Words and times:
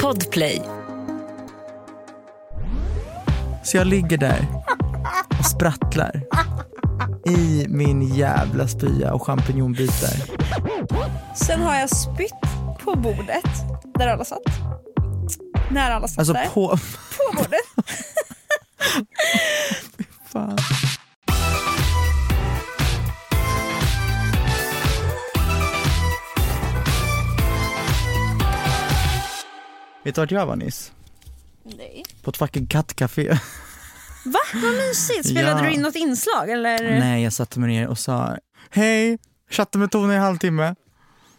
Podplay. 0.00 0.62
Så 3.64 3.76
jag 3.76 3.86
ligger 3.86 4.18
där 4.18 4.46
och 5.38 5.46
sprattlar 5.46 6.22
i 7.26 7.66
min 7.68 8.14
jävla 8.14 8.68
spya 8.68 9.12
och 9.12 9.26
champinjonbitar. 9.26 10.12
Sen 11.36 11.60
har 11.62 11.74
jag 11.74 11.90
spytt 11.90 12.32
på 12.84 12.94
bordet 12.94 13.44
där 13.98 14.08
alla 14.08 14.24
satt. 14.24 14.38
När 15.70 15.90
alla 15.90 16.08
satt 16.08 16.18
Alltså 16.18 16.32
där. 16.32 16.46
på... 16.54 16.68
på 17.16 17.36
bordet. 17.36 17.60
Fan. 20.32 20.58
Vet 30.04 30.14
du 30.14 30.20
vart 30.20 30.30
jag 30.30 30.46
var 30.46 30.56
nyss? 30.56 30.92
Nej. 31.64 32.04
På 32.22 32.30
ett 32.30 32.36
fucking 32.36 32.66
kattcafé. 32.66 33.28
Va? 34.24 34.38
Vad 34.54 34.72
mysigt. 34.72 35.28
Spelade 35.28 35.60
Ja. 35.62 35.66
du 35.68 35.70
in 35.74 35.82
något 35.82 35.96
inslag 35.96 36.50
eller? 36.50 36.78
Nej, 37.00 37.22
jag 37.22 37.32
satte 37.32 37.60
mig 37.60 37.68
ner 37.70 37.86
och 37.88 37.98
sa 37.98 38.36
hej, 38.70 39.18
chatta 39.50 39.78
med 39.78 39.90
Tone 39.90 40.12
i 40.12 40.16
en 40.16 40.22
halvtimme. 40.22 40.74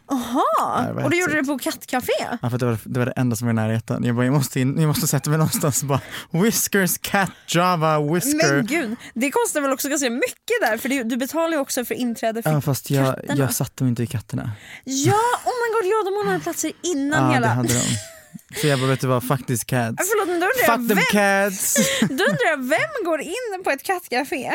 Jaha, 0.09 0.94
och 1.03 1.09
du 1.09 1.19
gjorde 1.19 1.33
det 1.35 1.44
på 1.44 1.59
kattcafé? 1.59 2.11
Ja, 2.41 2.49
för 2.49 2.57
det, 2.57 2.66
var, 2.66 2.77
det 2.85 2.99
var 2.99 3.05
det 3.05 3.11
enda 3.16 3.35
som 3.35 3.47
var 3.47 3.51
i 3.51 3.55
närheten. 3.55 4.03
Jag 4.03 4.16
bara, 4.16 4.25
jag 4.25 4.33
måste, 4.33 4.59
in, 4.59 4.79
jag 4.81 4.88
måste 4.88 5.07
sätta 5.07 5.29
mig 5.29 5.39
någonstans 5.39 5.81
och 5.81 5.88
bara 5.88 6.01
Whiskers, 6.31 6.97
cat, 6.97 7.29
java, 7.47 7.99
whisker. 8.13 8.53
Men 8.55 8.66
gud, 8.66 8.95
det 9.13 9.31
kostar 9.31 9.61
väl 9.61 9.72
också 9.72 9.89
ganska 9.89 10.09
mycket 10.09 10.61
där 10.61 10.78
för 10.78 10.89
det, 10.89 11.03
du 11.03 11.17
betalar 11.17 11.49
ju 11.53 11.57
också 11.57 11.85
för 11.85 11.95
inträde 11.95 12.41
för 12.43 12.51
Ja, 12.51 12.61
fast 12.61 12.89
jag, 12.89 13.05
katterna. 13.16 13.35
jag 13.35 13.53
satte 13.53 13.83
mig 13.83 13.89
inte 13.89 14.03
i 14.03 14.07
katterna. 14.07 14.51
Ja, 14.83 15.13
oh 15.45 15.51
my 15.61 15.81
god, 15.81 15.91
ja 15.91 16.03
de 16.11 16.17
ordnade 16.19 16.39
platser 16.39 16.72
innan 16.81 17.23
Ja, 17.28 17.33
hela... 17.33 17.47
det 17.47 17.53
hade 17.53 17.73
de. 17.73 17.79
Så 18.56 18.67
jag 18.67 18.79
bara, 18.79 18.89
vet 18.89 19.01
du 19.01 19.07
vad, 19.07 19.23
fuck 19.23 19.45
these 19.47 19.66
cats. 19.66 20.09
Förlåt 20.12 20.28
men 20.28 20.39
då 20.39 20.45
undrar, 20.45 20.67
jag, 20.67 20.79
Fuck 20.79 20.88
them 20.88 20.97
vem, 20.97 21.06
cats! 21.12 21.75
då 22.00 22.23
undrar 22.23 22.50
jag 22.50 22.57
vem 22.57 23.06
går 23.06 23.22
in 23.22 23.63
på 23.63 23.69
ett 23.69 23.84
kattcafé? 23.84 24.51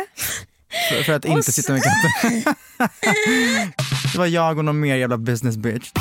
för, 0.89 1.03
för 1.03 1.13
att 1.13 1.25
inte 1.25 1.53
sitta 1.53 1.73
med 1.73 1.83
katten. 1.83 2.55
det 4.13 4.19
var 4.19 4.27
jag 4.27 4.59
och 4.59 4.65
någon 4.65 4.81
mer 4.81 4.97
jävla 4.97 5.17
business 5.17 5.57
bitch. 5.57 5.93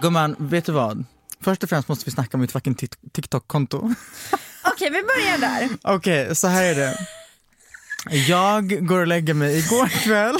Gumman, 0.00 0.36
vet 0.38 0.64
du 0.64 0.72
vad? 0.72 1.04
Först 1.40 1.62
och 1.62 1.68
främst 1.68 1.88
måste 1.88 2.04
vi 2.04 2.10
snacka 2.10 2.36
om 2.36 2.40
mitt 2.40 2.52
fucking 2.52 2.74
TikTok-konto. 3.12 3.94
Okej 4.64 4.90
vi 4.90 5.02
börjar 5.02 5.38
där. 5.38 5.68
Okej, 5.94 6.36
så 6.36 6.46
här 6.46 6.64
är 6.64 6.74
det. 6.74 6.96
Jag 8.10 8.86
går 8.86 9.00
och 9.00 9.06
lägger 9.06 9.34
mig 9.34 9.58
igår 9.58 9.86
kväll. 9.86 10.36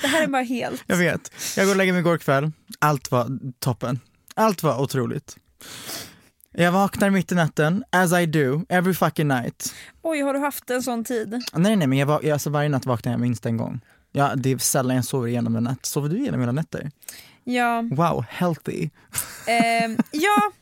Det 0.00 0.08
här 0.08 0.22
är 0.22 0.26
bara 0.26 0.42
helt... 0.42 0.84
Jag 0.86 0.96
vet. 0.96 1.32
Jag 1.56 1.66
går 1.66 1.72
och 1.72 1.76
lägger 1.76 1.92
mig 1.92 2.00
igår 2.00 2.18
kväll. 2.18 2.52
Allt 2.78 3.10
var 3.10 3.38
toppen. 3.58 4.00
Allt 4.34 4.62
var 4.62 4.80
otroligt. 4.80 5.36
Jag 6.54 6.72
vaknar 6.72 7.10
mitt 7.10 7.32
i 7.32 7.34
natten, 7.34 7.84
as 7.90 8.12
I 8.12 8.26
do, 8.26 8.64
every 8.68 8.94
fucking 8.94 9.28
night. 9.28 9.74
Oj 10.02 10.20
har 10.20 10.34
du 10.34 10.40
haft 10.40 10.70
en 10.70 10.82
sån 10.82 11.04
tid? 11.04 11.42
Nej 11.52 11.76
nej 11.76 11.86
men 11.86 11.98
jag, 11.98 12.28
alltså 12.28 12.50
varje 12.50 12.68
natt 12.68 12.86
vaknar 12.86 13.12
jag 13.12 13.20
minst 13.20 13.46
en 13.46 13.56
gång. 13.56 13.80
Ja, 14.12 14.32
det 14.36 14.52
är 14.52 14.58
sällan 14.58 14.96
jag 14.96 15.04
sover 15.04 15.28
igenom 15.28 15.56
en 15.56 15.64
natt. 15.64 15.86
Sover 15.86 16.08
du 16.08 16.18
igenom 16.18 16.40
hela 16.40 16.52
nätter? 16.52 16.90
Ja. 17.44 17.82
Wow, 17.82 18.24
healthy. 18.28 18.90
Ehm, 19.46 19.98
ja. 20.10 20.52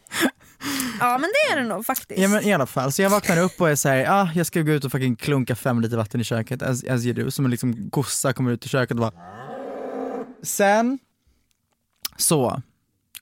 Ja 1.00 1.18
men 1.18 1.30
det 1.30 1.52
är 1.52 1.62
det 1.62 1.68
nog 1.68 1.86
faktiskt. 1.86 2.20
Ja 2.20 2.28
men 2.28 2.44
i 2.44 2.52
alla 2.52 2.66
fall, 2.66 2.92
så 2.92 3.02
jag 3.02 3.10
vaknar 3.10 3.38
upp 3.38 3.60
och 3.60 3.70
är 3.70 3.76
såhär, 3.76 4.06
ah, 4.08 4.28
jag 4.34 4.46
ska 4.46 4.62
gå 4.62 4.72
ut 4.72 4.84
och 4.84 4.92
fucking 4.92 5.16
klunka 5.16 5.56
fem 5.56 5.80
liter 5.80 5.96
vatten 5.96 6.20
i 6.20 6.24
köket 6.24 6.62
as, 6.62 6.84
as 6.84 7.04
you 7.04 7.14
do, 7.14 7.30
som 7.30 7.44
en 7.44 7.50
liksom 7.50 7.90
gossa 7.90 8.32
kommer 8.32 8.50
ut 8.50 8.66
i 8.66 8.68
köket 8.68 8.90
och 8.90 8.96
bara 8.96 9.12
Sen 10.42 10.98
så 12.16 12.62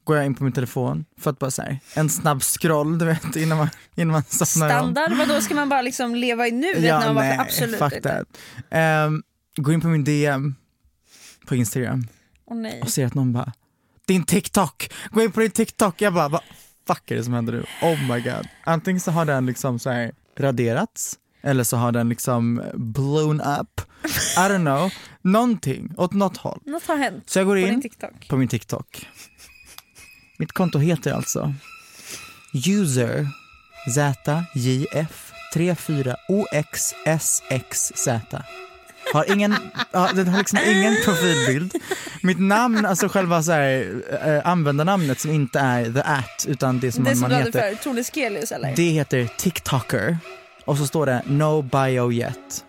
går 0.05 0.17
jag 0.17 0.27
in 0.27 0.35
på 0.35 0.45
min 0.45 0.53
telefon 0.53 1.05
för 1.21 1.31
att 1.31 1.39
bara 1.39 1.51
säga 1.51 1.79
en 1.95 2.09
snabb 2.09 2.43
scroll 2.43 2.99
du 2.99 3.05
vet 3.05 3.37
innan 3.37 3.59
man, 3.59 3.69
innan 3.95 4.13
man 4.13 4.23
somnar 4.23 4.67
om. 4.67 4.95
Standard, 4.95 5.19
vadå 5.19 5.41
ska 5.41 5.55
man 5.55 5.69
bara 5.69 5.83
liksom 5.83 6.15
leva 6.15 6.49
i 6.49 6.51
nuet 6.51 6.83
när 6.83 7.07
man 7.07 7.15
vaknar? 7.15 7.45
Absolut 7.45 7.79
fuck 7.79 7.93
inte. 7.93 8.25
that. 8.71 9.07
Um, 9.07 9.23
går 9.57 9.75
in 9.75 9.81
på 9.81 9.89
min 9.89 10.05
DM 10.05 10.55
på 11.47 11.55
Instagram 11.55 12.09
nej. 12.51 12.81
och 12.83 12.91
ser 12.91 13.07
att 13.07 13.15
någon 13.15 13.33
bara 13.33 13.53
din 14.09 14.25
TikTok, 14.25 14.91
gå 15.11 15.23
in 15.23 15.33
på 15.33 15.41
din 15.41 15.51
TikTok. 15.51 16.01
Jag 16.01 16.15
bara 16.15 16.29
vad 16.29 16.41
fuck 16.89 17.11
är 17.11 17.17
det 17.17 17.25
som 17.25 17.35
händer 17.35 17.53
nu? 17.53 17.65
Oh 17.83 18.03
my 18.15 18.21
god. 18.21 18.49
Antingen 18.65 19.01
så 19.01 19.11
har 19.11 19.25
den 19.25 19.47
liksom 19.47 19.79
så 19.79 19.91
här 19.91 20.13
raderats 20.39 21.19
eller 21.43 21.65
så 21.65 21.77
har 21.77 21.93
den 21.93 22.09
liksom 22.09 22.63
blown 22.75 23.41
up. 23.41 23.81
I 24.37 24.41
don't 24.41 24.59
know. 24.61 24.93
Någonting 25.23 25.93
åt 25.97 26.13
något 26.13 26.37
håll. 26.37 26.61
Något 26.67 26.87
har 26.87 26.97
hänt 26.97 27.31
Så 27.31 27.39
jag 27.39 27.47
går 27.47 27.55
på 27.55 27.59
in 27.61 27.83
TikTok. 27.83 28.29
på 28.29 28.37
min 28.37 28.49
TikTok. 28.49 29.09
Mitt 30.39 30.53
konto 30.53 30.79
heter 30.79 31.13
alltså 31.13 31.55
user 32.67 33.29
ZJF 33.95 35.33
34OXSXZ. 35.55 38.21
Har 39.13 39.33
ingen, 39.33 39.55
ja, 39.93 40.11
den 40.15 40.29
har 40.29 40.39
liksom 40.39 40.59
ingen 40.67 40.97
profilbild. 41.05 41.75
Mitt 42.23 42.41
namn, 42.41 42.87
alltså 42.87 43.09
själva 43.09 43.43
så 43.43 43.53
här, 43.53 44.03
äh, 44.27 44.49
användarnamnet 44.51 45.21
som 45.21 45.31
inte 45.31 45.59
är 45.59 45.85
the 45.93 46.01
at 46.01 46.47
utan 46.49 46.81
det 46.81 46.93
som 46.93 47.05
det 47.05 47.11
man, 47.11 47.17
som 47.17 47.21
man 47.21 47.31
du 47.31 47.37
hade 47.37 47.47
heter. 47.47 47.77
för 47.77 47.83
Tone 47.83 48.05
Skelius 48.05 48.53
eller? 48.53 48.77
Det 48.77 48.83
heter 48.91 49.29
TikToker 49.39 50.19
och 50.65 50.79
så 50.79 50.87
står 50.87 51.07
det 51.07 51.23
no 51.27 51.63
bio 51.63 52.13
yet. 52.13 52.65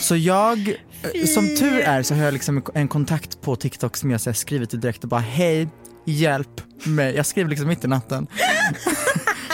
Så 0.00 0.16
jag, 0.16 0.74
som 1.34 1.56
tur 1.56 1.80
är 1.80 2.02
så 2.02 2.14
har 2.14 2.24
jag 2.24 2.32
liksom 2.34 2.62
en 2.74 2.88
kontakt 2.88 3.40
på 3.40 3.56
TikTok 3.56 3.96
som 3.96 4.10
jag 4.10 4.20
så 4.20 4.30
här 4.30 4.34
skriver 4.34 4.66
till 4.66 4.80
direkt 4.80 5.02
och 5.02 5.08
bara 5.10 5.20
hej, 5.20 5.68
hjälp 6.06 6.60
mig. 6.84 7.14
Jag 7.16 7.26
skriver 7.26 7.50
liksom 7.50 7.68
mitt 7.68 7.84
i 7.84 7.88
natten. 7.88 8.26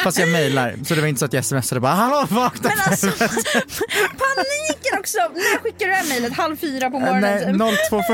Fast 0.06 0.18
jag 0.18 0.28
mejlar, 0.28 0.74
så 0.84 0.94
det 0.94 1.00
var 1.00 1.08
inte 1.08 1.18
så 1.18 1.24
att 1.24 1.32
jag 1.32 1.44
smsade 1.44 1.80
bara 1.80 1.92
hallå 1.94 2.26
vakna 2.30 2.68
Men 2.68 2.78
alltså 2.86 3.06
paniken 4.22 4.98
också! 4.98 5.18
När 5.18 5.58
skickar 5.62 5.86
du 5.86 5.86
det 5.86 5.94
här 5.96 6.08
mejlet? 6.08 6.32
Halv 6.32 6.56
fyra 6.56 6.90
på 6.90 6.98
morgonen? 6.98 7.20
Nej, 7.20 7.40
typ? 7.40 7.88
0240. 7.90 8.06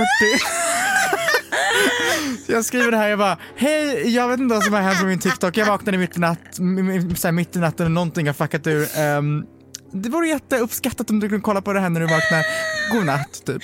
Jag 2.46 2.64
skriver 2.64 2.90
det 2.90 2.96
här, 2.96 3.08
jag 3.08 3.18
bara, 3.18 3.38
hej, 3.56 4.14
jag 4.14 4.28
vet 4.28 4.40
inte 4.40 4.54
vad 4.54 4.64
som 4.64 4.72
har 4.74 4.80
hänt 4.80 4.98
med 5.00 5.08
min 5.08 5.18
TikTok. 5.18 5.56
Jag 5.56 5.66
vaknade 5.66 5.98
mitt 5.98 6.16
i, 6.16 6.20
natt, 6.20 6.58
m- 6.58 6.78
m- 6.90 7.16
så 7.16 7.26
här, 7.28 7.32
mitt 7.32 7.56
i 7.56 7.58
natten 7.58 7.86
och 7.86 7.92
någonting 7.92 8.26
har 8.26 8.34
fuckat 8.34 8.66
ur. 8.66 8.88
Ehm, 8.98 9.42
det 9.92 10.08
vore 10.08 10.28
jätteuppskattat 10.28 11.10
om 11.10 11.20
du 11.20 11.28
kunde 11.28 11.42
kolla 11.42 11.62
på 11.62 11.72
det 11.72 11.80
här 11.80 11.88
när 11.88 12.00
du 12.00 12.06
vaknar. 12.06 12.44
God 12.92 13.04
natt, 13.06 13.42
typ. 13.46 13.62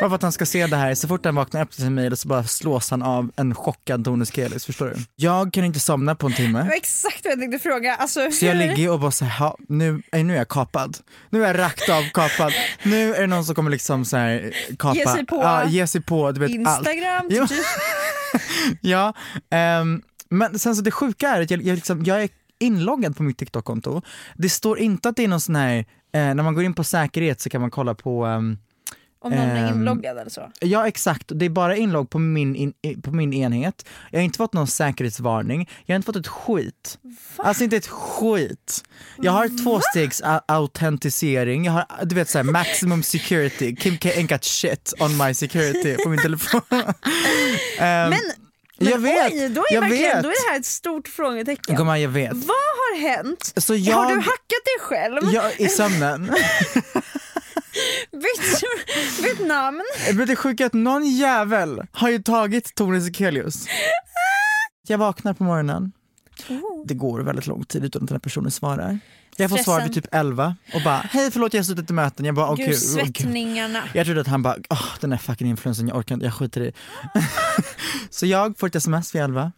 Bara 0.00 0.08
för 0.10 0.14
att 0.16 0.22
han 0.22 0.32
ska 0.32 0.46
se 0.46 0.66
det 0.66 0.76
här, 0.76 0.94
så 0.94 1.08
fort 1.08 1.24
han 1.24 1.34
vaknar 1.34 1.60
öppnar 1.62 1.84
sin 1.84 1.94
mail 1.94 2.16
så 2.16 2.28
bara 2.28 2.44
slås 2.44 2.90
han 2.90 3.02
av 3.02 3.30
en 3.36 3.54
chockad 3.54 4.04
Tone 4.04 4.26
Kelis, 4.26 4.66
förstår 4.66 4.86
du? 4.86 4.94
Jag 5.16 5.52
kan 5.52 5.64
inte 5.64 5.80
somna 5.80 6.14
på 6.14 6.26
en 6.26 6.30
Det 6.32 6.36
timme. 6.36 6.62
var 6.62 6.72
exakt 6.76 7.24
vad 7.24 7.32
jag 7.32 7.38
tänkte 7.40 7.58
fråga. 7.58 7.94
Alltså, 7.94 8.30
Så 8.30 8.44
jag 8.46 8.56
ligger 8.56 8.90
och 8.90 9.00
bara 9.00 9.10
såhär, 9.10 9.38
"Ha, 9.38 9.56
nu, 9.68 10.02
nej, 10.12 10.24
nu 10.24 10.32
är 10.34 10.38
jag 10.38 10.48
kapad. 10.48 10.96
Nu 11.30 11.42
är 11.44 11.46
jag 11.46 11.58
rakt 11.58 11.88
av 11.88 12.02
kapad. 12.14 12.52
Nu 12.82 13.14
är 13.14 13.20
det 13.20 13.26
någon 13.26 13.44
som 13.44 13.54
kommer 13.54 13.70
liksom 13.70 14.04
så 14.04 14.16
här 14.16 14.52
kapa. 14.78 14.94
Ge 14.96 15.06
sig 15.06 15.26
på 15.26 15.36
ja, 15.36 15.68
ge 15.68 15.86
sig 15.86 16.02
på 16.02 16.32
du 16.32 16.40
vet, 16.40 16.66
allt. 16.66 16.78
Instagram, 16.88 17.26
Ja. 17.30 17.46
typ. 17.46 17.58
Ja, 18.80 19.14
ehm, 19.50 20.02
men 20.28 20.58
sen 20.58 20.76
så 20.76 20.82
det 20.82 20.90
sjuka 20.90 21.28
är 21.28 21.40
att 21.42 21.50
jag, 21.50 21.62
jag, 21.62 21.74
liksom, 21.74 22.04
jag 22.04 22.22
är 22.22 22.28
inloggad 22.60 23.16
på 23.16 23.22
mitt 23.22 23.38
TikTok-konto. 23.38 24.02
Det 24.36 24.48
står 24.48 24.78
inte 24.78 25.08
att 25.08 25.16
det 25.16 25.24
är 25.24 25.28
någon 25.28 25.40
sån 25.40 25.56
här, 25.56 25.78
eh, 25.78 25.84
när 26.12 26.34
man 26.42 26.54
går 26.54 26.64
in 26.64 26.74
på 26.74 26.84
säkerhet 26.84 27.40
så 27.40 27.50
kan 27.50 27.60
man 27.60 27.70
kolla 27.70 27.94
på 27.94 28.24
ehm, 28.26 28.58
Om 29.22 29.32
någon 29.32 29.40
är 29.48 29.68
Ehm, 29.68 29.74
inloggad 29.78 30.18
eller 30.18 30.30
så. 30.30 30.50
Ja 30.60 30.88
exakt, 30.88 31.24
det 31.34 31.44
är 31.44 31.50
bara 31.50 31.76
inlogg 31.76 32.10
på 32.10 32.18
min, 32.18 32.56
in, 32.56 32.72
på 33.02 33.10
min 33.10 33.32
enhet. 33.32 33.86
Jag 34.10 34.18
har 34.18 34.24
inte 34.24 34.36
fått 34.36 34.52
någon 34.52 34.66
säkerhetsvarning, 34.66 35.68
jag 35.86 35.94
har 35.94 35.96
inte 35.96 36.06
fått 36.06 36.16
ett 36.16 36.28
skit. 36.28 36.98
Alltså 37.36 37.64
inte 37.64 37.76
ett 37.76 37.86
skit. 37.86 38.84
Jag 39.18 39.32
har 39.32 39.64
tvåstegs 39.64 40.22
a- 40.24 40.42
autentisering, 40.48 41.64
jag 41.64 41.72
har 41.72 41.84
du 42.04 42.14
vet 42.14 42.28
såhär 42.28 42.44
maximum 42.44 43.02
security, 43.02 43.76
Kim 43.76 43.98
K 43.98 44.08
ain't 44.08 44.28
got 44.32 44.44
shit 44.44 44.92
on 45.00 45.16
my 45.16 45.34
security 45.34 45.96
på 46.04 46.08
min 46.08 46.20
telefon. 46.22 46.60
Ehm, 47.78 48.10
Men, 48.10 48.10
men 48.78 48.88
jag 48.88 48.98
vet, 48.98 49.32
oj, 49.32 49.48
då 49.48 49.60
är, 49.70 49.74
jag 49.74 49.88
vet. 49.88 50.22
då 50.22 50.28
är 50.28 50.46
det 50.46 50.50
här 50.52 50.58
ett 50.60 50.66
stort 50.66 51.08
frågetecken. 51.08 51.76
Gumman 51.76 52.00
jag 52.00 52.08
vet. 52.08 52.32
Vad 52.32 52.46
har 52.48 53.00
hänt? 53.00 53.52
Jag, 53.68 53.94
Har 53.96 54.10
du 54.10 54.16
hackat 54.16 54.64
dig 54.64 54.78
själv? 54.80 55.20
jag, 55.34 55.60
I 55.60 55.68
sömnen. 55.68 56.30
Bytt, 58.12 58.62
bytt 59.38 59.46
namn? 59.46 59.82
Det 60.26 60.36
sjuka 60.36 60.64
är 60.64 60.66
att 60.66 60.72
någon 60.72 61.06
jävel 61.06 61.86
har 61.92 62.08
ju 62.10 62.22
tagit 62.22 62.74
Tone 62.74 63.00
Sekelius. 63.00 63.66
Jag 64.88 64.98
vaknar 64.98 65.34
på 65.34 65.44
morgonen, 65.44 65.92
Oh. 66.48 66.86
det 66.86 66.94
går 66.94 67.20
väldigt 67.20 67.46
lång 67.46 67.64
tid 67.64 67.84
utan 67.84 68.02
att 68.02 68.08
den 68.08 68.14
här 68.14 68.20
personen 68.20 68.50
svarar. 68.50 68.98
Jag 69.36 69.50
får 69.50 69.56
svar 69.56 69.80
vid 69.80 69.84
Stressen. 69.90 70.02
typ 70.02 70.14
11 70.14 70.56
och 70.74 70.82
bara 70.82 70.96
hej 70.98 71.30
förlåt 71.30 71.54
jag 71.54 71.58
har 71.58 71.64
suttit 71.64 71.90
i 71.90 71.92
möten. 71.92 72.26
Jag 72.26 72.34
bara 72.34 72.50
okej. 72.50 72.64
Gud, 72.66 72.74
gud. 72.74 72.82
svettningarna. 72.82 73.82
Jag 73.94 74.06
trodde 74.06 74.20
att 74.20 74.26
han 74.26 74.42
bara, 74.42 74.56
åh 74.70 74.84
den 75.00 75.12
här 75.12 75.18
fucking 75.18 75.48
influensen, 75.50 75.88
jag 75.88 75.96
orkar 75.96 76.14
inte, 76.14 76.26
jag 76.26 76.34
skiter 76.34 76.60
i. 76.60 76.72
Så 78.10 78.26
jag 78.26 78.58
får 78.58 78.66
ett 78.66 78.74
sms 78.74 79.14
vid 79.14 79.22
11. 79.22 79.52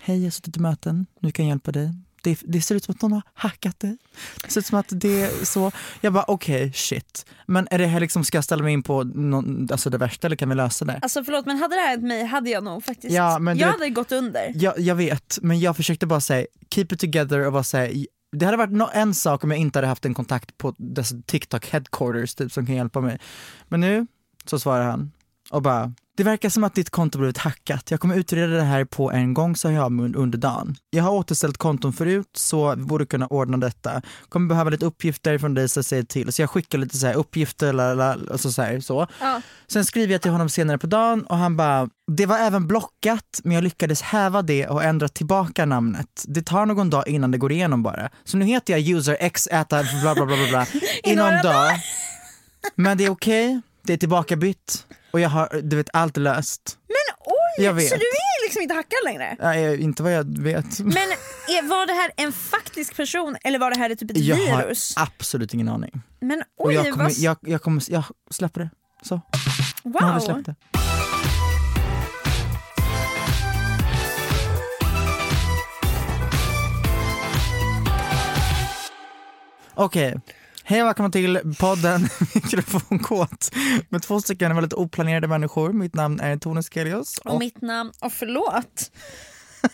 Hej 0.00 0.16
jag 0.18 0.24
har 0.26 0.30
suttit 0.30 0.56
i 0.56 0.60
möten, 0.60 1.06
nu 1.20 1.32
kan 1.32 1.44
jag 1.44 1.50
hjälpa 1.52 1.72
dig. 1.72 1.90
Det, 2.22 2.38
det 2.44 2.60
ser 2.60 2.74
ut 2.74 2.84
som 2.84 2.94
att 2.94 3.02
någon 3.02 3.12
har 3.12 3.22
hackat 3.34 3.80
dig. 3.80 3.96
Det 4.44 4.50
ser 4.50 4.60
ut 4.60 4.66
som 4.66 4.78
att 4.78 4.86
det 4.90 5.22
är 5.22 5.44
så. 5.44 5.72
Jag 6.00 6.12
bara 6.12 6.24
okej, 6.28 6.72
shit. 6.72 7.26
Men 7.46 7.68
är 7.70 7.78
det 7.78 7.86
här 7.86 8.00
liksom, 8.00 8.24
ska 8.24 8.36
jag 8.36 8.44
ställa 8.44 8.62
mig 8.62 8.72
in 8.72 8.82
på 8.82 9.04
någon, 9.04 9.68
alltså 9.72 9.90
det 9.90 9.98
värsta 9.98 10.26
eller 10.26 10.36
kan 10.36 10.48
vi 10.48 10.54
lösa 10.54 10.84
det? 10.84 10.98
Alltså 11.02 11.24
förlåt 11.24 11.46
men 11.46 11.56
hade 11.56 11.74
det 11.74 11.80
här 11.80 11.88
hänt 11.90 12.02
mig 12.04 12.24
hade 12.24 12.50
jag 12.50 12.64
nog 12.64 12.84
faktiskt, 12.84 13.14
Ja, 13.14 13.38
men 13.38 13.58
jag 13.58 13.66
vet- 13.66 13.74
hade 13.78 13.90
gått 13.90 14.12
under. 14.12 14.52
Jag, 14.54 14.78
jag 14.78 14.94
vet, 14.94 15.38
men 15.42 15.60
jag 15.60 15.76
försökte 15.76 16.06
bara 16.06 16.20
säga 16.20 16.46
keep 16.74 16.86
it 16.90 16.98
together 17.00 17.46
och 17.46 17.52
bara 17.52 17.64
säga 17.64 18.06
det 18.36 18.44
hade 18.44 18.56
varit 18.56 18.90
en 18.94 19.14
sak 19.14 19.44
om 19.44 19.50
jag 19.50 19.60
inte 19.60 19.78
hade 19.78 19.86
haft 19.86 20.04
en 20.04 20.14
kontakt 20.14 20.58
på 20.58 20.74
dessa 20.78 21.14
TikTok 21.26 21.66
headquarters 21.66 22.34
typ, 22.34 22.52
som 22.52 22.66
kan 22.66 22.74
hjälpa 22.74 23.00
mig. 23.00 23.18
Men 23.68 23.80
nu 23.80 24.06
så 24.44 24.58
svarar 24.58 24.84
han 24.84 25.12
och 25.50 25.62
bara 25.62 25.94
det 26.16 26.24
verkar 26.24 26.48
som 26.48 26.64
att 26.64 26.74
ditt 26.74 26.90
konto 26.90 27.18
blivit 27.18 27.38
hackat. 27.38 27.90
Jag 27.90 28.00
kommer 28.00 28.16
utreda 28.16 28.56
det 28.56 28.62
här 28.62 28.84
på 28.84 29.12
en 29.12 29.34
gång 29.34 29.56
så 29.56 29.70
jag 29.70 29.82
har 29.82 30.16
under 30.16 30.38
dagen. 30.38 30.76
Jag 30.90 31.04
har 31.04 31.10
återställt 31.10 31.56
konton 31.56 31.92
förut 31.92 32.30
så 32.34 32.74
vi 32.74 32.82
borde 32.82 33.06
kunna 33.06 33.26
ordna 33.26 33.56
detta. 33.56 34.02
Kommer 34.28 34.48
behöva 34.48 34.70
lite 34.70 34.86
uppgifter 34.86 35.38
från 35.38 35.54
dig 35.54 35.68
så 35.68 35.82
säg 35.82 36.06
till. 36.06 36.32
Så 36.32 36.42
jag 36.42 36.50
skickar 36.50 36.78
lite 36.78 36.98
så 36.98 37.06
här 37.06 37.14
uppgifter 37.14 37.78
alltså 38.00 38.52
så, 38.52 38.62
här, 38.62 38.80
så. 38.80 39.06
Ja. 39.20 39.40
Sen 39.68 39.84
skriver 39.84 40.12
jag 40.12 40.22
till 40.22 40.30
honom 40.30 40.48
senare 40.48 40.78
på 40.78 40.86
dagen 40.86 41.22
och 41.22 41.36
han 41.36 41.56
bara, 41.56 41.88
det 42.12 42.26
var 42.26 42.38
även 42.38 42.66
blockat 42.66 43.40
men 43.44 43.54
jag 43.54 43.64
lyckades 43.64 44.02
häva 44.02 44.42
det 44.42 44.66
och 44.66 44.84
ändra 44.84 45.08
tillbaka 45.08 45.64
namnet. 45.64 46.24
Det 46.28 46.42
tar 46.42 46.66
någon 46.66 46.90
dag 46.90 47.08
innan 47.08 47.30
det 47.30 47.38
går 47.38 47.52
igenom 47.52 47.82
bara. 47.82 48.10
Så 48.24 48.36
nu 48.36 48.44
heter 48.44 48.72
jag 48.72 48.88
user 48.88 49.16
x 49.20 49.46
äta 49.46 49.82
bla 50.02 50.14
bla 50.14 50.26
bla 50.26 50.36
bla 50.36 50.48
bla 50.48 50.66
i 51.04 51.16
någon 51.16 51.42
dag. 51.42 51.70
Men 52.74 52.98
det 52.98 53.04
är 53.04 53.10
okej, 53.10 53.60
det 53.82 53.92
är 53.92 53.96
tillbakabytt 53.96 54.86
och 55.10 55.20
jag 55.20 55.28
har, 55.28 55.60
du 55.62 55.76
vet 55.76 55.88
allt 55.92 56.16
är 56.16 56.20
löst. 56.20 56.78
Men 56.88 57.16
oj, 57.26 57.64
Jag 57.64 57.72
vet. 57.72 57.88
så 57.88 57.94
du 57.94 58.00
är 58.00 58.44
liksom 58.46 58.62
inte 58.62 58.74
hackad 58.74 58.98
längre? 59.04 59.36
Nej, 59.40 59.80
inte 59.80 60.02
vad 60.02 60.12
jag 60.12 60.38
vet. 60.42 60.78
Men 60.80 60.96
är, 61.48 61.68
var 61.68 61.86
det 61.86 61.92
här 61.92 62.10
en 62.16 62.32
faktisk 62.32 62.96
person 62.96 63.36
eller 63.44 63.58
var 63.58 63.70
det 63.70 63.76
här 63.76 63.94
typ 63.94 64.10
ett 64.10 64.16
Jag 64.16 64.36
har 64.36 64.62
virus? 64.62 64.94
absolut 64.96 65.54
ingen 65.54 65.68
aning. 65.68 66.02
Men 66.20 66.42
Och 66.58 66.66
oj, 66.66 66.74
jag 66.74 66.84
vad... 66.84 66.92
kommer, 66.92 67.12
jag, 67.18 67.36
jag 67.40 67.62
kommer, 67.62 67.82
jag 67.88 68.04
släpper 68.30 68.60
det. 68.60 68.70
Så, 69.02 69.20
nu 69.84 69.92
har 69.92 70.06
vi 70.08 70.12
wow. 70.12 70.20
släppt 70.20 70.46
det. 70.46 70.54
Okej, 79.74 80.20
hej 80.70 80.82
och 80.82 80.88
välkomna 80.88 81.10
till 81.10 81.40
podden 81.58 82.08
Mikrofonkåt 82.34 83.50
med 83.88 84.02
två 84.02 84.20
stycken 84.20 84.54
väldigt 84.54 84.72
oplanerade 84.72 85.28
människor. 85.28 85.72
Mitt 85.72 85.94
namn 85.94 86.20
är 86.20 86.36
Tone 86.36 86.62
Skelius 86.62 87.18
Och 87.18 87.38
mitt 87.38 87.62
namn, 87.62 87.92
och 88.00 88.12
förlåt. 88.12 88.90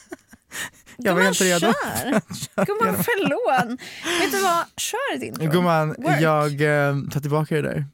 jag 0.97 1.15
var 1.15 1.23
helt 1.23 1.41
redo. 1.41 1.73
Gumman 2.67 2.95
förlåt. 3.05 3.81
Vet 4.21 4.33
du 4.33 4.43
vad, 4.43 4.65
kör 4.77 5.19
ditt 5.19 5.29
intro. 5.29 5.51
Gumman, 5.51 5.89
Work. 5.89 6.21
jag 6.21 6.53
eh, 6.53 6.97
tar 7.13 7.21
tillbaka 7.21 7.55
det 7.55 7.63
där. 7.63 7.87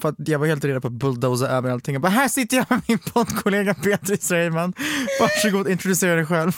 För 0.00 0.08
att 0.08 0.14
jag 0.18 0.38
var 0.38 0.46
helt 0.46 0.64
redo 0.64 0.80
på 0.80 0.86
att 0.86 0.92
bulldoza 0.92 1.48
över 1.48 1.70
allting. 1.70 1.94
Jag 1.94 2.02
bara, 2.02 2.08
här 2.08 2.28
sitter 2.28 2.56
jag 2.56 2.66
med 2.68 2.82
min 2.88 2.98
poddkollega 2.98 3.74
Beatrice 3.82 4.30
Reimann. 4.30 4.72
Varsågod, 5.20 5.68
introducera 5.68 6.14
dig 6.16 6.26
själv. 6.26 6.52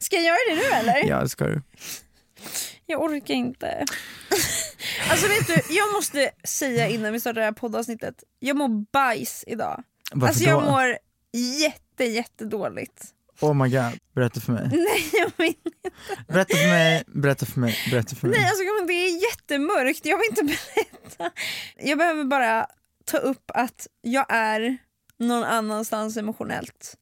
Ska 0.00 0.16
jag 0.16 0.24
göra 0.24 0.38
det 0.48 0.54
nu 0.54 0.76
eller? 0.76 1.08
Ja, 1.08 1.20
det 1.20 1.28
ska 1.28 1.44
du. 1.44 1.62
Jag 2.90 3.02
orkar 3.02 3.34
inte. 3.34 3.66
alltså 5.10 5.28
vet 5.28 5.46
du, 5.46 5.74
jag 5.74 5.92
måste 5.92 6.30
säga 6.44 6.88
innan 6.88 7.12
vi 7.12 7.20
startar 7.20 7.40
det 7.40 7.44
här 7.44 7.52
poddavsnittet. 7.52 8.14
Jag 8.38 8.56
mår 8.56 8.84
bajs 8.92 9.44
idag. 9.46 9.82
Varför 10.12 10.26
alltså 10.28 10.44
jag 10.44 10.62
då? 10.62 10.70
mår 10.70 10.98
jätte 11.60 12.04
jättedåligt. 12.04 13.04
Oh 13.40 13.54
my 13.54 13.68
god, 13.68 13.98
berätta 14.14 14.40
för 14.40 14.52
mig. 14.52 14.68
Nej, 14.72 15.10
jag 15.12 15.32
vill, 15.36 15.54
Berätta 16.28 16.56
för 16.56 16.68
mig, 16.68 17.04
berätta 17.06 17.46
för 17.46 17.60
mig, 17.60 17.76
berätta 17.90 18.16
för 18.16 18.26
mig. 18.28 18.38
nej 18.38 18.48
alltså 18.48 18.64
det 18.86 18.92
är 18.92 19.22
jättemörkt. 19.22 20.06
Jag 20.06 20.18
vill 20.18 20.26
inte 20.30 20.42
berätta. 20.74 21.30
Jag 21.76 21.98
behöver 21.98 22.24
bara 22.24 22.66
ta 23.04 23.18
upp 23.18 23.50
att 23.54 23.86
jag 24.02 24.26
är 24.28 24.78
någon 25.18 25.44
annanstans 25.44 26.16
emotionellt. 26.16 26.94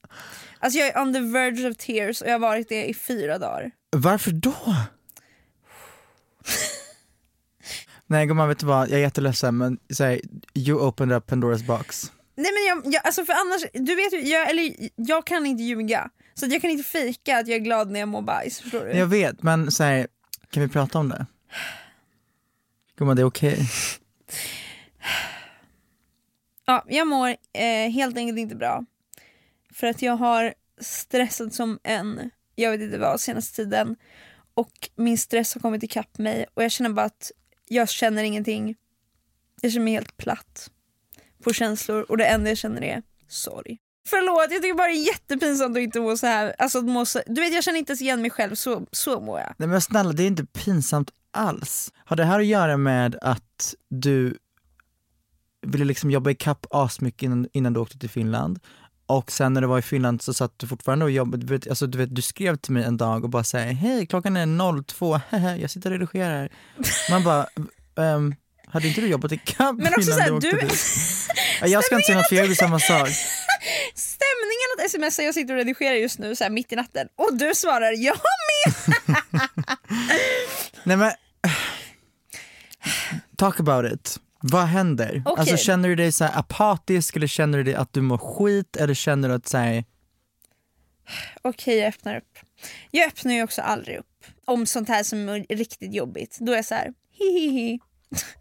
Alltså 0.59 0.79
jag 0.79 0.89
är 0.89 1.03
on 1.03 1.15
the 1.15 1.21
verge 1.21 1.71
of 1.71 1.77
tears 1.77 2.21
och 2.23 2.29
jag 2.29 2.35
har 2.35 2.39
varit 2.39 2.69
det 2.69 2.85
i 2.87 2.95
fyra 2.95 3.39
dagar. 3.39 3.71
Varför 3.97 4.31
då? 4.31 4.55
Nej 8.07 8.27
gumman 8.27 8.49
vet 8.49 8.59
du 8.59 8.67
vad, 8.67 8.89
jag 8.89 8.99
är 8.99 9.03
jätteledsen 9.03 9.57
men 9.57 9.79
säg 9.93 10.21
you 10.55 10.81
opened 10.81 11.17
up 11.17 11.27
Pandoras 11.27 11.63
box. 11.63 12.13
Nej 12.37 12.53
men 12.53 12.65
jag, 12.69 12.95
jag, 12.95 13.07
alltså 13.07 13.25
för 13.25 13.33
annars, 13.33 13.63
du 13.73 13.95
vet 13.95 14.13
ju, 14.13 14.21
jag, 14.21 14.51
eller, 14.51 14.75
jag 14.97 15.27
kan 15.27 15.47
inte 15.47 15.63
ljuga. 15.63 16.11
Så 16.35 16.47
jag 16.47 16.61
kan 16.63 16.71
inte 16.71 16.85
fejka 16.85 17.39
att 17.39 17.49
jag 17.49 17.57
är 17.57 17.61
glad 17.61 17.91
när 17.91 18.01
jag 18.01 18.09
mår 18.09 18.23
bajs, 18.23 18.61
förstår 18.61 18.85
du? 18.85 18.93
Jag 18.93 19.07
vet 19.07 19.43
men 19.43 19.71
säg, 19.71 20.07
kan 20.51 20.63
vi 20.63 20.69
prata 20.69 20.99
om 20.99 21.09
det? 21.09 21.27
Gumman 22.97 23.17
det 23.17 23.23
är 23.23 23.27
okej. 23.27 23.69
Ja, 26.67 26.85
jag 26.89 27.07
mår 27.07 27.29
eh, 27.53 27.91
helt 27.91 28.17
enkelt 28.17 28.39
inte 28.39 28.55
bra. 28.57 28.85
För 29.75 29.87
att 29.87 30.03
jag 30.03 30.17
har 30.17 30.55
stressat 30.81 31.55
som 31.55 31.79
en, 31.83 32.31
jag 32.55 32.71
vet 32.71 32.81
inte 32.81 32.99
vad, 32.99 33.21
senaste 33.21 33.57
tiden. 33.57 33.97
Och 34.59 34.91
min 34.97 35.19
stress 35.19 35.55
har 35.55 35.61
kommit 35.61 35.83
ikapp 35.83 36.19
mig 36.19 36.47
och 36.55 36.63
jag 36.63 36.71
känner 36.71 36.91
bara 36.91 37.07
att 37.07 37.31
jag 37.69 37.89
känner 37.89 38.23
ingenting. 38.23 38.77
Jag 39.61 39.73
känner 39.73 39.85
mig 39.85 39.93
helt 39.93 40.17
platt 40.17 40.71
på 41.45 41.53
känslor 41.53 42.07
och 42.09 42.17
det 42.17 42.27
enda 42.27 42.49
jag 42.49 42.59
känner 42.59 42.83
är 42.83 43.03
sorg. 43.29 43.79
Förlåt, 44.09 44.53
jag 44.53 44.63
tycker 44.63 44.75
bara 44.75 44.87
det 44.87 44.93
är 44.93 45.07
jättepinsamt 45.07 45.77
att 45.77 45.83
inte 45.83 46.01
må 46.01 46.17
så 46.17 46.27
här. 46.27 46.55
Alltså, 46.59 46.79
att 46.79 46.85
må 46.85 47.07
så, 47.07 47.21
du 47.27 47.41
vet 47.41 47.55
jag 47.55 47.65
känner 47.65 47.79
inte 47.79 47.91
ens 47.91 48.03
igen 48.03 48.23
mig 48.23 48.31
själv, 48.31 48.55
så, 48.55 48.87
så 48.93 49.21
mår 49.21 49.41
jag. 49.41 49.55
Nej 49.57 49.69
men 49.69 49.81
snälla 49.81 50.13
det 50.13 50.23
är 50.23 50.27
inte 50.27 50.47
pinsamt 50.47 51.11
alls. 51.31 51.93
Har 52.05 52.17
det 52.17 52.25
här 52.25 52.41
att 52.41 52.47
göra 52.47 52.77
med 52.77 53.19
att 53.23 53.75
du 53.89 54.39
ville 55.67 55.85
liksom 55.85 56.11
jobba 56.11 56.31
ikapp 56.31 56.67
asmycket 56.71 57.23
innan, 57.23 57.49
innan 57.53 57.73
du 57.73 57.81
åkte 57.81 57.99
till 57.99 58.11
Finland? 58.11 58.59
Och 59.09 59.33
sen 59.33 59.53
när 59.53 59.61
du 59.61 59.67
var 59.67 59.79
i 59.79 59.83
Finland 59.83 60.23
så 60.23 60.35
satt 60.35 60.59
du 60.59 60.67
fortfarande 60.67 61.05
och 61.05 61.11
jobbade, 61.11 61.47
du 61.47 61.53
vet, 61.53 61.69
alltså, 61.69 61.87
du, 61.87 61.99
vet, 61.99 62.15
du 62.15 62.23
skrev 62.23 62.57
till 62.57 62.73
mig 62.73 62.85
en 62.85 62.97
dag 62.97 63.25
och 63.25 63.31
bara 63.31 63.45
säger 63.45 63.73
hej 63.73 64.07
klockan 64.07 64.37
är 64.37 64.83
02, 64.83 65.21
hehe, 65.31 65.57
jag 65.57 65.71
sitter 65.71 65.91
och 65.91 65.99
redigerar. 65.99 66.49
Man 67.11 67.25
bara, 67.25 67.47
ehm, 67.99 68.35
Hade 68.67 68.89
inte 68.89 69.01
du 69.01 69.07
jobbat 69.09 69.33
i 69.33 69.39
cab 69.39 69.79
Men 69.79 69.87
också 69.87 70.01
innan 70.01 70.15
såhär, 70.15 70.31
du 70.31 70.37
åkte 70.37 70.51
du... 70.51 70.61
dit? 70.61 70.79
Ja, 71.61 71.67
Jag 71.67 71.85
ska 71.85 71.95
inte 71.95 72.07
säga 72.07 72.19
något 72.19 72.29
för 72.29 72.37
jag 72.37 72.45
gjorde 72.45 72.57
samma 72.57 72.79
sak. 72.79 73.09
Stämningen 73.95 74.69
att 74.85 74.91
smsa, 74.91 75.23
jag 75.23 75.35
sitter 75.35 75.55
och 75.55 75.59
redigerar 75.59 75.95
just 75.95 76.19
nu 76.19 76.37
så 76.37 76.45
här 76.45 76.51
mitt 76.51 76.73
i 76.73 76.77
natten 76.77 77.09
och 77.17 77.37
du 77.39 77.55
svarar 77.55 77.93
jag 77.93 78.17
med! 78.49 79.17
Nej 80.85 80.97
men, 80.97 81.13
talk 83.37 83.61
about 83.61 83.93
it. 83.93 84.19
Vad 84.41 84.65
händer? 84.65 85.23
Okej. 85.25 85.41
Alltså 85.41 85.57
känner 85.57 85.89
du 85.89 85.95
dig 85.95 86.13
så 86.13 86.25
apatisk 86.25 87.17
eller 87.17 87.27
känner 87.27 87.59
du 87.59 87.65
dig 87.65 87.75
att 87.75 87.93
du 87.93 88.01
mår 88.01 88.19
skit 88.19 88.77
eller 88.77 88.95
känner 88.95 89.29
du 89.29 89.35
att 89.35 89.49
så 89.49 89.59
här, 89.59 89.85
Okej 91.43 91.79
jag 91.79 91.89
öppnar 91.89 92.17
upp. 92.17 92.39
Jag 92.91 93.07
öppnar 93.09 93.33
ju 93.35 93.43
också 93.43 93.63
aldrig 93.63 93.99
upp 93.99 94.25
om 94.45 94.67
sånt 94.67 94.89
här 94.89 95.03
som 95.03 95.29
är 95.29 95.57
riktigt 95.57 95.95
jobbigt. 95.95 96.37
Då 96.41 96.53
är 96.53 96.57
jag 96.57 96.65
så 96.65 96.75
här 96.75 96.93
hihihi. 97.13 97.79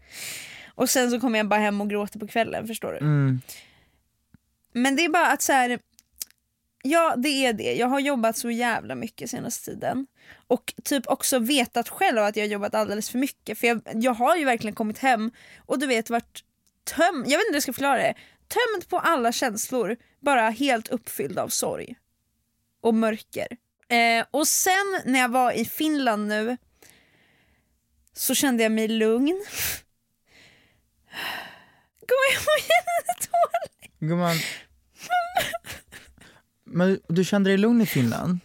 Och 0.74 0.90
sen 0.90 1.10
så 1.10 1.20
kommer 1.20 1.38
jag 1.38 1.48
bara 1.48 1.60
hem 1.60 1.80
och 1.80 1.90
gråter 1.90 2.18
på 2.18 2.28
kvällen 2.28 2.66
förstår 2.66 2.92
du. 2.92 2.98
mm, 2.98 3.40
Men 4.72 4.96
det 4.96 5.04
är 5.04 5.08
bara 5.08 5.26
att 5.32 5.42
så 5.42 5.52
här. 5.52 5.78
Ja 6.90 7.14
det 7.16 7.28
är 7.28 7.52
det, 7.52 7.74
jag 7.74 7.86
har 7.86 8.00
jobbat 8.00 8.36
så 8.36 8.50
jävla 8.50 8.94
mycket 8.94 9.30
senaste 9.30 9.64
tiden. 9.64 10.06
Och 10.46 10.74
typ 10.84 11.06
också 11.06 11.38
vetat 11.38 11.88
själv 11.88 12.18
att 12.18 12.36
jag 12.36 12.44
har 12.44 12.48
jobbat 12.48 12.74
alldeles 12.74 13.10
för 13.10 13.18
mycket. 13.18 13.58
För 13.58 13.66
jag, 13.66 13.80
jag 13.94 14.14
har 14.14 14.36
ju 14.36 14.44
verkligen 14.44 14.74
kommit 14.74 14.98
hem 14.98 15.30
och 15.66 15.78
du 15.78 15.86
vet 15.86 16.10
varit 16.10 16.44
tömd, 16.84 17.24
jag 17.26 17.38
vet 17.38 17.46
inte 17.46 17.48
hur 17.48 17.54
jag 17.54 17.62
ska 17.62 17.72
förklara 17.72 17.96
det. 17.96 18.14
Tömd 18.48 18.88
på 18.88 18.98
alla 18.98 19.32
känslor, 19.32 19.96
bara 20.20 20.50
helt 20.50 20.88
uppfylld 20.88 21.38
av 21.38 21.48
sorg. 21.48 21.96
Och 22.80 22.94
mörker. 22.94 23.46
Eh, 23.88 24.26
och 24.30 24.48
sen 24.48 25.00
när 25.04 25.20
jag 25.20 25.28
var 25.28 25.52
i 25.52 25.64
Finland 25.64 26.28
nu 26.28 26.56
så 28.12 28.34
kände 28.34 28.62
jag 28.62 28.72
mig 28.72 28.88
lugn. 28.88 29.26
Gumman 32.06 32.28
jag 32.32 32.42
mår 32.42 32.58
jättedåligt. 32.58 33.98
gumman. 33.98 34.36
Men 36.70 37.00
du 37.08 37.24
kände 37.24 37.50
dig 37.50 37.56
lugn 37.58 37.80
i 37.80 37.86
Finland? 37.86 38.38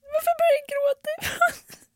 Varför 0.00 0.32
börjar 0.38 0.58
jag 0.60 0.68
gråta? 0.72 1.36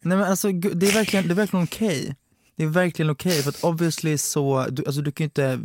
Nej 0.01 0.19
men 0.19 0.27
alltså 0.31 0.53
det 0.53 0.89
är 0.89 0.93
verkligen, 0.93 1.29
det 1.29 1.33
är 1.33 1.37
verkligen 1.37 1.65
okej. 1.65 2.17
Det 2.57 2.65
är 2.65 2.69
verkligen 2.69 3.11
okej 3.11 3.43
för 3.43 3.49
att 3.51 3.65
obviously 3.65 4.19
så, 4.19 4.67
du, 4.71 4.85
alltså 4.87 5.01
du 5.03 5.13
kan 5.13 5.25
ju 5.25 5.27
inte 5.27 5.61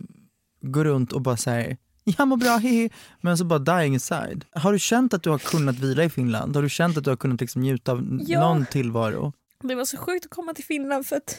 gå 0.61 0.83
runt 0.83 1.11
och 1.11 1.21
bara 1.21 1.37
säga 1.37 1.77
jag 2.03 2.27
mår 2.27 2.37
bra, 2.37 2.57
hehe, 2.57 2.89
men 3.21 3.37
så 3.37 3.45
bara 3.45 3.59
dying 3.59 3.93
inside. 3.93 4.45
Har 4.51 4.73
du 4.73 4.79
känt 4.79 5.13
att 5.13 5.23
du 5.23 5.29
har 5.29 5.37
kunnat 5.39 5.79
vila 5.79 6.03
i 6.03 6.09
Finland? 6.09 6.55
Har 6.55 6.63
du 6.63 6.69
känt 6.69 6.97
att 6.97 7.03
du 7.03 7.09
har 7.09 7.17
kunnat 7.17 7.41
liksom 7.41 7.61
njuta 7.61 7.91
av 7.91 8.19
Ja. 8.27 8.39
någon 8.39 8.65
tillvaro? 8.65 9.33
Det 9.63 9.75
var 9.75 9.85
så 9.85 9.97
sjukt 9.97 10.25
att 10.25 10.31
komma 10.31 10.53
till 10.53 10.63
Finland 10.65 11.05
för 11.05 11.15
att 11.15 11.37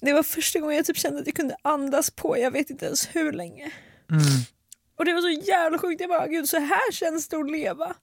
det 0.00 0.12
var 0.12 0.22
första 0.22 0.58
gången 0.60 0.76
jag 0.76 0.86
typ 0.86 0.96
kände 0.96 1.20
att 1.20 1.26
jag 1.26 1.34
kunde 1.36 1.56
andas 1.62 2.10
på 2.10 2.38
jag 2.38 2.50
vet 2.50 2.70
inte 2.70 2.86
ens 2.86 3.08
hur 3.12 3.32
länge. 3.32 3.70
Mm. 4.10 4.22
Och 4.98 5.04
det 5.04 5.12
var 5.12 5.20
så 5.20 5.30
jävla 5.30 5.78
sjukt, 5.78 6.00
jag 6.00 6.10
bara 6.10 6.26
gud 6.26 6.48
så 6.48 6.58
här 6.58 6.92
känns 6.92 7.28
det 7.28 7.36
att 7.36 7.50
leva. 7.50 7.94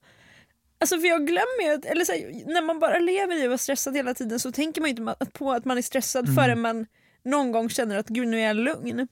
Alltså 0.80 1.00
för 1.00 1.08
jag 1.08 1.28
glömmer 1.28 1.64
ju 1.64 1.90
eller 1.92 2.06
så 2.06 2.12
här, 2.12 2.54
när 2.54 2.62
man 2.62 2.80
bara 2.80 3.00
lever 3.00 3.36
i 3.36 3.42
att 3.42 3.48
vara 3.48 3.58
stressad 3.58 3.96
hela 3.96 4.14
tiden 4.14 4.40
så 4.40 4.52
tänker 4.52 4.82
man 4.82 4.90
inte 4.90 5.16
på 5.34 5.52
att 5.52 5.66
man 5.66 5.78
är 5.78 5.82
stressad 5.82 6.36
förrän 6.36 6.62
man 6.62 6.86
någon 7.24 7.52
gång 7.52 7.70
känner 7.70 7.98
att 7.98 8.08
gud 8.08 8.28
nu 8.28 8.40
är 8.40 8.48
jag 8.48 8.56
lugn. 8.56 9.08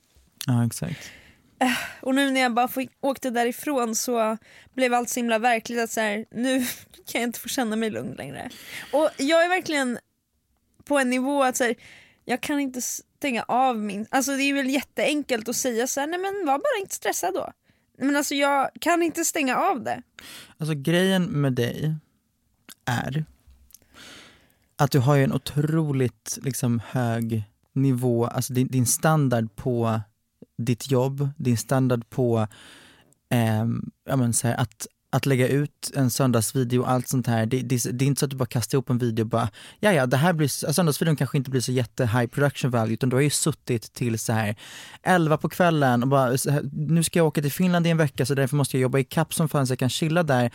Ja 0.48 0.66
exakt. 0.66 1.12
Och 2.02 2.16
nu 2.16 2.32
när 2.32 2.42
jag 2.42 2.54
bara 2.54 2.68
fick, 2.68 2.92
åkte 3.02 3.30
därifrån 3.30 3.96
så 3.96 4.38
blev 4.74 4.94
allt 4.94 5.10
så 5.10 5.20
himla 5.20 5.40
verkligt 5.40 5.80
att 5.80 5.92
så 5.92 6.02
här, 6.02 6.26
nu 6.32 6.60
kan 7.06 7.22
jag 7.22 7.24
inte 7.24 7.40
få 7.40 7.50
känna 7.50 7.76
mig 7.76 7.90
lugn 7.90 8.14
längre. 8.14 8.50
Och 8.94 9.10
jag 9.18 9.46
är 9.46 9.50
verkligen 9.50 10.00
på 10.86 11.00
en 11.00 11.10
nivå 11.10 11.44
att 11.44 11.58
så 11.58 11.64
här, 11.64 11.76
jag 12.26 12.42
kan 12.42 12.60
inte 12.60 12.82
stänga 12.82 13.44
av 13.48 13.78
min... 13.78 14.06
Alltså 14.10 14.36
det 14.36 14.44
är 14.44 14.54
väl 14.54 14.70
jätteenkelt 14.70 15.50
att 15.50 15.56
säga 15.56 15.88
så 15.88 16.00
här, 16.00 16.08
nej 16.08 16.20
men 16.20 16.46
var 16.46 16.58
bara 16.58 16.82
inte 16.82 16.96
stressad 16.96 17.34
då. 17.34 17.52
Men 18.04 18.16
alltså 18.16 18.36
jag 18.36 18.70
kan 18.82 19.04
inte 19.04 19.26
stänga 19.26 19.58
av 19.58 19.84
det. 19.84 20.02
Alltså 20.58 20.76
grejen 20.76 21.24
med 21.24 21.54
dig 21.54 21.96
är 22.86 23.26
att 24.76 24.92
du 24.92 25.00
har 25.00 25.16
ju 25.16 25.24
en 25.24 25.34
otroligt 25.34 26.40
liksom, 26.42 26.82
hög 26.88 27.44
nivå, 27.74 28.26
alltså 28.26 28.54
din, 28.54 28.68
din 28.68 28.86
standard 28.86 29.56
på 29.56 30.02
ditt 30.58 30.92
jobb, 30.92 31.30
din 31.38 31.58
standard 31.58 32.10
på 32.10 32.48
eh, 33.30 33.66
ja, 34.06 34.16
men, 34.16 34.34
så 34.34 34.48
här, 34.48 34.56
att, 34.56 34.88
att 35.14 35.26
lägga 35.26 35.48
ut 35.48 35.92
en 35.96 36.10
söndagsvideo 36.10 36.82
och 36.82 36.92
allt 36.92 37.08
sånt 37.08 37.28
här. 37.28 37.46
Det, 37.46 37.62
det, 37.62 38.00
det 38.00 38.06
är 38.06 38.08
inte 38.08 38.20
så 38.20 38.26
att 38.26 38.32
du 38.32 38.38
bara 38.38 38.46
kastar 38.46 38.76
ihop 38.76 38.90
en 38.90 38.98
video 38.98 39.24
och 39.24 39.30
bara, 39.30 39.50
ja 39.80 39.94
ja, 39.94 40.06
det 40.06 40.18
här 40.18 40.34
blir, 40.34 40.46
alltså, 40.46 40.74
söndagsvideon 40.74 41.16
kanske 41.16 41.38
inte 41.38 41.50
blir 41.50 41.62
så 41.62 41.72
jätte 41.72 42.06
high 42.06 42.26
production 42.26 42.72
value 42.72 42.94
utan 42.94 43.10
du 43.10 43.16
har 43.16 43.22
ju 43.22 43.30
suttit 43.30 43.94
till 43.94 44.20
så 44.20 44.34
här 44.34 44.56
11 45.04 45.38
på 45.38 45.50
kvällen 45.50 46.04
och 46.04 46.10
bara, 46.10 46.26
här, 46.30 46.62
nu 46.74 47.04
ska 47.04 47.20
jag 47.20 47.28
åka 47.28 47.42
till 47.42 47.52
Finland 47.52 47.88
i 47.88 47.90
en 47.90 47.98
vecka 47.98 48.26
så 48.26 48.36
därför 48.36 48.56
måste 48.56 48.78
jag 48.78 48.82
jobba 48.82 49.00
i 49.00 49.04
kapp 49.04 49.34
som 49.34 49.50
fan 49.50 49.68
så 49.68 49.72
jag 49.72 49.80
kan 49.80 49.90
chilla 49.90 50.24
där. 50.24 50.52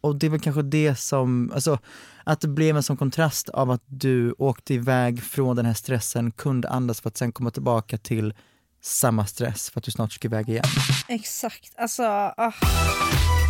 Och 0.00 0.16
det 0.16 0.26
är 0.26 0.30
väl 0.30 0.40
kanske 0.40 0.62
det 0.62 0.94
som, 0.94 1.50
alltså 1.54 1.78
att 2.24 2.40
det 2.40 2.48
blev 2.48 2.76
en 2.76 2.82
sån 2.82 2.96
kontrast 2.96 3.48
av 3.48 3.70
att 3.70 3.82
du 3.86 4.34
åkte 4.38 4.74
iväg 4.74 5.22
från 5.22 5.56
den 5.56 5.66
här 5.66 5.74
stressen, 5.74 6.30
kunde 6.30 6.68
andas 6.68 7.00
för 7.00 7.08
att 7.08 7.16
sen 7.16 7.32
komma 7.32 7.50
tillbaka 7.50 7.98
till 7.98 8.34
samma 8.82 9.26
stress 9.26 9.70
för 9.70 9.80
att 9.80 9.84
du 9.84 9.90
snart 9.90 10.12
ska 10.12 10.28
iväg 10.28 10.48
igen. 10.48 10.64
Exakt, 11.08 11.74
alltså 11.76 12.02
Oh. 12.36 13.43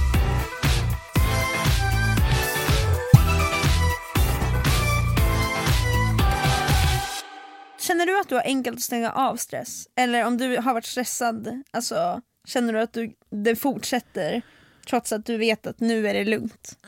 Känner 7.86 8.06
du 8.06 8.20
att 8.20 8.28
du 8.28 8.34
har 8.34 8.42
enkelt 8.42 8.76
att 8.76 8.82
stänga 8.82 9.12
av 9.12 9.36
stress? 9.36 9.88
Eller 9.96 10.26
om 10.26 10.38
du 10.38 10.56
har 10.56 10.74
varit 10.74 10.86
stressad, 10.86 11.62
alltså, 11.70 12.20
känner 12.44 12.72
du 12.72 12.80
att 12.80 12.92
du, 12.92 13.14
det 13.30 13.56
fortsätter 13.56 14.42
trots 14.88 15.12
att 15.12 15.26
du 15.26 15.36
vet 15.36 15.66
att 15.66 15.80
nu 15.80 16.08
är 16.08 16.14
det 16.14 16.24
lugnt? 16.24 16.78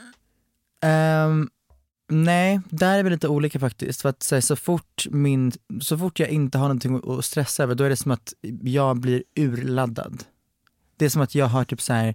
Um, 1.27 1.51
nej, 2.09 2.61
där 2.71 2.99
är 2.99 3.03
vi 3.03 3.11
lite 3.11 3.29
olika 3.29 3.61
faktiskt. 3.61 4.03
För 4.03 4.09
att 4.09 4.23
så, 4.23 4.35
här, 4.35 4.41
så, 4.41 4.57
fort 4.57 5.07
min, 5.11 5.53
så 5.81 5.99
fort 5.99 6.19
jag 6.21 6.29
inte 6.29 6.59
har 6.59 6.65
någonting 6.65 7.19
att- 7.19 7.25
stressa 7.25 7.63
över, 7.63 7.75
då 7.75 7.85
är 7.85 7.89
det 7.89 7.97
som 7.97 8.11
att 8.11 8.33
jag 8.63 9.01
blir 9.01 9.23
urladdad. 9.37 10.25
Det 10.97 11.05
är 11.05 11.09
som 11.09 11.23
att 11.23 11.35
jag 11.35 11.47
har 11.47 11.65
typ 11.65 11.81
så 11.81 11.93
här 11.93 12.15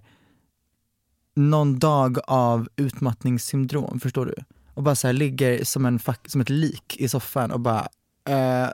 någon 1.34 1.78
dag 1.78 2.18
av 2.26 2.68
utmattningssyndrom, 2.76 4.00
förstår 4.00 4.26
du? 4.26 4.34
Och 4.74 4.82
bara 4.82 4.94
så 4.94 5.08
här 5.08 5.12
ligger 5.12 5.64
som, 5.64 5.86
en, 5.86 6.00
som 6.26 6.40
ett 6.40 6.50
lik 6.50 6.96
i 6.98 7.08
soffan 7.08 7.50
och 7.50 7.60
bara, 7.60 7.88
eh, 8.28 8.68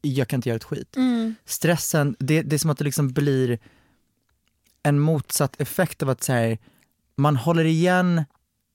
jag 0.00 0.28
kan 0.28 0.38
inte 0.38 0.48
göra 0.48 0.56
ett 0.56 0.64
skit. 0.64 0.96
Stressen, 1.44 2.16
det, 2.18 2.42
det 2.42 2.56
är 2.56 2.58
som 2.58 2.70
att 2.70 2.78
det 2.78 2.84
liksom 2.84 3.12
blir 3.12 3.58
en 4.82 4.98
motsatt 4.98 5.60
effekt 5.60 6.02
av 6.02 6.08
att 6.08 6.22
så 6.22 6.32
här, 6.32 6.58
man 7.16 7.36
håller 7.36 7.64
igen 7.64 8.24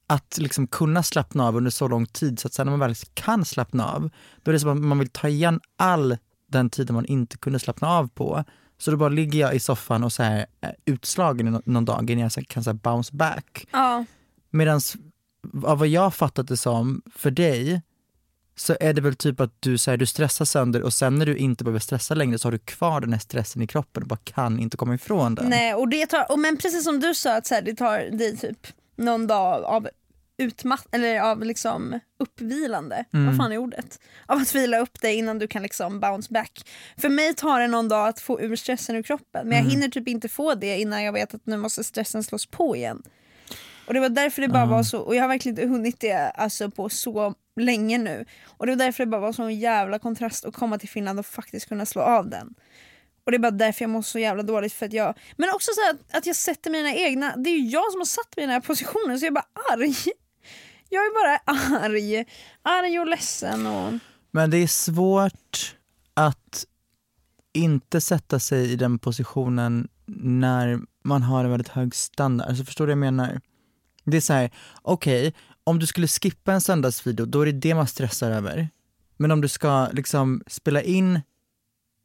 att 0.07 0.37
liksom 0.37 0.67
kunna 0.67 1.03
slappna 1.03 1.47
av 1.47 1.55
under 1.55 1.71
så 1.71 1.87
lång 1.87 2.05
tid 2.05 2.39
så 2.39 2.47
att 2.47 2.53
sen 2.53 2.67
när 2.67 2.77
man 2.77 2.79
väl 2.79 2.95
kan 3.13 3.45
slappna 3.45 3.85
av, 3.85 4.09
då 4.43 4.51
är 4.51 4.53
det 4.53 4.59
som 4.59 4.69
att 4.69 4.77
man 4.77 4.99
vill 4.99 5.09
ta 5.09 5.27
igen 5.27 5.59
all 5.75 6.17
den 6.47 6.69
tiden 6.69 6.93
man 6.93 7.05
inte 7.05 7.37
kunde 7.37 7.59
slappna 7.59 7.87
av 7.87 8.07
på. 8.07 8.43
Så 8.77 8.91
då 8.91 8.97
bara 8.97 9.09
ligger 9.09 9.39
jag 9.39 9.55
i 9.55 9.59
soffan 9.59 10.03
och 10.03 10.13
så 10.13 10.23
här, 10.23 10.45
är 10.61 10.75
utslagen 10.85 11.47
i 11.47 11.61
någon 11.65 11.85
dag 11.85 12.09
innan 12.09 12.21
jag 12.21 12.31
så 12.31 12.41
kan 12.41 12.63
så 12.63 12.73
bounce 12.73 13.15
back. 13.15 13.67
Ja. 13.71 14.05
Medan 14.49 14.81
av 15.63 15.79
vad 15.79 15.87
jag 15.87 16.13
fattat 16.13 16.47
det 16.47 16.57
som, 16.57 17.01
för 17.15 17.31
dig, 17.31 17.81
så 18.59 18.77
är 18.79 18.93
det 18.93 19.01
väl 19.01 19.15
typ 19.15 19.39
att 19.39 19.53
du, 19.59 19.77
så 19.77 19.91
här, 19.91 19.97
du 19.97 20.05
stressar 20.05 20.45
sönder 20.45 20.81
och 20.83 20.93
sen 20.93 21.15
när 21.15 21.25
du 21.25 21.37
inte 21.37 21.63
behöver 21.63 21.79
stressa 21.79 22.13
längre 22.13 22.39
så 22.39 22.47
har 22.47 22.51
du 22.51 22.59
kvar 22.59 23.01
den 23.01 23.13
här 23.13 23.19
stressen 23.19 23.61
i 23.61 23.67
kroppen 23.67 24.03
och 24.03 24.09
bara 24.09 24.19
kan 24.23 24.59
inte 24.59 24.77
komma 24.77 24.95
ifrån 24.95 25.35
den. 25.35 25.49
Nej, 25.49 25.73
och 25.73 25.87
det 25.87 26.05
tar, 26.05 26.31
och 26.31 26.39
men 26.39 26.57
precis 26.57 26.83
som 26.83 26.99
du 26.99 27.13
sa, 27.15 27.37
att 27.37 27.47
så 27.47 27.55
här, 27.55 27.61
det 27.61 27.75
tar 27.75 27.97
dig 28.17 28.37
typ 28.37 28.67
någon 28.95 29.27
dag 29.27 29.63
av 29.63 29.89
utmatt 30.37 30.87
eller 30.91 31.21
av 31.21 31.43
liksom 31.43 31.99
uppvilande, 32.19 33.05
vad 33.11 33.37
fan 33.37 33.51
är 33.51 33.57
ordet? 33.57 33.99
Av 34.25 34.37
att 34.37 34.55
vila 34.55 34.79
upp 34.79 35.01
dig 35.01 35.15
innan 35.15 35.39
du 35.39 35.47
kan 35.47 35.63
liksom 35.63 35.99
bounce 35.99 36.33
back. 36.33 36.69
För 36.97 37.09
mig 37.09 37.33
tar 37.33 37.59
det 37.59 37.67
någon 37.67 37.87
dag 37.87 38.07
att 38.07 38.19
få 38.19 38.41
ur 38.41 38.55
stressen 38.55 38.95
ur 38.95 39.03
kroppen 39.03 39.47
men 39.47 39.57
jag 39.57 39.71
hinner 39.71 39.87
typ 39.87 40.07
inte 40.07 40.29
få 40.29 40.55
det 40.55 40.77
innan 40.79 41.03
jag 41.03 41.13
vet 41.13 41.33
att 41.33 41.45
nu 41.45 41.57
måste 41.57 41.83
stressen 41.83 42.23
slås 42.23 42.45
på 42.45 42.75
igen. 42.75 43.03
Och 43.87 43.93
det 43.93 43.99
var 43.99 44.09
därför 44.09 44.41
det 44.41 44.47
bara 44.47 44.65
var 44.65 44.83
så, 44.83 44.99
och 44.99 45.15
jag 45.15 45.21
har 45.23 45.27
verkligen 45.27 45.59
inte 45.59 45.69
hunnit 45.69 45.99
det 45.99 46.29
alltså, 46.29 46.71
på 46.71 46.89
så 46.89 47.33
länge 47.59 47.97
nu. 47.97 48.25
Och 48.45 48.65
det 48.65 48.71
var 48.71 48.77
därför 48.77 49.05
det 49.05 49.11
bara 49.11 49.21
var 49.21 49.33
sån 49.33 49.59
jävla 49.59 49.99
kontrast 49.99 50.45
att 50.45 50.53
komma 50.53 50.77
till 50.79 50.89
Finland 50.89 51.19
och 51.19 51.25
faktiskt 51.25 51.67
kunna 51.67 51.85
slå 51.85 52.01
av 52.01 52.29
den. 52.29 52.53
Och 53.25 53.31
det 53.31 53.37
är 53.37 53.39
bara 53.39 53.51
därför 53.51 53.83
jag 53.83 53.89
mår 53.89 54.01
så 54.01 54.19
jävla 54.19 54.43
dåligt 54.43 54.73
för 54.73 54.85
att 54.85 54.93
jag 54.93 55.17
Men 55.37 55.49
också 55.49 55.71
så 55.75 55.89
att, 55.89 56.17
att 56.17 56.25
jag 56.25 56.35
sätter 56.35 56.71
mina 56.71 56.93
egna 56.93 57.35
Det 57.35 57.49
är 57.49 57.57
ju 57.57 57.67
jag 57.69 57.91
som 57.91 58.01
har 58.01 58.05
satt 58.05 58.35
mig 58.35 58.43
i 58.43 58.47
den 58.47 58.53
här 58.53 58.61
positionen 58.61 59.19
så 59.19 59.25
jag 59.25 59.31
är 59.31 59.35
bara 59.35 59.73
arg 59.73 59.95
Jag 60.89 61.05
är 61.05 61.13
bara 61.23 61.57
arg 61.85 62.25
Arg 62.61 62.99
och 62.99 63.07
ledsen 63.07 63.67
och 63.67 63.93
Men 64.31 64.49
det 64.49 64.57
är 64.57 64.67
svårt 64.67 65.75
att 66.13 66.65
inte 67.53 68.01
sätta 68.01 68.39
sig 68.39 68.71
i 68.71 68.75
den 68.75 68.99
positionen 68.99 69.87
när 70.07 70.79
man 71.03 71.23
har 71.23 71.43
en 71.43 71.51
väldigt 71.51 71.67
hög 71.67 71.95
standard. 71.95 72.47
Alltså 72.47 72.65
förstår 72.65 72.87
du 72.87 72.89
vad 72.89 72.91
jag 72.91 73.13
menar? 73.13 73.41
Det 74.05 74.17
är 74.17 74.21
så 74.21 74.33
här, 74.33 74.51
okej, 74.81 75.33
om 75.67 75.79
du 75.79 75.85
skulle 75.85 76.07
skippa 76.07 76.53
en 76.53 76.61
söndagsvideo, 76.61 77.25
då 77.25 77.41
är 77.41 77.45
det 77.45 77.51
det 77.51 77.75
man 77.75 77.87
stressar 77.87 78.31
över. 78.31 78.69
Men 79.17 79.31
om 79.31 79.41
du 79.41 79.47
ska 79.47 79.87
liksom 79.93 80.43
spela 80.47 80.81
in 80.81 81.21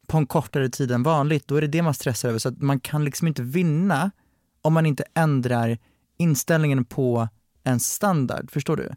på 0.07 0.17
en 0.17 0.25
kortare 0.25 0.69
tid 0.69 0.91
än 0.91 1.03
vanligt, 1.03 1.47
då 1.47 1.55
är 1.55 1.61
det 1.61 1.67
det 1.67 1.81
man 1.81 1.93
stressar 1.93 2.29
över. 2.29 2.39
Så 2.39 2.49
att 2.49 2.61
man 2.61 2.79
kan 2.79 3.05
liksom 3.05 3.27
inte 3.27 3.41
vinna 3.41 4.11
om 4.61 4.73
man 4.73 4.85
inte 4.85 5.03
ändrar 5.13 5.77
inställningen 6.17 6.85
på 6.85 7.27
en 7.63 7.79
standard, 7.79 8.51
förstår 8.51 8.77
du? 8.77 8.89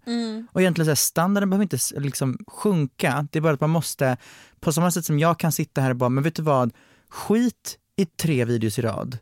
Och 0.52 0.60
egentligen 0.60 0.86
så 0.86 0.90
här, 0.90 0.96
standarden 0.96 1.50
behöver 1.50 1.62
inte 1.62 1.78
liksom 2.00 2.38
sjunka, 2.46 3.28
det 3.32 3.38
är 3.38 3.40
bara 3.40 3.54
att 3.54 3.60
man 3.60 3.70
måste, 3.70 4.16
på 4.60 4.72
samma 4.72 4.90
sätt 4.90 5.04
som 5.04 5.18
jag 5.18 5.38
kan 5.38 5.52
sitta 5.52 5.80
här 5.80 5.90
och 5.90 5.96
bara, 5.96 6.10
men 6.10 6.24
vet 6.24 6.34
du 6.34 6.42
vad, 6.42 6.72
skit 7.08 7.78
i 7.96 8.06
tre 8.06 8.44
videos 8.44 8.78
i 8.78 8.82
rad. 8.82 9.18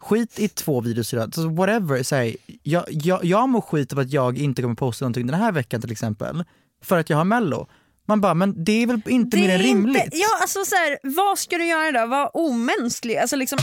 Skit 0.00 0.38
i 0.38 0.48
två 0.48 0.80
videos 0.80 1.14
i 1.14 1.16
rad, 1.16 1.34
så 1.34 1.48
whatever. 1.48 2.02
Så 2.02 2.16
här, 2.16 2.36
jag, 2.62 2.84
jag, 2.88 3.24
jag 3.24 3.48
mår 3.48 3.60
skit 3.60 3.92
av 3.92 3.98
att 3.98 4.12
jag 4.12 4.38
inte 4.38 4.62
kommer 4.62 4.74
posta 4.74 5.04
någonting 5.04 5.26
den 5.26 5.40
här 5.40 5.52
veckan 5.52 5.80
till 5.80 5.92
exempel, 5.92 6.44
för 6.82 6.98
att 6.98 7.10
jag 7.10 7.16
har 7.16 7.24
mello. 7.24 7.68
Man 8.06 8.20
bara, 8.20 8.34
men 8.34 8.64
det 8.64 8.72
är 8.72 8.86
väl 8.86 9.00
inte 9.06 9.36
Det 9.36 9.42
mer 9.42 9.54
än 9.54 9.62
rimligt? 9.62 10.04
Inte, 10.04 10.16
ja, 10.16 10.28
alltså 10.40 10.64
så 10.64 10.74
här, 10.74 10.98
vad 11.02 11.38
ska 11.38 11.58
du 11.58 11.66
göra 11.66 12.00
då? 12.00 12.06
Var 12.06 12.36
omänsklig. 12.36 13.16
Alltså 13.16 13.36
liksom, 13.36 13.58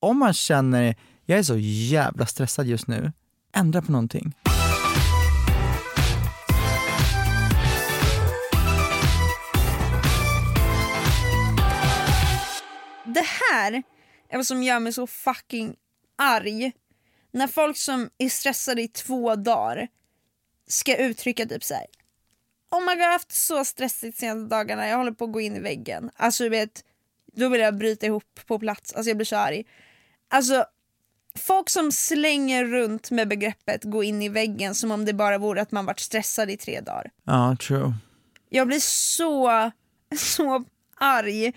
Om 0.00 0.18
man 0.18 0.34
känner, 0.34 0.94
jag 1.26 1.38
är 1.38 1.42
så 1.42 1.56
jävla 1.58 2.26
stressad 2.26 2.66
just 2.66 2.86
nu, 2.86 3.12
ändra 3.54 3.82
på 3.82 3.92
någonting. 3.92 4.34
det 13.14 13.24
här 13.50 13.82
som 14.42 14.62
gör 14.62 14.80
mig 14.80 14.92
så 14.92 15.06
fucking 15.06 15.76
arg. 16.18 16.72
När 17.32 17.46
folk 17.46 17.76
som 17.76 18.10
är 18.18 18.28
stressade 18.28 18.82
i 18.82 18.88
två 18.88 19.36
dagar 19.36 19.88
ska 20.68 20.96
uttrycka 20.96 21.46
typ 21.46 21.64
så 21.64 21.74
här. 21.74 21.86
Oh 22.70 22.80
my 22.80 22.94
god, 22.94 23.00
jag 23.00 23.06
har 23.06 23.12
haft 23.12 23.32
så 23.32 23.64
stressigt 23.64 24.18
senaste 24.18 24.56
dagarna, 24.56 24.88
jag 24.88 24.96
håller 24.96 25.12
på 25.12 25.24
att 25.24 25.32
gå 25.32 25.40
in 25.40 25.56
i 25.56 25.60
väggen. 25.60 26.10
Alltså 26.16 26.44
du 26.44 26.50
vet, 26.50 26.84
då 27.32 27.48
vill 27.48 27.60
jag 27.60 27.78
bryta 27.78 28.06
ihop 28.06 28.40
på 28.46 28.58
plats, 28.58 28.92
alltså 28.92 29.10
jag 29.10 29.16
blir 29.16 29.24
så 29.24 29.36
arg. 29.36 29.64
Alltså, 30.30 30.64
folk 31.38 31.70
som 31.70 31.92
slänger 31.92 32.64
runt 32.64 33.10
med 33.10 33.28
begreppet 33.28 33.84
gå 33.84 34.04
in 34.04 34.22
i 34.22 34.28
väggen 34.28 34.74
som 34.74 34.90
om 34.90 35.04
det 35.04 35.12
bara 35.12 35.38
vore 35.38 35.62
att 35.62 35.72
man 35.72 35.86
varit 35.86 36.00
stressad 36.00 36.50
i 36.50 36.56
tre 36.56 36.80
dagar. 36.80 37.10
Ja, 37.24 37.56
true. 37.60 37.94
Jag 38.48 38.66
blir 38.66 38.80
så, 38.80 39.70
så 40.16 40.64
arg. 40.96 41.52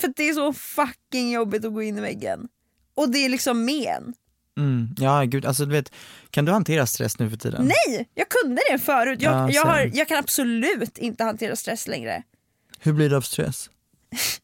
För 0.00 0.12
det 0.16 0.28
är 0.28 0.34
så 0.34 0.52
fucking 0.52 1.32
jobbigt 1.32 1.64
att 1.64 1.72
gå 1.72 1.82
in 1.82 1.98
i 1.98 2.00
väggen. 2.00 2.48
Och 2.94 3.10
det 3.10 3.18
är 3.18 3.28
liksom 3.28 3.64
men. 3.64 4.14
Mm. 4.58 4.88
Ja, 4.98 5.22
gud, 5.22 5.46
alltså 5.46 5.64
du 5.64 5.72
vet, 5.72 5.92
kan 6.30 6.44
du 6.44 6.52
hantera 6.52 6.86
stress 6.86 7.18
nu 7.18 7.30
för 7.30 7.36
tiden? 7.36 7.64
Nej, 7.64 8.08
jag 8.14 8.28
kunde 8.28 8.62
det 8.70 8.78
förut. 8.78 9.22
Jag, 9.22 9.32
Ja, 9.32 9.50
jag, 9.50 9.64
har, 9.64 9.90
jag 9.94 10.08
kan 10.08 10.18
absolut 10.18 10.98
inte 10.98 11.24
hantera 11.24 11.56
stress 11.56 11.88
längre. 11.88 12.22
Hur 12.78 12.92
blir 12.92 13.10
det 13.10 13.16
av 13.16 13.20
stress? 13.20 13.70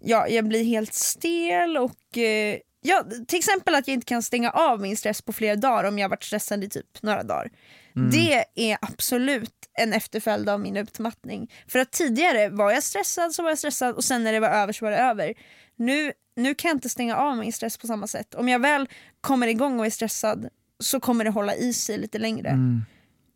Ja, 0.00 0.28
jag 0.28 0.48
blir 0.48 0.64
helt 0.64 0.94
stel 0.94 1.76
och 1.76 2.18
eh, 2.18 2.58
ja, 2.80 3.04
till 3.28 3.38
exempel 3.38 3.74
att 3.74 3.88
jag 3.88 3.94
inte 3.94 4.06
kan 4.06 4.22
stänga 4.22 4.50
av 4.50 4.80
min 4.80 4.96
stress 4.96 5.22
på 5.22 5.32
flera 5.32 5.56
dagar 5.56 5.84
om 5.84 5.98
jag 5.98 6.04
har 6.04 6.10
varit 6.10 6.24
stressad 6.24 6.64
i 6.64 6.68
typ 6.68 7.02
några 7.02 7.22
dagar. 7.22 7.50
Det 7.94 8.44
är 8.54 8.78
absolut 8.80 9.54
en 9.78 9.92
efterföljd 9.92 10.48
av 10.48 10.60
min 10.60 10.76
utmattning. 10.76 11.50
För 11.68 11.78
att 11.78 11.90
tidigare 11.90 12.48
var 12.48 12.72
jag 12.72 12.82
stressad 12.82 13.34
så 13.34 13.42
var 13.42 13.50
jag 13.50 13.58
stressad 13.58 13.94
och 13.94 14.04
sen 14.04 14.24
när 14.24 14.32
det 14.32 14.40
var 14.40 14.48
över 14.48 14.72
så 14.72 14.84
var 14.84 14.92
det 14.92 14.98
över. 14.98 15.34
Nu, 15.76 16.12
nu 16.36 16.54
kan 16.54 16.68
jag 16.68 16.76
inte 16.76 16.88
stänga 16.88 17.16
av 17.16 17.36
min 17.36 17.52
stress 17.52 17.76
på 17.78 17.86
samma 17.86 18.06
sätt. 18.06 18.34
Om 18.34 18.48
jag 18.48 18.58
väl 18.58 18.88
kommer 19.20 19.46
igång 19.46 19.80
och 19.80 19.86
är 19.86 19.90
stressad 19.90 20.48
så 20.80 21.00
kommer 21.00 21.24
det 21.24 21.30
hålla 21.30 21.54
i 21.54 21.72
sig 21.72 21.98
lite 21.98 22.18
längre. 22.18 22.50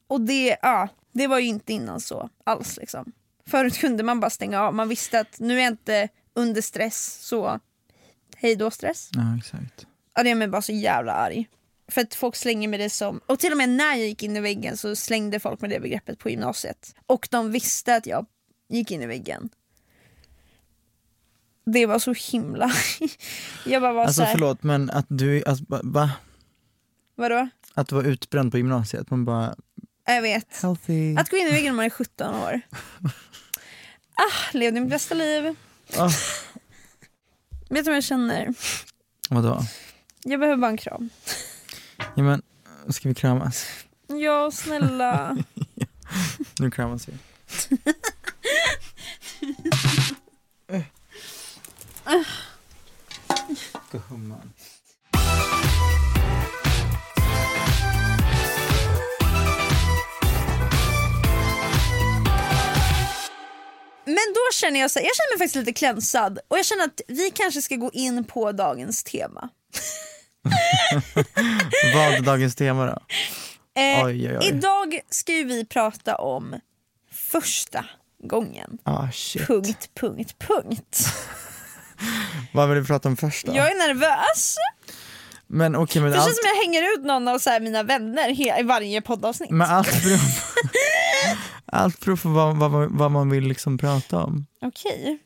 Och 0.09 0.21
det, 0.21 0.57
ja, 0.63 0.89
det 1.13 1.27
var 1.27 1.39
ju 1.39 1.47
inte 1.47 1.73
innan 1.73 2.01
så 2.01 2.31
alls. 2.45 2.77
Liksom. 2.77 3.13
Förut 3.47 3.79
kunde 3.79 4.03
man 4.03 4.21
bara 4.21 4.31
stänga 4.31 4.61
av. 4.63 4.75
Man 4.75 4.89
visste 4.89 5.21
att 5.21 5.39
nu 5.39 5.59
är 5.59 5.63
jag 5.63 5.73
inte 5.73 6.09
under 6.35 6.63
stress, 6.63 7.19
så 7.23 7.61
hej 8.37 8.57
då 8.57 8.71
stress. 8.71 9.11
Ja, 9.13 9.37
exakt. 9.39 9.87
Ja, 10.15 10.23
det 10.23 10.29
gör 10.29 10.37
mig 10.37 10.49
bara 10.49 10.63
så 10.63 10.73
jävla 10.73 11.13
arg. 11.13 11.49
För 11.89 12.01
att 12.01 12.15
folk 12.15 12.37
slänger 12.37 12.69
med 12.69 12.81
det 12.81 12.91
som, 12.91 13.21
och 13.27 13.39
till 13.39 13.53
och 13.53 13.59
med 13.59 13.69
när 13.69 13.95
jag 13.95 14.07
gick 14.09 14.23
in 14.23 14.37
i 14.37 14.41
väggen 14.41 14.77
så 14.77 14.97
slängde 14.97 15.41
folk 15.41 15.61
med 15.61 15.71
det 15.71 15.81
begreppet 15.81 16.19
på 16.19 16.31
gymnasiet. 16.31 16.95
Och 17.07 17.29
de 17.31 17.53
visste 17.53 17.95
att 17.97 18.07
jag 18.07 18.27
gick 18.69 18.91
in 18.91 19.03
i 19.03 19.07
väggen. 19.07 19.49
Det 21.67 21.87
var 21.87 21.99
så 21.99 22.13
himla... 22.33 22.73
jag 23.67 23.83
bara 23.83 23.93
var 23.93 24.03
Alltså 24.03 24.15
såhär, 24.21 24.33
förlåt, 24.33 24.63
men 24.63 24.91
att 24.91 25.07
du, 25.09 25.45
alltså, 25.47 25.65
va- 25.69 25.81
va? 25.85 26.11
vadå? 27.15 27.49
Att 27.75 27.89
du 27.89 27.95
var 27.95 28.03
utbränd 28.05 28.51
på 28.53 28.59
gymnasiet, 28.59 29.11
man 29.11 29.25
bara, 29.25 29.57
Jag 30.05 30.23
vet. 30.23 30.57
healthy. 30.63 31.17
Att 31.17 31.31
gå 31.31 31.37
in 31.37 31.47
i 31.47 31.51
väggen 31.51 31.67
när 31.73 31.77
man 31.77 31.85
är 31.85 31.91
17 31.91 32.35
år. 32.35 32.61
Ah, 34.19 34.53
levde 34.57 34.81
mitt 34.81 34.91
bästa 34.91 35.15
liv. 35.15 35.55
Ah. 35.97 36.09
Vet 37.71 37.85
du 37.85 37.91
vad 37.91 37.97
jag 37.97 38.05
känner? 38.05 38.55
Vadå? 39.31 39.63
Jag 40.25 40.41
behöver 40.41 40.61
bara 40.61 40.71
en 40.71 40.77
kram. 40.77 41.11
Ja 41.99 42.23
men, 42.23 42.43
ska 42.89 43.09
vi 43.09 43.15
kramas? 43.15 43.67
Ja, 44.07 44.51
snälla. 44.51 45.37
Nu 46.59 46.71
kramas 46.71 47.09
vi. 47.09 47.13
Gumman. 53.91 54.53
Men 64.05 64.15
då 64.35 64.53
känner 64.55 64.81
jag 64.81 64.91
så 64.91 64.99
här, 64.99 65.07
jag 65.07 65.17
känner 65.17 65.33
mig 65.33 65.39
faktiskt 65.39 65.57
lite 65.57 65.73
klänsad 65.73 66.39
och 66.49 66.59
jag 66.59 66.67
känner 66.67 66.85
att 66.85 67.01
vi 67.09 67.31
kanske 67.31 67.63
ska 67.63 67.77
gå 67.77 67.91
in 67.93 68.25
på 68.25 68.53
dagens 68.53 69.05
tema. 69.05 69.49
Vad 71.95 72.15
är 72.15 72.21
dagens 72.21 72.55
tema 72.55 72.87
då? 72.87 72.99
Eh, 73.81 74.05
Oj, 74.05 74.29
oj, 74.31 74.39
oj. 74.41 74.49
Idag 74.49 75.01
ska 75.11 75.33
ju 75.33 75.45
vi 75.45 75.65
prata 75.65 76.15
om 76.17 76.55
första 77.13 77.85
gången. 78.23 78.79
Ah. 78.85 79.07
Punkt, 79.47 79.91
punkt, 80.01 80.35
punkt. 80.39 80.99
Vad 82.53 82.69
vill 82.69 82.79
du 82.79 82.85
prata 82.85 83.09
om 83.09 83.17
först 83.17 83.47
då? 83.47 83.57
Jag 83.57 83.71
är 83.71 83.89
nervös. 83.89 84.57
Men 85.47 85.77
okej, 85.77 86.03
men 86.03 86.11
Det 86.11 86.17
allt, 86.19 86.27
känns 86.27 86.37
som 86.39 86.49
jag 86.55 86.65
hänger 86.65 86.93
ut 86.99 87.05
någon 87.05 87.29
av 87.29 87.39
så 87.39 87.59
mina 87.61 87.83
vänner 87.83 88.59
i 88.61 88.63
varje 88.63 89.01
poddavsnitt. 89.03 89.51
men 89.51 89.71
allt 89.71 90.03
beror 90.03 90.17
på, 90.19 90.69
allt 91.77 92.01
beror 92.05 92.17
på 92.17 92.29
vad, 92.29 92.57
vad, 92.57 92.71
man- 92.71 92.97
vad 92.97 93.11
man 93.11 93.31
vill 93.31 93.45
liksom 93.45 93.79
prata 93.79 94.19
om. 94.25 94.47
Okej. 94.63 95.19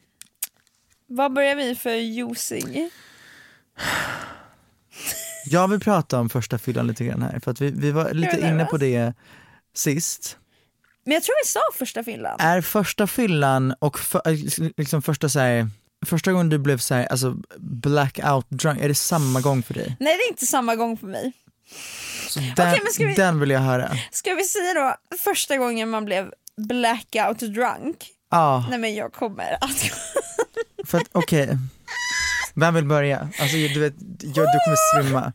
Vad 1.07 1.33
börjar 1.33 1.55
vi 1.55 1.75
för 1.75 1.91
juicing? 1.95 2.91
Jag 5.47 5.69
vill 5.69 5.81
prata 5.81 6.21
om 6.21 6.29
första 6.29 6.59
fyllan 6.59 6.87
lite 6.87 7.05
grann 7.05 7.23
här, 7.23 7.41
för 7.41 7.51
att 7.51 7.61
vi, 7.61 7.71
vi 7.71 7.91
var 7.91 8.11
lite 8.15 8.39
inne 8.41 8.65
på 8.65 8.77
det 8.77 9.15
sist. 9.75 10.37
Men 11.05 11.15
jag 11.15 11.23
tror 11.23 11.35
vi 11.45 11.49
sa 11.49 11.61
första 11.79 12.05
fyllan. 12.05 12.37
Är 12.41 12.61
första 12.61 13.07
fyllan 13.07 13.75
och 13.79 13.99
för, 13.99 14.23
liksom 14.81 15.03
första 15.03 15.29
så 15.29 15.39
här, 15.39 15.69
första 16.07 16.33
gången 16.33 16.49
du 16.49 16.59
blev 16.59 16.79
så 16.79 16.95
här, 16.95 17.07
alltså 17.07 17.37
blackout 17.59 18.47
drunk, 18.51 18.81
är 18.81 18.89
det 18.89 18.95
samma 18.95 19.41
gång 19.41 19.63
för 19.63 19.75
dig? 19.75 19.97
Nej 20.01 20.17
det 20.17 20.23
är 20.23 20.29
inte 20.31 20.47
samma 20.47 20.77
gång 20.77 20.97
för 20.97 21.07
mig. 21.07 21.33
Så 22.29 22.41
den, 22.41 22.53
men 22.57 22.93
ska 22.93 23.07
vi- 23.07 23.15
den 23.15 23.41
vill 23.41 23.51
jag 23.51 23.61
höra. 23.61 23.91
Ska 24.13 24.35
vi 24.35 24.45
säga 24.45 24.75
då 24.75 25.17
första 25.17 25.57
gången 25.57 25.89
man 25.91 26.05
blev 26.05 26.33
blackout 26.57 27.39
drunk? 27.39 27.97
Ja, 28.31 28.67
Nej 28.71 28.79
men 28.79 28.95
jag 28.95 29.13
kommer 29.13 29.59
att... 29.65 29.91
för 30.87 30.99
att 30.99 31.09
okej. 31.13 31.49
Vem 32.55 32.75
vill 32.75 32.87
börja? 32.87 33.19
Alltså 33.19 33.57
du 33.57 33.81
vet, 33.81 33.95
jag, 34.21 34.35
du 34.35 34.59
kommer 34.65 35.03
svimma. 35.03 35.33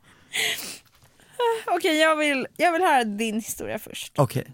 Okej 1.68 1.98
jag, 1.98 2.16
vill, 2.16 2.48
jag 2.58 2.72
vill 2.72 2.82
höra 2.82 3.04
din 3.04 3.36
historia 3.36 3.80
först. 3.80 4.14
Okej. 4.18 4.46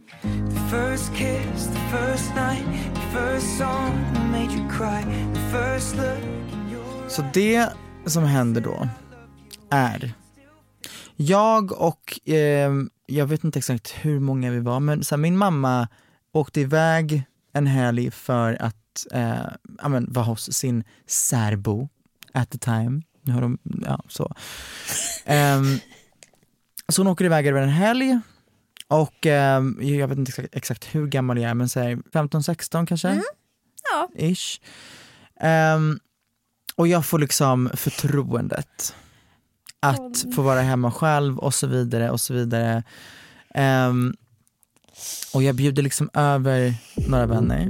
First 0.69 1.15
kiss, 1.15 1.67
the 1.67 1.97
first 1.97 2.36
night, 2.36 2.65
the 2.95 3.19
first 3.19 3.58
song 3.58 4.13
that 4.13 4.26
made 4.32 4.54
you 4.54 4.69
cry, 4.69 5.04
the 5.34 5.58
first 5.58 5.95
look 5.95 6.54
in 6.54 6.71
your 6.71 7.10
Så 7.10 7.24
det 7.34 7.67
som 8.06 8.24
händer 8.24 8.62
då 8.62 8.88
är, 9.69 10.13
jag 11.15 11.71
och, 11.71 12.30
eh, 12.30 12.71
jag 13.06 13.26
vet 13.26 13.43
inte 13.43 13.60
exakt 13.60 13.91
hur 14.02 14.19
många 14.19 14.52
vi 14.52 14.60
var, 14.60 14.80
men 14.80 15.04
så 15.04 15.15
här, 15.15 15.21
min 15.21 15.38
mamma 15.38 15.88
åkte 16.32 16.62
iväg 16.62 17.24
en 17.54 17.67
helg 17.67 18.12
för 18.12 18.62
att 18.62 19.08
eh, 19.12 19.45
ja, 19.82 19.89
men, 19.89 20.13
vara 20.13 20.26
hos 20.26 20.54
sin 20.54 20.84
särbo 21.08 21.89
at 22.34 22.50
the 22.50 22.58
time. 22.58 23.02
Nu 23.22 23.34
har 23.34 23.41
de, 23.41 23.58
ja 23.86 24.04
så. 24.08 24.36
Ehm, 25.26 25.80
så 26.88 27.02
hon 27.02 27.08
åker 27.08 27.26
iväg 27.26 27.48
över 27.48 27.62
en 27.62 27.70
helg 27.70 28.20
och 28.88 29.26
ehm, 29.26 29.78
jag 29.82 30.08
vet 30.08 30.17
inte 30.17 30.30
exakt, 30.30 30.56
exakt 30.56 30.96
hur 30.96 31.08
gammal 31.08 31.38
jag 31.38 31.50
är 31.50 31.54
men 31.54 31.70
säg 31.70 31.96
15-16 31.96 32.86
kanske? 32.86 33.22
Ja. 33.91 34.10
Ish. 34.15 34.62
Ehm, 35.39 36.00
och 36.76 36.88
jag 36.88 37.06
får 37.06 37.20
liksom 37.20 37.70
förtroendet 37.74 38.96
att 39.80 40.26
få 40.36 40.41
vara 40.41 40.62
hemma 40.62 40.91
själv 40.91 41.38
och 41.39 41.54
så 41.54 41.67
vidare 41.67 42.10
och 42.10 42.22
så 42.22 42.34
vidare. 42.34 42.84
Ehm, 43.56 44.13
och 45.34 45.44
jag 45.44 45.56
bjuder 45.56 45.84
liksom 45.84 46.10
över 46.13 46.76
några 47.08 47.26
vänner. 47.26 47.67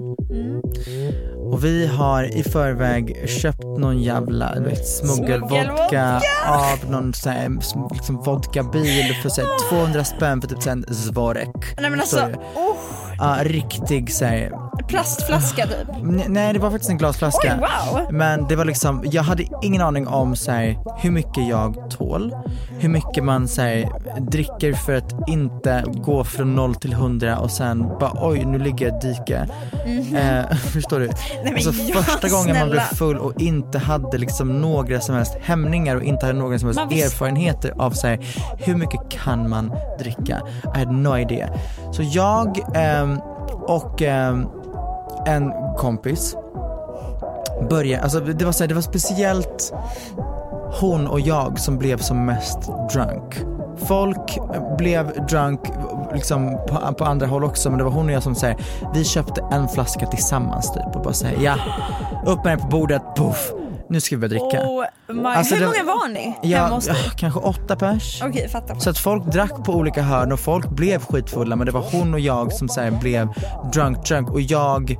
Och 1.51 1.65
vi 1.65 1.87
har 1.87 2.23
i 2.23 2.43
förväg 2.43 3.29
köpt 3.29 3.63
någon 3.63 3.99
jävla 3.99 4.55
du 4.55 4.63
vet, 4.63 4.87
smuggelvodka 4.87 6.21
av 6.47 6.91
någon 6.91 7.13
sån 7.13 7.31
här, 7.31 7.49
liksom, 7.93 8.17
vodkabil 8.17 9.15
för 9.21 9.29
så 9.29 9.41
här, 9.41 9.69
200 9.69 10.03
spänn 10.03 10.41
för 10.41 10.47
typ 10.47 10.67
en 10.67 10.85
zvorek. 10.93 11.49
Nej 11.81 11.89
men 11.89 11.99
alltså, 11.99 12.17
oh, 12.55 12.75
Ja, 13.17 13.37
riktig 13.43 14.13
så 14.13 14.25
här, 14.25 14.51
plastflaska 14.87 15.65
typ. 15.67 15.89
n- 15.97 16.23
nej 16.27 16.53
det 16.53 16.59
var 16.59 16.71
faktiskt 16.71 16.89
en 16.91 16.97
glasflaska. 16.97 17.59
Oj, 17.61 17.99
wow. 18.01 18.13
Men 18.13 18.47
det 18.47 18.55
var 18.55 18.65
liksom, 18.65 19.03
jag 19.11 19.23
hade 19.23 19.43
ingen 19.61 19.81
aning 19.81 20.07
om 20.07 20.35
så 20.35 20.51
här, 20.51 20.77
hur 20.97 21.11
mycket 21.11 21.47
jag 21.49 21.89
tål, 21.97 22.35
hur 22.79 22.89
mycket 22.89 23.23
man 23.23 23.47
så 23.47 23.61
här, 23.61 23.89
dricker 24.19 24.73
för 24.73 24.93
att 24.95 25.13
inte 25.29 25.83
gå 25.87 26.23
från 26.23 26.55
0 26.55 26.75
till 26.75 26.93
100 26.93 27.37
och 27.39 27.51
sen 27.51 27.87
bara 27.99 28.11
oj 28.21 28.45
nu 28.45 28.59
ligger 28.59 28.87
jag 28.87 29.03
i 29.03 29.07
dike. 29.07 29.47
Eh, 30.17 30.55
förstår 30.57 30.99
du? 30.99 31.09
Men 31.43 31.53
alltså 31.53 31.71
ja, 31.71 31.95
första 32.01 32.29
gången 32.29 32.57
man 32.59 32.69
blev 32.69 32.79
snälla. 32.79 32.95
full 32.95 33.17
och 33.17 33.41
inte 33.41 33.79
hade 33.79 34.17
liksom 34.17 34.61
några 34.61 34.99
som 34.99 35.15
helst 35.15 35.37
hämningar 35.41 35.95
och 35.95 36.03
inte 36.03 36.25
hade 36.25 36.39
några 36.39 36.59
som 36.59 36.67
helst 36.67 36.79
Man 36.79 36.89
visste- 36.89 37.05
erfarenheter 37.15 37.73
av 37.77 37.91
så 37.91 38.07
här, 38.07 38.19
hur 38.57 38.75
mycket 38.75 38.99
kan 39.09 39.49
man 39.49 39.71
dricka? 39.99 40.41
I 40.75 40.79
had 40.79 40.91
no 40.91 41.17
idea. 41.17 41.49
Så 41.91 42.01
jag 42.03 42.59
ehm, 42.75 43.19
och 43.67 44.01
ehm, 44.01 44.47
en 45.27 45.53
kompis 45.77 46.35
började, 47.69 48.03
alltså 48.03 48.19
det 48.19 48.45
var, 48.45 48.51
så 48.51 48.63
här, 48.63 48.67
det 48.67 48.73
var 48.75 48.81
speciellt 48.81 49.73
hon 50.81 51.07
och 51.07 51.19
jag 51.19 51.59
som 51.59 51.77
blev 51.77 51.97
som 51.97 52.25
mest 52.25 52.59
drunk. 52.93 53.39
Folk 53.77 54.37
blev 54.77 55.25
drunk 55.29 55.59
liksom 56.13 56.57
på, 56.67 56.93
på 56.97 57.05
andra 57.05 57.27
håll 57.27 57.43
också 57.43 57.69
men 57.69 57.77
det 57.77 57.83
var 57.83 57.91
hon 57.91 58.05
och 58.05 58.11
jag 58.11 58.23
som 58.23 58.35
säger 58.35 58.57
vi 58.93 59.03
köpte 59.03 59.41
en 59.51 59.67
flaska 59.67 60.05
tillsammans 60.07 60.73
typ 60.73 60.95
och 60.95 61.01
bara 61.01 61.13
säger 61.13 61.41
ja, 61.41 61.55
upp 62.25 62.43
med 62.43 62.51
den 62.57 62.59
på 62.59 62.67
bordet, 62.67 63.01
puff, 63.15 63.51
nu 63.89 63.99
ska 64.01 64.15
vi 64.15 64.19
börja 64.27 64.29
dricka. 64.29 64.65
Oh 64.67 64.85
Alltså, 65.25 65.55
hur 65.55 65.61
det- 65.61 65.67
många 65.67 65.83
var 65.83 66.07
ni 66.09 66.37
Ja, 66.41 66.79
kanske 67.15 67.39
åtta 67.39 67.75
pers. 67.75 68.21
Fattar. 68.51 68.75
Så 68.75 68.89
att 68.89 68.97
folk 68.97 69.25
drack 69.25 69.63
på 69.63 69.73
olika 69.73 70.01
hörn 70.01 70.31
och 70.31 70.39
folk 70.39 70.69
blev 70.69 71.05
skitfulla 71.05 71.55
men 71.55 71.65
det 71.65 71.71
var 71.71 71.85
hon 71.91 72.13
och 72.13 72.19
jag 72.19 72.53
som 72.53 72.69
så 72.69 72.81
här, 72.81 72.91
blev 72.91 73.27
drunk 73.73 74.05
drunk 74.07 74.29
och 74.31 74.41
jag 74.41 74.97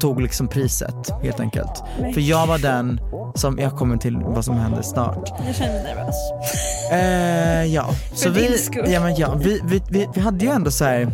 tog 0.00 0.20
liksom 0.20 0.48
priset 0.48 1.10
helt 1.22 1.40
enkelt. 1.40 1.82
För 2.14 2.20
jag 2.20 2.46
var 2.46 2.58
den 2.58 3.00
som, 3.34 3.58
jag 3.58 3.76
kommer 3.76 3.96
till 3.96 4.16
vad 4.16 4.44
som 4.44 4.56
hände 4.56 4.82
snart. 4.82 5.32
Jag 5.46 5.56
känner 5.56 5.72
mig 5.72 5.82
nervös. 5.82 6.14
Eh, 6.92 7.74
ja, 7.74 7.86
så 8.14 8.28
din 8.28 8.52
vi, 8.52 8.58
skull. 8.58 8.84
ja, 8.92 9.00
men 9.00 9.14
ja, 9.16 9.34
vi, 9.34 9.60
vi, 9.64 9.82
vi, 9.90 10.08
vi 10.14 10.20
hade 10.20 10.44
ju 10.44 10.50
ändå 10.50 10.70
så 10.70 10.84
här 10.84 11.12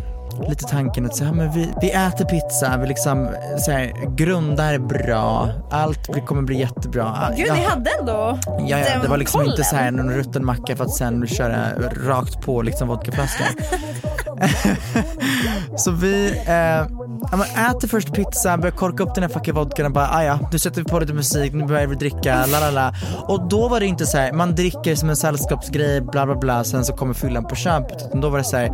lite 0.49 0.63
tanken 0.63 1.05
att 1.05 1.15
så 1.15 1.23
här, 1.23 1.33
men 1.33 1.51
vi, 1.51 1.69
vi 1.81 1.91
äter 1.91 2.25
pizza, 2.25 2.77
vi 2.77 2.87
liksom 2.87 3.29
så 3.59 3.71
här, 3.71 4.15
grundar 4.15 4.77
bra, 4.77 5.49
allt 5.71 6.25
kommer 6.25 6.41
bli 6.41 6.59
jättebra. 6.59 7.31
Gud, 7.37 7.47
ja, 7.47 7.53
ni 7.53 7.63
hade 7.63 7.89
ändå 7.99 8.39
ja, 8.45 8.79
ja, 8.79 8.99
det 9.01 9.07
var 9.07 9.17
liksom 9.17 9.41
inte 9.41 9.51
kollen. 9.51 9.65
så 9.65 9.75
här 9.75 9.91
någon 9.91 10.11
rutten 10.11 10.45
macka 10.45 10.75
för 10.75 10.83
att 10.83 10.93
sen 10.93 11.27
köra 11.27 11.69
rakt 12.07 12.41
på 12.41 12.61
liksom 12.61 12.87
vodkaflaskan. 12.87 13.47
så 15.77 15.91
vi 15.91 16.29
eh, 16.47 17.00
men 17.31 17.41
äter 17.65 17.87
först 17.87 18.13
pizza, 18.13 18.57
börjar 18.57 18.75
korka 18.75 19.03
upp 19.03 19.15
den 19.15 19.23
här 19.23 19.29
fucking 19.29 19.53
vodkan 19.53 19.85
och 19.85 19.91
bara 19.91 20.09
ah, 20.09 20.23
ja, 20.23 20.39
nu 20.51 20.59
sätter 20.59 20.81
vi 20.81 20.89
på 20.89 20.99
lite 20.99 21.13
musik, 21.13 21.53
nu 21.53 21.65
börjar 21.65 21.87
vi 21.87 21.95
dricka, 21.95 22.45
la 22.45 22.59
la 22.59 22.69
la. 22.71 22.93
Och 23.27 23.47
då 23.49 23.67
var 23.67 23.79
det 23.79 23.85
inte 23.85 24.05
så 24.05 24.17
här, 24.17 24.31
man 24.31 24.55
dricker 24.55 24.95
som 24.95 25.09
en 25.09 25.15
sällskapsgrej, 25.15 26.01
bla 26.01 26.25
bla 26.25 26.35
bla, 26.35 26.63
sen 26.63 26.85
så 26.85 26.93
kommer 26.93 27.13
fyllan 27.13 27.45
på 27.47 27.55
köpet. 27.55 28.03
Utan 28.07 28.21
då 28.21 28.29
var 28.29 28.37
det 28.37 28.43
så 28.43 28.57
här. 28.57 28.69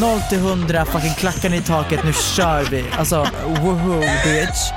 0 0.00 0.20
till 0.28 0.38
100, 0.38 0.84
fucking 0.84 1.14
klackarna 1.14 1.56
i 1.56 1.60
taket, 1.60 2.04
nu 2.04 2.12
kör 2.12 2.64
vi. 2.70 2.84
Alltså, 2.98 3.26
woohoo 3.46 4.00
bitch. 4.00 4.70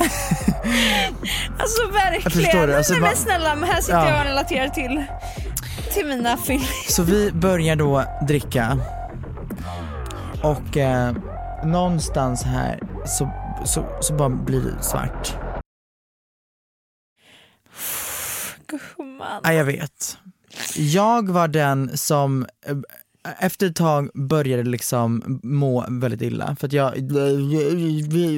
Alltså 1.58 1.82
verkligen. 1.92 2.30
förstår 2.30 2.66
du, 2.66 2.74
alltså, 2.76 2.92
Nej, 2.92 3.00
man- 3.00 3.10
men 3.10 3.18
snälla, 3.18 3.54
men 3.54 3.68
här 3.68 3.80
sitter 3.80 3.98
Ja. 3.98 4.08
jag 4.08 4.18
och 4.20 4.24
relaterar 4.24 4.68
till, 4.68 5.04
till 5.94 6.06
mina 6.06 6.36
fyll. 6.36 6.66
Så 6.88 7.02
vi 7.02 7.32
börjar 7.32 7.76
då 7.76 8.04
dricka 8.28 8.78
och 10.42 10.76
eh, 10.76 11.14
någonstans 11.64 12.42
här 12.42 12.80
så, 13.06 13.30
så, 13.64 13.86
så 14.00 14.14
bara 14.14 14.28
blir 14.28 14.60
det 14.60 14.82
svart. 14.82 15.36
Gumman. 18.66 19.40
Ja, 19.44 19.52
jag 19.52 19.64
vet. 19.64 20.18
Jag 20.76 21.28
var 21.28 21.48
den 21.48 21.98
som 21.98 22.46
eh, 22.66 22.76
efter 23.38 23.66
ett 23.66 23.76
tag 23.76 24.10
började 24.14 24.62
liksom 24.62 25.40
må 25.42 25.86
väldigt 25.88 26.22
illa 26.22 26.56
för 26.60 26.66
att 26.66 26.72
jag, 26.72 26.94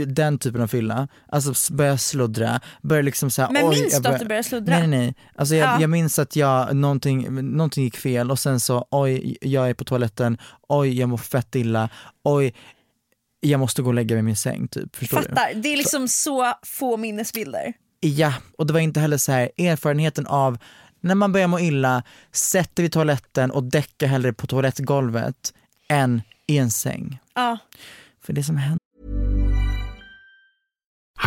den 0.06 0.38
typen 0.38 0.60
av 0.62 0.66
fylla, 0.66 1.08
alltså 1.28 1.74
började 1.74 1.98
sluddra, 1.98 2.60
började 2.82 3.04
liksom 3.06 3.30
såhär 3.30 3.50
Men 3.50 3.68
minns 3.68 3.90
du 3.90 3.96
att 3.96 4.02
börjar- 4.02 4.18
du 4.18 4.24
började 4.24 4.48
sluddra? 4.48 4.78
Nej 4.78 4.86
nej 4.86 5.14
alltså 5.36 5.54
jag, 5.54 5.68
Ja. 5.68 5.80
jag 5.80 5.90
minns 5.90 6.18
att 6.18 6.36
jag, 6.36 6.76
någonting, 6.76 7.34
någonting 7.56 7.84
gick 7.84 7.96
fel 7.96 8.30
och 8.30 8.38
sen 8.38 8.60
så 8.60 8.86
oj, 8.90 9.36
jag 9.40 9.70
är 9.70 9.74
på 9.74 9.84
toaletten, 9.84 10.38
oj 10.68 10.98
jag 10.98 11.08
mår 11.08 11.16
fett 11.16 11.54
illa, 11.54 11.88
oj 12.24 12.54
jag 13.40 13.60
måste 13.60 13.82
gå 13.82 13.88
och 13.88 13.94
lägga 13.94 14.14
mig 14.14 14.20
i 14.20 14.22
min 14.22 14.36
säng 14.36 14.68
typ. 14.68 14.96
Förstår 14.96 15.16
du? 15.18 15.22
Fattar, 15.22 15.54
det 15.54 15.68
är 15.72 15.76
liksom 15.76 16.08
så 16.08 16.52
få 16.62 16.96
minnesbilder. 16.96 17.72
Ja, 18.00 18.34
och 18.58 18.66
det 18.66 18.72
var 18.72 18.80
inte 18.80 19.00
heller 19.00 19.16
så 19.16 19.32
här 19.32 19.50
erfarenheten 19.58 20.26
av 20.26 20.58
när 21.02 21.14
man 21.14 21.32
börjar 21.32 21.48
må 21.48 21.60
illa, 21.60 22.02
sätter 22.32 22.82
vi 22.82 22.90
toaletten 22.90 23.50
och 23.50 23.64
däckar 23.64 24.06
hellre 24.06 24.32
på 24.32 24.46
toalettgolvet 24.46 25.54
än 25.88 26.22
i 26.46 26.58
en 26.58 26.70
säng. 26.70 27.18
Ja. 27.34 27.58
För 28.20 28.32
det 28.32 28.42
som 28.42 28.56
händer 28.56 28.78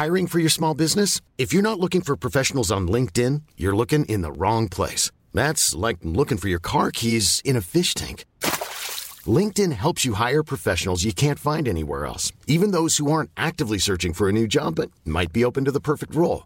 Hiring 0.04 0.28
for 0.28 0.40
your 0.40 0.50
small 0.50 0.76
business? 0.76 1.22
If 1.38 1.54
you're 1.54 1.62
not 1.62 1.80
looking 1.80 2.02
for 2.02 2.18
professionals 2.18 2.70
on 2.72 2.92
LinkedIn, 2.92 3.44
you're 3.56 3.76
looking 3.76 4.06
in 4.06 4.24
the 4.24 4.32
wrong 4.32 4.68
place. 4.68 5.10
That's 5.34 5.88
like 5.88 6.00
looking 6.04 6.38
for 6.38 6.50
your 6.50 6.60
car 6.60 6.92
keys 6.92 7.42
in 7.46 7.56
a 7.56 7.62
fish 7.62 7.94
tank. 7.94 8.26
LinkedIn 9.26 9.72
helps 9.72 10.06
you 10.06 10.16
hire 10.16 10.44
professionals 10.44 11.06
you 11.06 11.14
can't 11.14 11.40
find 11.40 11.68
anywhere 11.68 12.06
else, 12.06 12.34
even 12.46 12.72
those 12.72 12.98
who 12.98 13.10
aren't 13.10 13.32
actively 13.38 13.78
searching 13.78 14.14
for 14.14 14.28
a 14.28 14.34
new 14.34 14.48
job 14.48 14.76
but 14.76 14.92
might 15.06 15.32
be 15.32 15.46
open 15.46 15.64
to 15.66 15.72
the 15.72 15.80
perfect 15.80 16.14
role. 16.14 16.46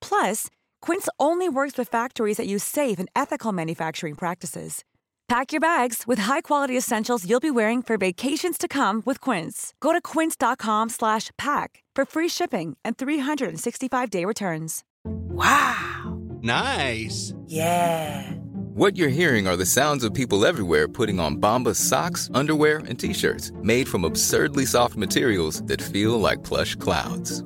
Plus, 0.00 0.48
Quince 0.82 1.08
only 1.18 1.48
works 1.48 1.78
with 1.78 1.88
factories 1.88 2.36
that 2.36 2.46
use 2.46 2.64
safe 2.64 2.98
and 2.98 3.08
ethical 3.16 3.52
manufacturing 3.52 4.14
practices. 4.14 4.84
Pack 5.30 5.52
your 5.52 5.60
bags 5.60 6.08
with 6.08 6.18
high-quality 6.18 6.76
essentials 6.76 7.24
you'll 7.24 7.38
be 7.38 7.52
wearing 7.52 7.82
for 7.82 7.96
vacations 7.96 8.58
to 8.58 8.66
come 8.66 9.00
with 9.06 9.20
Quince. 9.20 9.72
Go 9.78 9.92
to 9.92 10.00
quince.com 10.00 10.88
slash 10.88 11.30
pack 11.38 11.84
for 11.94 12.04
free 12.04 12.28
shipping 12.28 12.76
and 12.84 12.98
365-day 12.98 14.24
returns. 14.24 14.82
Wow. 15.04 16.18
Nice. 16.42 17.32
Yeah. 17.46 18.28
What 18.74 18.96
you're 18.96 19.08
hearing 19.08 19.46
are 19.46 19.56
the 19.56 19.64
sounds 19.66 20.02
of 20.02 20.12
people 20.12 20.44
everywhere 20.44 20.88
putting 20.88 21.20
on 21.20 21.36
Bombas 21.36 21.76
socks, 21.76 22.28
underwear, 22.34 22.78
and 22.88 22.98
t-shirts 22.98 23.52
made 23.62 23.86
from 23.86 24.04
absurdly 24.04 24.66
soft 24.66 24.96
materials 24.96 25.62
that 25.66 25.80
feel 25.80 26.18
like 26.18 26.42
plush 26.42 26.74
clouds. 26.74 27.44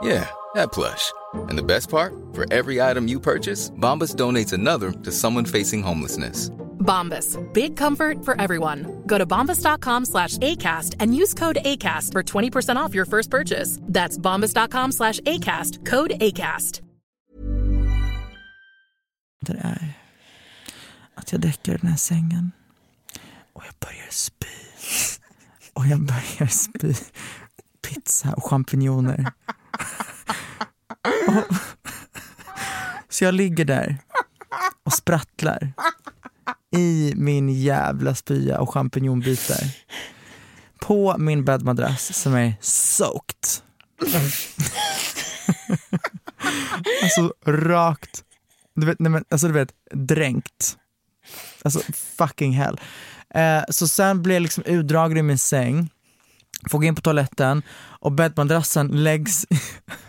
Yeah, 0.00 0.30
that 0.58 0.72
plush. 0.72 1.12
And 1.48 1.58
the 1.58 1.62
best 1.62 1.88
part? 1.88 2.12
For 2.32 2.44
every 2.52 2.80
item 2.82 3.08
you 3.08 3.20
purchase, 3.20 3.70
Bombas 3.70 4.14
donates 4.14 4.52
another 4.52 4.92
to 5.04 5.12
someone 5.12 5.44
facing 5.46 5.82
homelessness. 5.82 6.50
Bombas. 6.78 7.36
Big 7.52 7.76
comfort 7.76 8.24
for 8.24 8.40
everyone. 8.40 9.02
Go 9.06 9.18
to 9.18 9.26
bombas.com 9.26 10.04
slash 10.04 10.38
ACAST 10.38 10.96
and 11.00 11.14
use 11.14 11.34
code 11.34 11.58
ACAST 11.64 12.12
for 12.12 12.22
20% 12.22 12.76
off 12.76 12.94
your 12.94 13.04
first 13.04 13.30
purchase. 13.30 13.78
That's 13.82 14.16
bombas.com 14.18 14.92
slash 14.92 15.20
ACAST. 15.20 15.86
Code 15.86 16.12
ACAST. 16.20 16.82
det 19.40 19.58
är 19.60 19.94
att 21.14 21.32
jag 21.32 21.40
däckar 21.40 21.78
den 21.78 21.90
här 21.90 21.96
sängen 21.96 22.52
och 23.52 23.62
jag 23.66 23.74
börjar 23.80 24.10
spy. 24.10 24.46
Och 25.72 25.86
jag 25.86 26.00
börjar 26.00 26.46
spy 26.46 26.94
pizza 27.82 28.32
och 28.32 28.44
champinjoner. 28.44 29.32
Så 33.08 33.24
jag 33.24 33.34
ligger 33.34 33.64
där 33.64 33.96
och 34.84 34.92
sprattlar 34.92 35.72
i 36.76 37.12
min 37.16 37.48
jävla 37.48 38.14
spya 38.14 38.60
och 38.60 38.74
champinjonbitar 38.74 39.60
på 40.80 41.18
min 41.18 41.44
bäddmadrass 41.44 42.22
som 42.22 42.34
är 42.34 42.54
soaked 42.60 43.62
Alltså 47.02 47.34
rakt, 47.46 48.24
du 48.74 48.86
vet, 48.86 48.98
nej 48.98 49.12
men, 49.12 49.24
alltså 49.30 49.46
du 49.46 49.52
vet, 49.52 49.72
dränkt. 49.90 50.76
Alltså 51.62 51.80
fucking 51.92 52.52
hell. 52.52 52.80
Eh, 53.34 53.62
så 53.70 53.88
sen 53.88 54.22
blir 54.22 54.34
jag 54.34 54.42
liksom 54.42 54.64
utdragen 54.64 55.16
i 55.16 55.22
min 55.22 55.38
säng, 55.38 55.90
får 56.70 56.78
gå 56.78 56.84
in 56.84 56.94
på 56.94 57.00
toaletten 57.00 57.62
och 57.78 58.12
bäddmadrassen 58.12 59.02
läggs, 59.02 59.46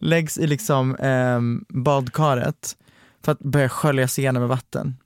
läggs 0.00 0.38
i 0.38 0.46
liksom 0.46 0.96
eh, 0.96 1.40
badkaret 1.68 2.76
för 3.24 3.32
att 3.32 3.38
börja 3.38 3.68
sköljas 3.68 4.18
igenom 4.18 4.40
med 4.42 4.48
vatten. 4.48 4.96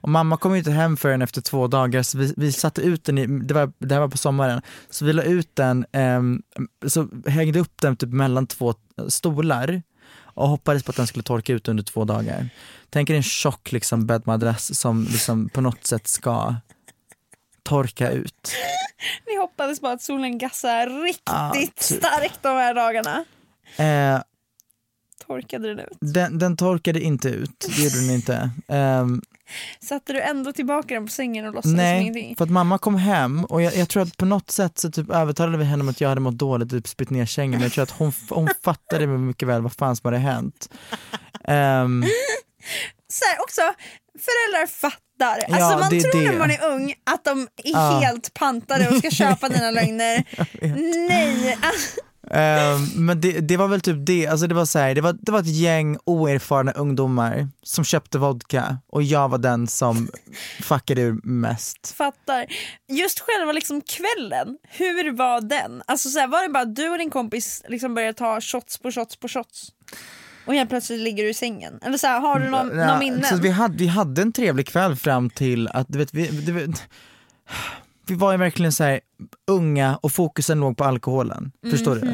Och 0.00 0.08
mamma 0.08 0.36
kom 0.36 0.52
ju 0.52 0.58
inte 0.58 0.70
hem 0.70 0.96
förrän 0.96 1.22
efter 1.22 1.40
två 1.40 1.66
dagar 1.66 2.02
så 2.02 2.18
vi, 2.18 2.34
vi 2.36 2.52
satte 2.52 2.80
ut 2.82 3.04
den, 3.04 3.18
i, 3.18 3.26
det, 3.26 3.54
var, 3.54 3.72
det 3.78 3.94
här 3.94 4.00
var 4.00 4.08
på 4.08 4.18
sommaren, 4.18 4.62
så 4.90 5.04
vi 5.04 5.12
la 5.12 5.22
ut 5.22 5.56
den, 5.56 5.86
ehm, 5.92 6.42
så 6.86 7.08
hängde 7.26 7.60
upp 7.60 7.72
den 7.80 7.96
typ 7.96 8.08
mellan 8.10 8.46
två 8.46 8.74
stolar 9.08 9.82
och 10.20 10.48
hoppades 10.48 10.82
på 10.82 10.90
att 10.90 10.96
den 10.96 11.06
skulle 11.06 11.22
torka 11.22 11.52
ut 11.52 11.68
under 11.68 11.82
två 11.82 12.04
dagar. 12.04 12.48
Tänk 12.90 13.10
er 13.10 13.14
en 13.14 13.22
tjock 13.22 13.72
liksom 13.72 14.06
bäddmadrass 14.06 14.80
som 14.80 15.04
liksom 15.10 15.48
på 15.48 15.60
något 15.60 15.86
sätt 15.86 16.08
ska 16.08 16.54
torka 17.62 18.10
ut. 18.10 18.52
Ni 19.26 19.38
hoppades 19.38 19.80
på 19.80 19.88
att 19.88 20.02
solen 20.02 20.38
gassar 20.38 21.04
riktigt 21.04 21.22
Ja, 21.26 21.50
typ. 21.54 21.80
starkt 21.82 22.42
de 22.42 22.48
här 22.48 22.74
dagarna. 22.74 23.24
Eh, 23.76 24.20
Torkade 25.26 25.68
den 25.68 25.78
ut? 25.78 25.98
den, 26.00 26.38
den 26.38 26.56
torkade 26.56 27.00
inte 27.00 27.28
ut, 27.28 27.64
det 27.76 27.82
gjorde 27.82 28.00
den 28.06 28.10
inte. 28.14 28.50
Ehm, 28.68 29.22
Satte 29.80 30.12
du 30.12 30.20
ändå 30.20 30.52
tillbaka 30.52 30.94
den 30.94 31.06
på 31.06 31.10
sängen 31.12 31.46
och 31.46 31.54
låtsades 31.54 31.70
som 31.70 31.76
Nej, 31.76 32.00
ingenting? 32.02 32.36
för 32.36 32.44
att 32.44 32.50
mamma 32.50 32.78
kom 32.78 32.94
hem 32.94 33.44
och 33.44 33.62
jag, 33.62 33.76
jag 33.76 33.88
tror 33.88 34.02
att 34.02 34.16
på 34.16 34.24
något 34.24 34.50
sätt 34.50 34.78
så 34.78 34.90
typ 34.90 35.10
övertalade 35.10 35.58
vi 35.58 35.64
henne 35.64 35.82
om 35.82 35.88
att 35.88 36.00
jag 36.00 36.08
hade 36.08 36.20
mått 36.20 36.38
dåligt 36.38 36.72
och 36.72 36.78
typ 36.78 36.88
spytt 36.88 37.10
ner 37.10 37.26
sängen 37.26 37.52
men 37.52 37.62
jag 37.62 37.72
tror 37.72 37.82
att 37.82 37.90
hon, 37.90 38.12
hon 38.30 38.48
fattade 38.64 39.06
mycket 39.06 39.48
väl 39.48 39.62
vad 39.62 39.72
fan 39.72 39.96
som 39.96 40.06
hade 40.08 40.18
hänt. 40.18 40.70
Ehm, 41.44 42.04
Så 43.08 43.24
här, 43.24 43.40
också, 43.42 43.60
föräldrar 44.18 44.66
fattar. 44.66 45.44
Ja, 45.48 45.56
Alltså 45.56 45.78
man 45.78 45.90
det 45.90 46.00
tror 46.00 46.20
det. 46.22 46.30
när 46.30 46.38
man 46.38 46.50
är 46.50 46.64
ung 46.64 46.94
att 47.04 47.24
de 47.24 47.40
är 47.40 47.70
Ja. 47.72 48.00
helt 48.04 48.34
pantade 48.34 48.88
och 48.88 48.96
ska 48.98 49.10
köpa 49.10 49.48
dina 49.48 49.70
lögner. 49.70 50.24
Nej, 51.08 51.58
ehm, 52.30 53.06
men 53.06 53.20
det, 53.20 53.40
det 53.40 53.56
var 53.56 53.68
väl 53.68 53.80
typ 53.80 53.96
det, 54.06 54.26
alltså 54.26 54.46
det 54.46 54.54
var 54.54 54.64
så 54.64 54.78
här, 54.78 54.94
det 54.94 55.00
var, 55.00 55.16
det 55.20 55.32
var 55.32 55.40
ett 55.40 55.56
gäng 55.56 55.98
oerfarna 56.04 56.72
ungdomar 56.72 57.48
som 57.62 57.84
köpte 57.84 58.18
vodka 58.18 58.78
och 58.88 59.02
jag 59.02 59.28
var 59.28 59.38
den 59.38 59.66
som 59.66 60.08
fuckade 60.62 61.00
ur 61.00 61.20
mest. 61.22 61.94
fattar. 61.96 62.46
Just 62.88 63.20
själva 63.20 63.52
liksom 63.52 63.80
kvällen, 63.80 64.56
hur 64.68 65.12
var 65.12 65.40
den? 65.40 65.82
Alltså 65.86 66.08
så 66.08 66.18
här, 66.18 66.28
var 66.28 66.42
det 66.42 66.48
bara 66.48 66.64
du 66.64 66.88
och 66.88 66.98
din 66.98 67.10
kompis 67.10 67.62
liksom 67.68 67.94
började 67.94 68.14
ta 68.14 68.40
shots 68.40 68.78
på 68.78 68.90
shots 68.92 69.16
på 69.16 69.28
shots? 69.28 69.72
Och 70.46 70.54
helt 70.54 70.70
plötsligt 70.70 71.00
ligger 71.00 71.24
du 71.24 71.30
i 71.30 71.34
sängen? 71.34 71.78
Eller 71.82 71.98
så 71.98 72.06
här, 72.06 72.20
har 72.20 72.40
du 72.40 72.50
någon, 72.50 72.78
Ja, 72.78 72.86
någon 72.86 72.98
minnen? 72.98 73.24
Så 73.24 73.36
vi, 73.36 73.50
hade, 73.50 73.76
vi 73.76 73.86
hade 73.86 74.22
en 74.22 74.32
trevlig 74.32 74.66
kväll 74.66 74.96
fram 74.96 75.30
till 75.30 75.68
att, 75.68 75.86
du 75.88 75.98
vet, 75.98 76.14
vi, 76.14 76.28
du 76.28 76.52
vet, 76.52 76.82
vi 78.10 78.14
var 78.14 78.32
ju 78.32 78.38
verkligen 78.38 78.72
så 78.72 78.84
här 78.84 79.00
unga 79.46 79.96
och 79.96 80.12
fokusen 80.12 80.60
låg 80.60 80.76
på 80.76 80.84
alkoholen. 80.84 81.52
Förstår 81.70 81.96
du? 81.96 82.08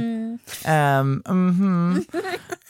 Um, 0.71 1.23
mhm. 1.29 2.05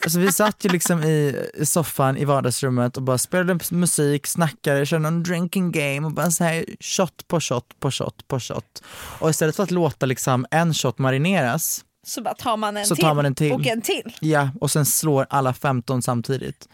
Alltså 0.03 0.19
vi 0.19 0.31
satt 0.31 0.65
ju 0.65 0.69
liksom 0.69 1.03
i 1.03 1.49
i 1.53 1.65
soffan 1.65 2.17
i 2.17 2.25
vardagsrummet 2.25 2.97
och 2.97 3.03
bara 3.03 3.17
spelade 3.17 3.59
musik, 3.71 4.27
snackade, 4.27 4.85
körde 4.85 5.03
någon 5.03 5.23
drinking 5.23 5.71
game 5.71 6.07
och 6.07 6.11
bara 6.13 6.31
så 6.31 6.43
här 6.43 6.65
shot 6.79 7.27
på 7.27 7.39
shot 7.41 7.79
på 7.79 7.91
shot 7.91 8.27
på 8.27 8.39
shot. 8.39 8.83
Och 9.19 9.29
istället 9.29 9.55
för 9.55 9.63
att 9.63 9.71
låta 9.71 10.05
liksom 10.05 10.45
en 10.51 10.73
shot 10.73 10.97
marineras, 10.99 11.85
Så 12.07 12.21
bara 12.21 12.33
tar 12.33 12.57
man 12.57 12.77
en 12.77 12.85
Så 12.85 12.95
till 12.95 13.03
tar 13.03 13.13
man 13.13 13.25
en 13.25 13.35
till. 13.35 13.51
och 13.53 13.67
en 13.67 13.81
till. 13.81 14.13
ja, 14.21 14.49
och 14.61 14.71
sen 14.71 14.85
slår 14.85 15.25
alla 15.29 15.53
15 15.53 16.01
samtidigt. 16.01 16.67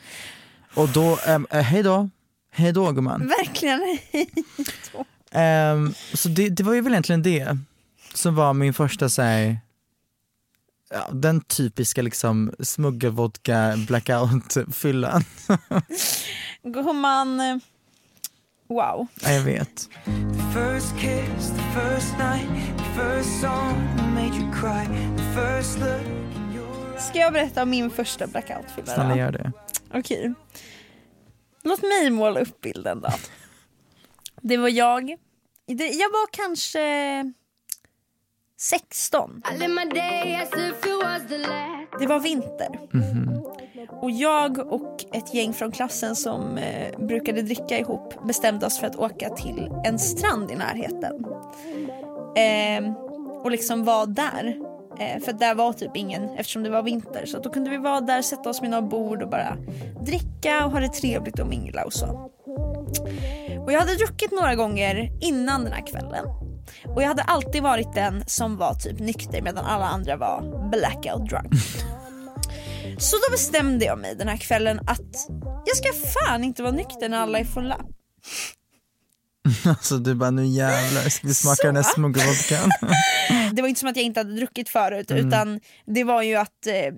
Och 0.74 0.90
då, 0.90 1.18
um, 1.28 1.48
hej 1.50 1.84
då, 1.84 2.10
hej 2.54 2.72
då 2.72 2.92
gumman. 2.92 3.28
Verkligen. 3.40 3.98
Ehm, 5.32 5.94
så 6.14 6.30
det, 6.30 6.50
det 6.50 6.64
var 6.64 6.74
ju 6.74 6.82
väl 6.82 6.94
egentligen 6.94 7.24
det 7.24 7.58
som 8.14 8.36
var 8.36 8.54
min 8.54 8.74
första 8.74 9.10
så 9.10 9.22
här, 9.22 9.60
ja, 10.90 11.10
den 11.12 11.42
typiska 11.42 12.02
liksom 12.02 12.54
smuggelvodka 12.60 13.74
blackout-fyllan. 13.88 15.24
Gumman, 16.64 17.40
eh, 17.40 17.58
wow. 18.68 19.08
ja, 19.22 19.32
jag 19.32 19.42
vet. 19.42 19.90
The 20.06 20.60
first 20.60 20.98
kiss, 20.98 21.50
the 21.50 21.80
first 21.80 22.18
night, 22.18 22.78
the 22.78 23.02
first 23.02 23.42
song 23.42 23.88
made 24.14 24.36
you 24.36 24.52
cry, 24.54 24.86
the 25.18 25.42
first 25.42 25.80
look. 25.80 26.22
Ska 27.00 27.20
jag 27.20 27.34
berätta 27.34 27.64
om 27.64 27.70
min 27.70 27.90
första 27.90 28.28
blackout-fylla 28.28 28.94
Snälla 28.94 29.18
gör 29.18 29.32
det. 29.32 29.52
Okej. 29.94 30.34
Låt 31.64 31.82
mig 31.82 32.10
måla 32.10 32.40
upp 32.40 32.62
bilden 32.62 33.02
då. 33.02 33.10
Det 34.42 34.58
var 34.58 34.70
jag. 34.70 35.16
Det- 35.68 35.88
Jag 35.94 36.10
var 36.10 36.28
kanske 36.32 36.80
16. 38.60 39.42
Det 42.00 42.08
var 42.08 42.20
vinter. 42.20 42.68
Och 44.02 44.12
jag 44.12 44.58
och 44.74 45.06
ett 45.14 45.34
gäng 45.34 45.54
från 45.54 45.72
klassen 45.72 46.16
som 46.16 46.58
eh, 46.58 47.00
brukade 47.08 47.42
dricka 47.42 47.80
ihop 47.80 48.24
bestämde 48.28 48.66
oss 48.66 48.80
för 48.80 48.88
att 48.88 48.96
åka 48.96 49.30
till 49.30 49.70
en 49.86 50.00
strand 50.00 50.52
i 50.52 50.56
närheten. 50.56 51.26
Ehm, 52.36 52.96
och 53.44 53.52
liksom 53.52 53.84
vara 53.84 54.06
där. 54.06 54.58
Eh, 55.00 55.22
för 55.24 55.34
där 55.34 55.56
var 55.56 55.74
typ 55.74 55.98
ingen, 55.98 56.30
eftersom 56.30 56.64
det 56.64 56.70
var 56.70 56.84
vinter. 56.84 57.26
Så 57.26 57.40
då 57.40 57.50
kunde 57.50 57.70
vi 57.70 57.78
vara 57.78 58.02
där, 58.02 58.22
sätta 58.22 58.50
oss 58.50 58.62
vid 58.64 58.70
några 58.70 58.82
bord 58.88 59.22
och 59.24 59.30
bara 59.30 59.58
dricka 60.06 60.66
och 60.66 60.72
ha 60.72 60.80
det 60.80 60.90
trevligt 60.94 61.40
och 61.40 61.48
mingla 61.48 61.86
och 61.86 61.94
så. 61.94 62.32
Och 63.66 63.72
jag 63.72 63.80
hade 63.80 63.96
druckit 63.96 64.32
några 64.32 64.56
gånger 64.56 65.12
innan 65.22 65.64
den 65.64 65.74
här 65.74 65.88
kvällen. 65.88 66.26
Och 66.96 67.02
jag 67.04 67.08
hade 67.08 67.24
alltid 67.24 67.64
varit 67.64 67.94
den 67.94 68.24
som 68.28 68.58
var 68.58 68.74
typ 68.74 69.00
nykter 69.00 69.42
medan 69.42 69.66
alla 69.66 69.86
andra 69.86 70.18
var 70.18 70.70
blackout 70.72 71.30
drunk. 71.30 71.54
Så 72.98 73.16
då 73.16 73.32
bestämde 73.32 73.86
jag 73.86 74.00
mig 74.00 74.16
den 74.16 74.28
här 74.28 74.38
kvällen 74.38 74.80
att 74.80 75.28
jag 75.66 75.78
ska 75.78 75.94
fan 75.94 76.44
inte 76.44 76.64
vara 76.64 76.74
nykter 76.74 77.10
när 77.10 77.18
alla 77.18 77.40
är 77.40 77.46
fulla. 77.46 77.86
Alltså 79.66 79.98
du 79.98 80.16
bara 80.16 80.32
nu 80.32 80.46
jävlar 80.46 81.10
ska 81.10 81.28
vi 81.28 81.34
smaka 81.34 81.68
den 81.68 81.76
här 81.76 81.84
smuggelvodkan. 81.84 82.70
Det 83.54 83.62
var 83.62 83.70
inte 83.70 83.80
som 83.80 83.90
att 83.90 83.96
jag 83.96 84.06
inte 84.06 84.20
hade 84.20 84.36
druckit 84.36 84.70
förut 84.70 85.12
utan 85.12 85.60
det 85.86 86.04
var 86.04 86.22
ju 86.22 86.36
att 86.36 86.68
eh, 86.68 86.94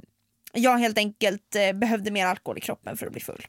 jag 0.53 0.77
helt 0.77 0.97
enkelt 0.97 1.55
eh, 1.55 1.77
behövde 1.77 2.11
mer 2.11 2.25
alkohol 2.25 2.57
i 2.57 2.61
kroppen 2.61 2.97
för 2.97 3.05
att 3.05 3.11
bli 3.11 3.21
full. 3.21 3.45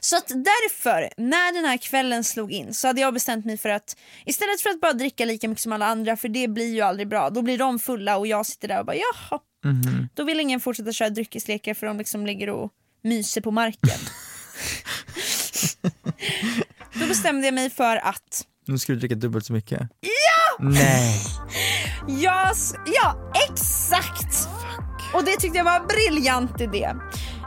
Så 0.00 0.16
att 0.16 0.28
därför, 0.28 1.08
när 1.16 1.52
den 1.54 1.64
här 1.64 1.76
kvällen 1.76 2.24
slog 2.24 2.52
in 2.52 2.74
så 2.74 2.86
hade 2.86 3.00
jag 3.00 3.14
bestämt 3.14 3.44
mig 3.46 3.58
för 3.58 3.68
att 3.68 3.96
istället 4.26 4.60
för 4.60 4.70
att 4.70 4.80
bara 4.80 4.92
dricka 4.92 5.24
lika 5.24 5.48
mycket 5.48 5.62
som 5.62 5.72
alla 5.72 5.86
andra 5.86 6.16
för 6.16 6.28
det 6.28 6.48
blir 6.48 6.74
ju 6.74 6.80
aldrig 6.80 7.08
bra, 7.08 7.30
då 7.30 7.42
blir 7.42 7.58
de 7.58 7.78
fulla 7.78 8.16
och 8.16 8.26
jag 8.26 8.46
sitter 8.46 8.68
där 8.68 8.78
och 8.80 8.86
bara 8.86 8.96
jaha. 8.96 9.40
Då 10.14 10.24
vill 10.24 10.40
ingen 10.40 10.60
fortsätta 10.60 10.92
köra 10.92 11.10
dryckeslekar 11.10 11.74
för 11.74 11.86
de 11.86 11.98
liksom 11.98 12.26
ligger 12.26 12.50
och 12.50 12.70
myser 13.02 13.40
på 13.40 13.50
marken. 13.50 13.98
då 16.94 17.06
bestämde 17.06 17.46
jag 17.46 17.54
mig 17.54 17.70
för 17.70 17.96
att 17.96 18.46
Nu 18.66 18.78
ska 18.78 18.92
du 18.92 18.98
dricka 18.98 19.14
dubbelt 19.14 19.46
så 19.46 19.52
mycket. 19.52 19.80
Ja! 20.00 20.56
Nej. 20.64 21.20
Ja, 22.22 22.50
s- 22.52 22.74
ja 22.86 23.32
exakt! 23.50 24.48
Och 25.14 25.24
det 25.24 25.36
tyckte 25.36 25.58
jag 25.58 25.64
var 25.64 25.80
en 25.80 25.86
briljant 25.86 26.60
idé. 26.60 26.94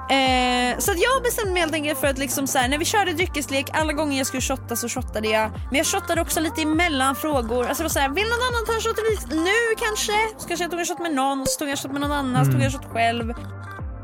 Eh, 0.10 0.78
så 0.80 0.92
att 0.92 1.00
jag 1.00 1.24
bestämde 1.24 1.54
mig 1.54 1.62
helt 1.62 1.74
enkelt 1.74 2.00
för 2.00 2.08
att 2.08 2.18
liksom 2.18 2.48
så 2.48 2.58
här, 2.58 2.68
när 2.68 2.78
vi 2.78 2.86
körde 2.86 3.14
dryckeslek, 3.14 3.70
alla 3.74 3.94
gånger 3.94 4.18
jag 4.18 4.28
skulle 4.28 4.42
shotta 4.42 4.76
så 4.76 4.90
shottade 4.90 5.28
jag. 5.28 5.52
Men 5.70 5.78
jag 5.78 5.86
shottade 5.86 6.22
också 6.22 6.40
lite 6.40 6.62
emellan 6.62 7.16
frågor. 7.16 7.66
Alltså 7.66 7.84
det 7.84 7.88
var 7.88 7.90
så 7.90 8.00
här, 8.00 8.10
vill 8.10 8.24
någon 8.24 8.44
annan 8.50 8.66
ta 8.66 8.74
en 8.74 8.82
shot 8.82 8.98
nu 9.32 9.76
kanske? 9.78 10.14
Så 10.38 10.48
kanske 10.48 10.64
jag 10.64 10.72
tog 10.72 10.80
en 10.80 10.86
shot 10.86 11.00
med 11.00 11.14
någon, 11.14 11.46
så 11.48 11.60
tog 11.60 11.68
jag 11.68 11.72
en 11.72 11.78
shot 11.78 11.92
med 11.92 12.02
någon 12.02 12.12
annan, 12.12 12.46
så 12.46 12.52
tog 12.52 12.62
jag 12.62 12.66
en 12.66 12.72
shot 12.72 12.92
själv. 12.94 13.34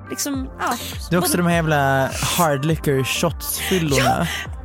Liksom, 0.10 0.50
ja. 0.60 0.66
Det 1.10 1.16
är 1.16 1.20
också 1.20 1.32
Både- 1.32 1.44
de 1.44 1.48
här 1.48 1.56
jävla 1.56 2.10
hard 2.38 2.66
liquor 2.66 3.04
shots-fyllorna 3.04 3.96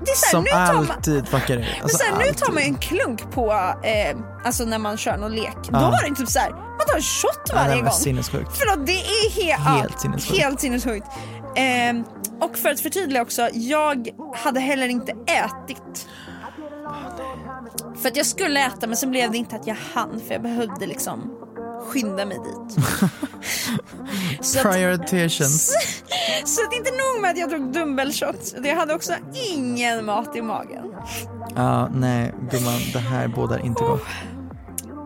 så 0.04 0.26
här, 0.26 0.30
som 0.30 0.44
nu 0.44 0.50
tar 0.50 0.58
man- 0.74 0.90
alltid 0.90 1.28
fuckar 1.28 1.56
ur. 1.56 1.78
Alltså, 1.82 1.98
så 1.98 2.04
här, 2.04 2.12
nu 2.12 2.24
tar 2.24 2.28
alltid. 2.28 2.54
man 2.54 2.62
en 2.62 2.74
klunk 2.74 3.30
på, 3.32 3.52
eh, 3.82 4.16
alltså 4.44 4.64
när 4.64 4.78
man 4.78 4.96
kör 4.96 5.16
någon 5.16 5.32
lek. 5.32 5.56
Då 5.62 5.68
Ja. 5.72 5.90
var 5.90 6.08
det 6.08 6.14
typ 6.14 6.28
så 6.28 6.38
här, 6.38 6.50
man 6.50 6.86
tar 6.88 6.96
en 6.96 7.02
shot 7.02 7.40
Ja, 7.48 7.54
varje 7.54 7.70
det 7.70 7.76
var 7.76 7.82
gång. 7.82 7.92
sinnessjukt. 7.98 8.50
Förlåt, 8.58 8.86
det 8.86 8.92
är 8.92 9.30
he- 9.30 9.58
Helt 9.58 9.92
ja, 9.94 9.98
sinnessjukt. 10.00 10.38
Helt 10.40 10.60
sinnessjukt. 10.60 11.06
Ehm, 11.56 12.04
och 12.40 12.56
för 12.58 12.68
att 12.68 12.80
förtydliga 12.80 13.22
också, 13.22 13.48
jag 13.52 14.08
hade 14.36 14.60
heller 14.60 14.88
inte 14.88 15.12
ätit. 15.12 16.08
För 18.02 18.08
att 18.08 18.16
jag 18.16 18.26
skulle 18.26 18.60
äta 18.66 18.86
men 18.86 18.96
sen 18.96 19.10
blev 19.10 19.30
det 19.32 19.38
inte 19.38 19.56
att 19.56 19.66
jag 19.66 19.76
hann 19.94 20.20
för 20.26 20.32
jag 20.34 20.42
behövde 20.42 20.86
liksom 20.86 21.30
skynda 21.84 22.26
mig 22.26 22.38
dit. 22.38 22.84
så, 24.40 24.58
att, 24.58 24.64
Prioritations. 24.64 25.68
så 26.44 26.66
att 26.66 26.74
inte 26.74 26.90
nog 26.90 27.22
med 27.22 27.30
att 27.30 27.38
jag 27.38 27.50
tog 27.50 27.72
dubbelshots, 27.72 28.54
jag 28.64 28.76
hade 28.76 28.94
också 28.94 29.12
ingen 29.54 30.04
mat 30.04 30.36
i 30.36 30.42
magen. 30.42 30.84
Ja, 31.54 31.88
nej 31.94 32.34
gumman, 32.50 32.80
det 32.92 32.98
här 32.98 33.28
bådar 33.28 33.58
inte 33.58 33.84
gott. 33.84 34.02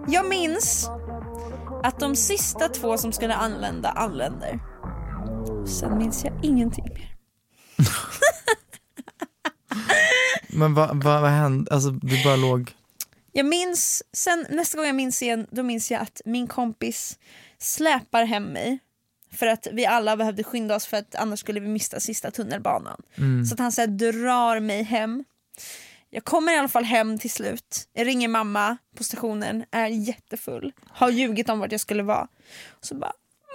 Jag 0.07 0.29
minns 0.29 0.91
att 1.83 2.01
de 2.01 2.17
sista 2.17 2.69
två 2.69 2.99
som 2.99 3.13
skulle 3.13 3.35
anlända 3.35 3.89
anländer. 3.89 4.61
Sen 5.67 5.99
minns 5.99 6.25
jag 6.25 6.33
ingenting 6.43 6.85
mer. 6.95 7.15
Men 10.49 10.75
vad, 10.75 11.05
vad, 11.05 11.21
vad 11.21 11.31
hände? 11.31 11.75
Alltså 11.75 11.91
du 11.91 12.25
bara 12.25 12.37
låg... 12.37 12.73
Jag 13.33 13.47
minns, 13.47 14.03
sen 14.13 14.47
nästa 14.51 14.79
gång 14.79 14.87
jag 14.87 14.95
minns 14.95 15.23
igen, 15.23 15.47
då 15.51 15.63
minns 15.63 15.91
jag 15.91 16.03
att 16.03 16.21
min 16.25 16.47
kompis 16.47 17.19
släpar 17.59 18.25
hem 18.25 18.45
mig 18.45 18.79
för 19.33 19.47
att 19.47 19.67
vi 19.73 19.87
alla 19.87 20.17
behövde 20.17 20.45
skynda 20.45 20.77
oss 20.77 20.87
för 20.87 20.97
att 20.97 21.15
annars 21.15 21.41
skulle 21.41 21.61
vi 21.61 21.69
missa 21.69 22.01
sista 22.01 22.31
tunnelbanan. 22.31 23.03
Mm. 23.19 23.45
Så 23.45 23.55
att 23.55 23.61
han 23.61 23.73
så 23.73 23.81
här, 23.81 23.89
drar 23.89 24.61
mig 24.61 24.83
hem. 24.83 25.25
Jag 26.11 26.25
kommer 26.25 26.53
i 26.53 26.59
alla 26.59 26.69
fall 26.69 26.85
hem 26.85 27.19
till 27.19 27.31
slut. 27.31 27.89
Jag 27.93 28.07
ringer 28.07 28.29
mamma 28.29 28.77
på 28.97 29.05
stationen, 29.05 29.65
är 29.71 29.87
jättefull. 29.87 30.73
Har 30.91 31.11
ljugit 31.11 31.49
om 31.49 31.59
vart 31.59 31.73
jag 31.73 31.81
skulle 31.81 32.03
vara. 32.03 32.29
Och 32.71 32.85
så 32.85 32.95
bara, 32.95 33.13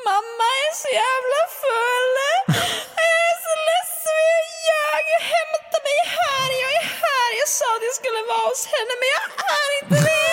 mamma 0.10 0.48
är 0.66 0.72
så 0.84 0.90
jävla 1.02 1.42
full. 1.62 2.16
Jag 3.00 3.12
är 3.26 3.36
så 3.46 3.54
ledsen, 3.70 4.26
jag 4.40 4.46
ljög. 4.68 5.06
Hämta 5.36 5.78
mig 5.88 6.00
här, 6.18 6.50
jag 6.64 6.72
är 6.82 6.88
här. 7.04 7.30
Jag 7.42 7.43
sa 7.60 7.68
att 7.76 7.84
jag 7.90 7.96
skulle 8.00 8.22
vara 8.34 8.46
hos 8.50 8.64
henne 8.76 8.94
men 9.02 9.10
jag 9.16 9.24
är 9.62 9.70
inte 9.82 9.98
det. 10.10 10.24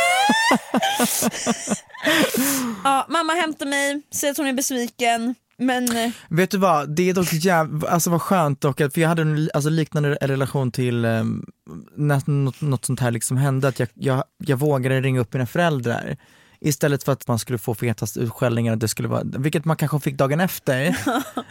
ja, 2.84 3.06
mamma 3.08 3.32
hämtar 3.32 3.66
mig, 3.66 4.02
säger 4.14 4.30
att 4.32 4.38
hon 4.38 4.46
är 4.46 4.52
besviken. 4.52 5.34
Men 5.58 5.96
eh, 5.96 6.10
Vet 6.28 6.50
du 6.50 6.58
vad, 6.58 6.96
det 6.96 7.10
är 7.10 7.14
dock 7.14 7.32
jäv... 7.32 7.86
alltså 7.88 8.10
vad 8.10 8.22
skönt 8.22 8.60
dock, 8.60 8.78
för 8.78 8.98
jag 8.98 9.08
hade 9.08 9.22
en 9.22 9.50
alltså, 9.54 9.70
liknande 9.70 10.14
relation 10.14 10.72
till 10.72 11.04
um, 11.04 11.46
när 11.96 12.30
något, 12.30 12.60
något 12.60 12.84
sånt 12.84 13.00
här 13.00 13.10
liksom 13.10 13.36
hände, 13.36 13.68
att 13.68 13.78
jag, 13.78 13.88
jag, 13.94 14.24
jag 14.38 14.56
vågade 14.56 15.00
ringa 15.00 15.20
upp 15.20 15.32
mina 15.32 15.46
föräldrar. 15.46 16.16
Istället 16.60 17.02
för 17.04 17.12
att 17.12 17.28
man 17.28 17.38
skulle 17.38 17.58
få 17.58 17.74
fetast 17.74 18.16
utskällningar, 18.16 18.72
att 18.72 18.80
det 18.80 18.88
skulle 18.88 19.08
vara, 19.08 19.22
vilket 19.24 19.64
man 19.64 19.76
kanske 19.76 20.00
fick 20.00 20.14
dagen 20.14 20.40
efter. 20.40 20.96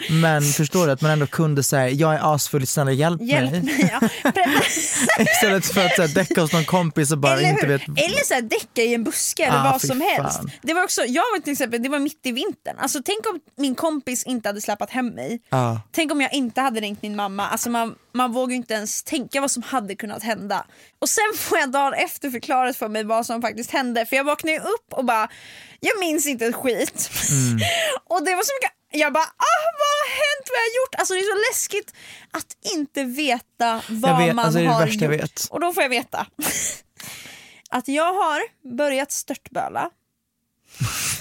men 0.22 0.42
förstår 0.42 0.86
du, 0.88 0.92
att 0.94 1.02
man 1.02 1.12
ändå 1.12 1.28
kunde 1.28 1.64
säga 1.64 1.90
jag 1.90 2.14
är 2.16 2.36
asfull, 2.36 2.68
snälla 2.68 2.92
hjälp, 2.92 3.22
hjälp 3.22 3.52
mig. 3.52 3.62
mig. 3.62 4.00
Ja. 4.02 4.10
Istället 5.20 5.66
för 5.66 5.86
att 5.86 5.96
så 5.96 6.02
här, 6.02 6.10
däcka 6.16 6.42
hos 6.42 6.54
någon 6.54 6.66
kompis 6.66 7.12
och 7.12 7.18
bara 7.18 7.38
Eller 7.38 7.50
inte 7.50 7.66
hur? 7.66 7.74
vet. 7.78 7.82
Eller 7.88 8.26
så 8.26 8.34
här, 8.34 8.42
däcka 8.42 8.82
i 8.82 8.94
en 8.94 9.04
buske 9.04 9.46
eller 9.46 9.58
Ah, 9.60 9.72
vad 9.72 9.82
som 9.82 10.02
helst. 10.02 10.38
fan. 10.38 10.52
Det 10.62 10.74
var 10.74 10.84
också, 10.84 11.02
jag 11.02 11.24
var 11.34 11.40
till 11.40 11.52
exempel, 11.54 11.84
det 11.84 11.90
var 11.90 12.00
mitt 12.00 12.20
i 12.26 12.32
vintern. 12.32 12.76
Alltså 12.80 13.02
tänk 13.06 13.20
om 13.34 13.40
min 13.58 13.76
kompis 13.76 14.24
inte 14.24 14.50
hade 14.50 14.62
släpat 14.62 14.90
hem 14.90 15.08
mig. 15.08 15.42
Ja. 15.50 15.82
Tänk 15.92 16.12
om 16.12 16.22
jag 16.22 16.34
inte 16.34 16.62
hade 16.62 16.80
ringt 16.80 17.02
min 17.02 17.16
mamma. 17.16 17.48
Alltså 17.48 17.70
man, 17.70 17.96
man 18.14 18.32
vågar 18.32 18.56
inte 18.56 18.74
ens 18.74 19.04
tänka 19.04 19.42
vad 19.42 19.52
som 19.52 19.64
hade 19.64 19.96
kunnat 19.96 20.24
hända. 20.24 20.66
Och 21.02 21.10
sen 21.10 21.24
får 21.38 21.58
jag 21.58 21.72
dagen 21.72 21.94
efter 21.94 22.30
förklarat 22.30 22.76
för 22.78 22.88
mig 22.90 23.04
vad 23.04 23.26
som 23.26 23.42
faktiskt 23.42 23.72
hände. 23.72 24.06
För 24.06 24.16
jag 24.16 24.24
vaknade 24.24 24.60
upp 24.60 24.94
och 25.00 25.06
bara, 25.06 25.30
jag 25.80 26.00
minns 26.00 26.26
inte 26.26 26.46
ett 26.46 26.56
skit. 26.56 27.10
Mm. 27.30 27.60
och 28.10 28.26
det 28.26 28.36
var 28.36 28.44
så 28.44 28.52
mycket, 28.58 28.72
jag 28.92 29.14
bara, 29.14 29.24
ah, 29.24 29.66
vad 29.82 29.94
har 30.02 30.10
hänt, 30.10 30.50
vad 30.50 30.58
har 30.58 30.66
jag 30.68 30.76
gjort? 30.76 30.96
Alltså 30.98 31.14
det 31.14 31.20
är 31.20 31.36
så 31.36 31.40
läskigt 31.52 31.94
att 32.32 32.58
inte 32.76 33.04
veta 33.04 33.82
vad 33.90 34.12
Jag 34.12 34.18
vet, 34.18 34.36
man 34.36 34.46
alltså 34.46 34.60
har 34.60 34.88
gjort. 34.88 35.42
Och 35.50 35.60
då 35.60 35.74
får 35.74 35.84
jag 35.84 35.90
veta 35.90 36.28
att 37.70 37.88
jag 37.88 38.14
har 38.14 38.42
börjat 38.78 39.12
störtböla. 39.12 39.90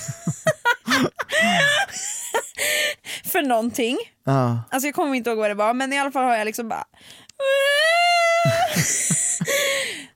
för 3.24 3.42
någonting. 3.42 3.98
Ja. 4.24 4.62
Alltså 4.70 4.86
jag 4.86 4.94
kommer 4.94 5.14
inte 5.14 5.30
ihåg 5.30 5.38
vad 5.38 5.50
det 5.50 5.54
var 5.54 5.74
men 5.74 5.92
i 5.92 5.98
alla 5.98 6.10
fall 6.10 6.24
har 6.24 6.36
jag 6.36 6.44
liksom 6.44 6.68
bara 6.68 6.84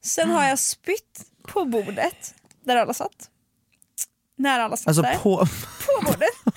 Sen 0.02 0.30
har 0.30 0.48
jag 0.48 0.58
spytt 0.58 1.26
på 1.48 1.64
bordet 1.64 2.34
där 2.64 2.76
alla 2.76 2.94
satt. 2.94 3.28
När 4.42 4.60
alla 4.60 4.76
satt 4.76 4.86
Alltså 4.88 5.02
där. 5.02 5.14
på... 5.18 5.46
på 5.86 6.04
bordet. 6.04 6.30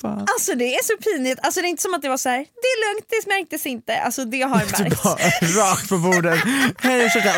Fan. 0.00 0.18
Alltså 0.32 0.54
det 0.54 0.74
är 0.74 0.82
så 0.84 0.96
pinigt, 0.96 1.40
alltså 1.42 1.60
det 1.60 1.66
är 1.66 1.68
inte 1.68 1.82
som 1.82 1.94
att 1.94 2.02
det 2.02 2.08
var 2.08 2.16
så 2.16 2.28
här. 2.28 2.38
det 2.38 2.44
är 2.68 2.94
lugnt, 2.94 3.06
det 3.08 3.26
märktes 3.28 3.66
inte. 3.66 4.00
Alltså 4.00 4.24
det 4.24 4.42
har 4.42 4.58
Du 4.58 4.84
märkts. 4.84 5.56
rakt 5.56 5.88
på 5.88 5.98
bordet. 5.98 6.38
Hej 6.78 7.04
ursäkta. 7.06 7.30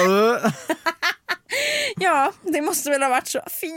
Ja, 1.96 2.32
det 2.42 2.60
måste 2.62 2.90
väl 2.90 3.02
ha 3.02 3.08
varit 3.08 3.28
så. 3.28 3.40
Fy 3.60 3.68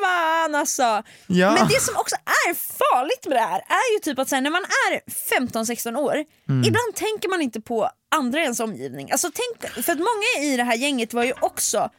fan 0.00 0.54
alltså. 0.54 1.02
Ja. 1.26 1.52
Men 1.52 1.68
det 1.68 1.80
som 1.80 1.96
också 1.96 2.16
är 2.16 2.54
farligt 2.54 3.26
med 3.26 3.36
det 3.36 3.40
här 3.40 3.58
är 3.58 3.92
ju 3.94 3.98
typ 4.02 4.18
att 4.18 4.30
här, 4.30 4.40
när 4.40 4.50
man 4.50 4.62
är 4.90 5.00
15-16 5.40 5.96
år, 5.96 6.14
Mm. 6.48 6.64
ibland 6.64 6.94
tänker 6.94 7.28
man 7.28 7.42
inte 7.42 7.60
på 7.60 7.90
andra 8.14 8.38
i 8.40 8.42
ens 8.42 8.60
omgivning. 8.60 9.10
Alltså 9.12 9.30
tänk, 9.34 9.72
för 9.84 9.92
att 9.92 9.98
många 9.98 10.46
i 10.46 10.56
det 10.56 10.62
här 10.64 10.74
gänget 10.74 11.14
var 11.14 11.24
ju 11.24 11.32
också 11.40 11.90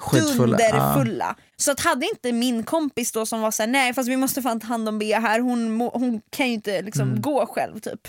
Skitfulla, 0.00 0.56
dunderfulla. 0.56 1.36
Så 1.56 1.70
att 1.70 1.80
hade 1.80 2.06
inte 2.06 2.32
min 2.32 2.62
kompis 2.62 3.12
då 3.12 3.26
som 3.26 3.40
var 3.40 3.50
såhär, 3.50 3.68
nej 3.68 3.94
fast 3.94 4.08
vi 4.08 4.16
måste 4.16 4.42
fan 4.42 4.60
ta 4.60 4.66
hand 4.66 4.88
om 4.88 4.98
Bea 4.98 5.20
här, 5.20 5.40
hon, 5.40 5.80
hon 5.80 6.20
kan 6.30 6.46
ju 6.46 6.52
inte 6.52 6.82
liksom 6.82 7.08
Mm. 7.08 7.20
gå 7.22 7.46
själv 7.46 7.80
typ. 7.80 8.08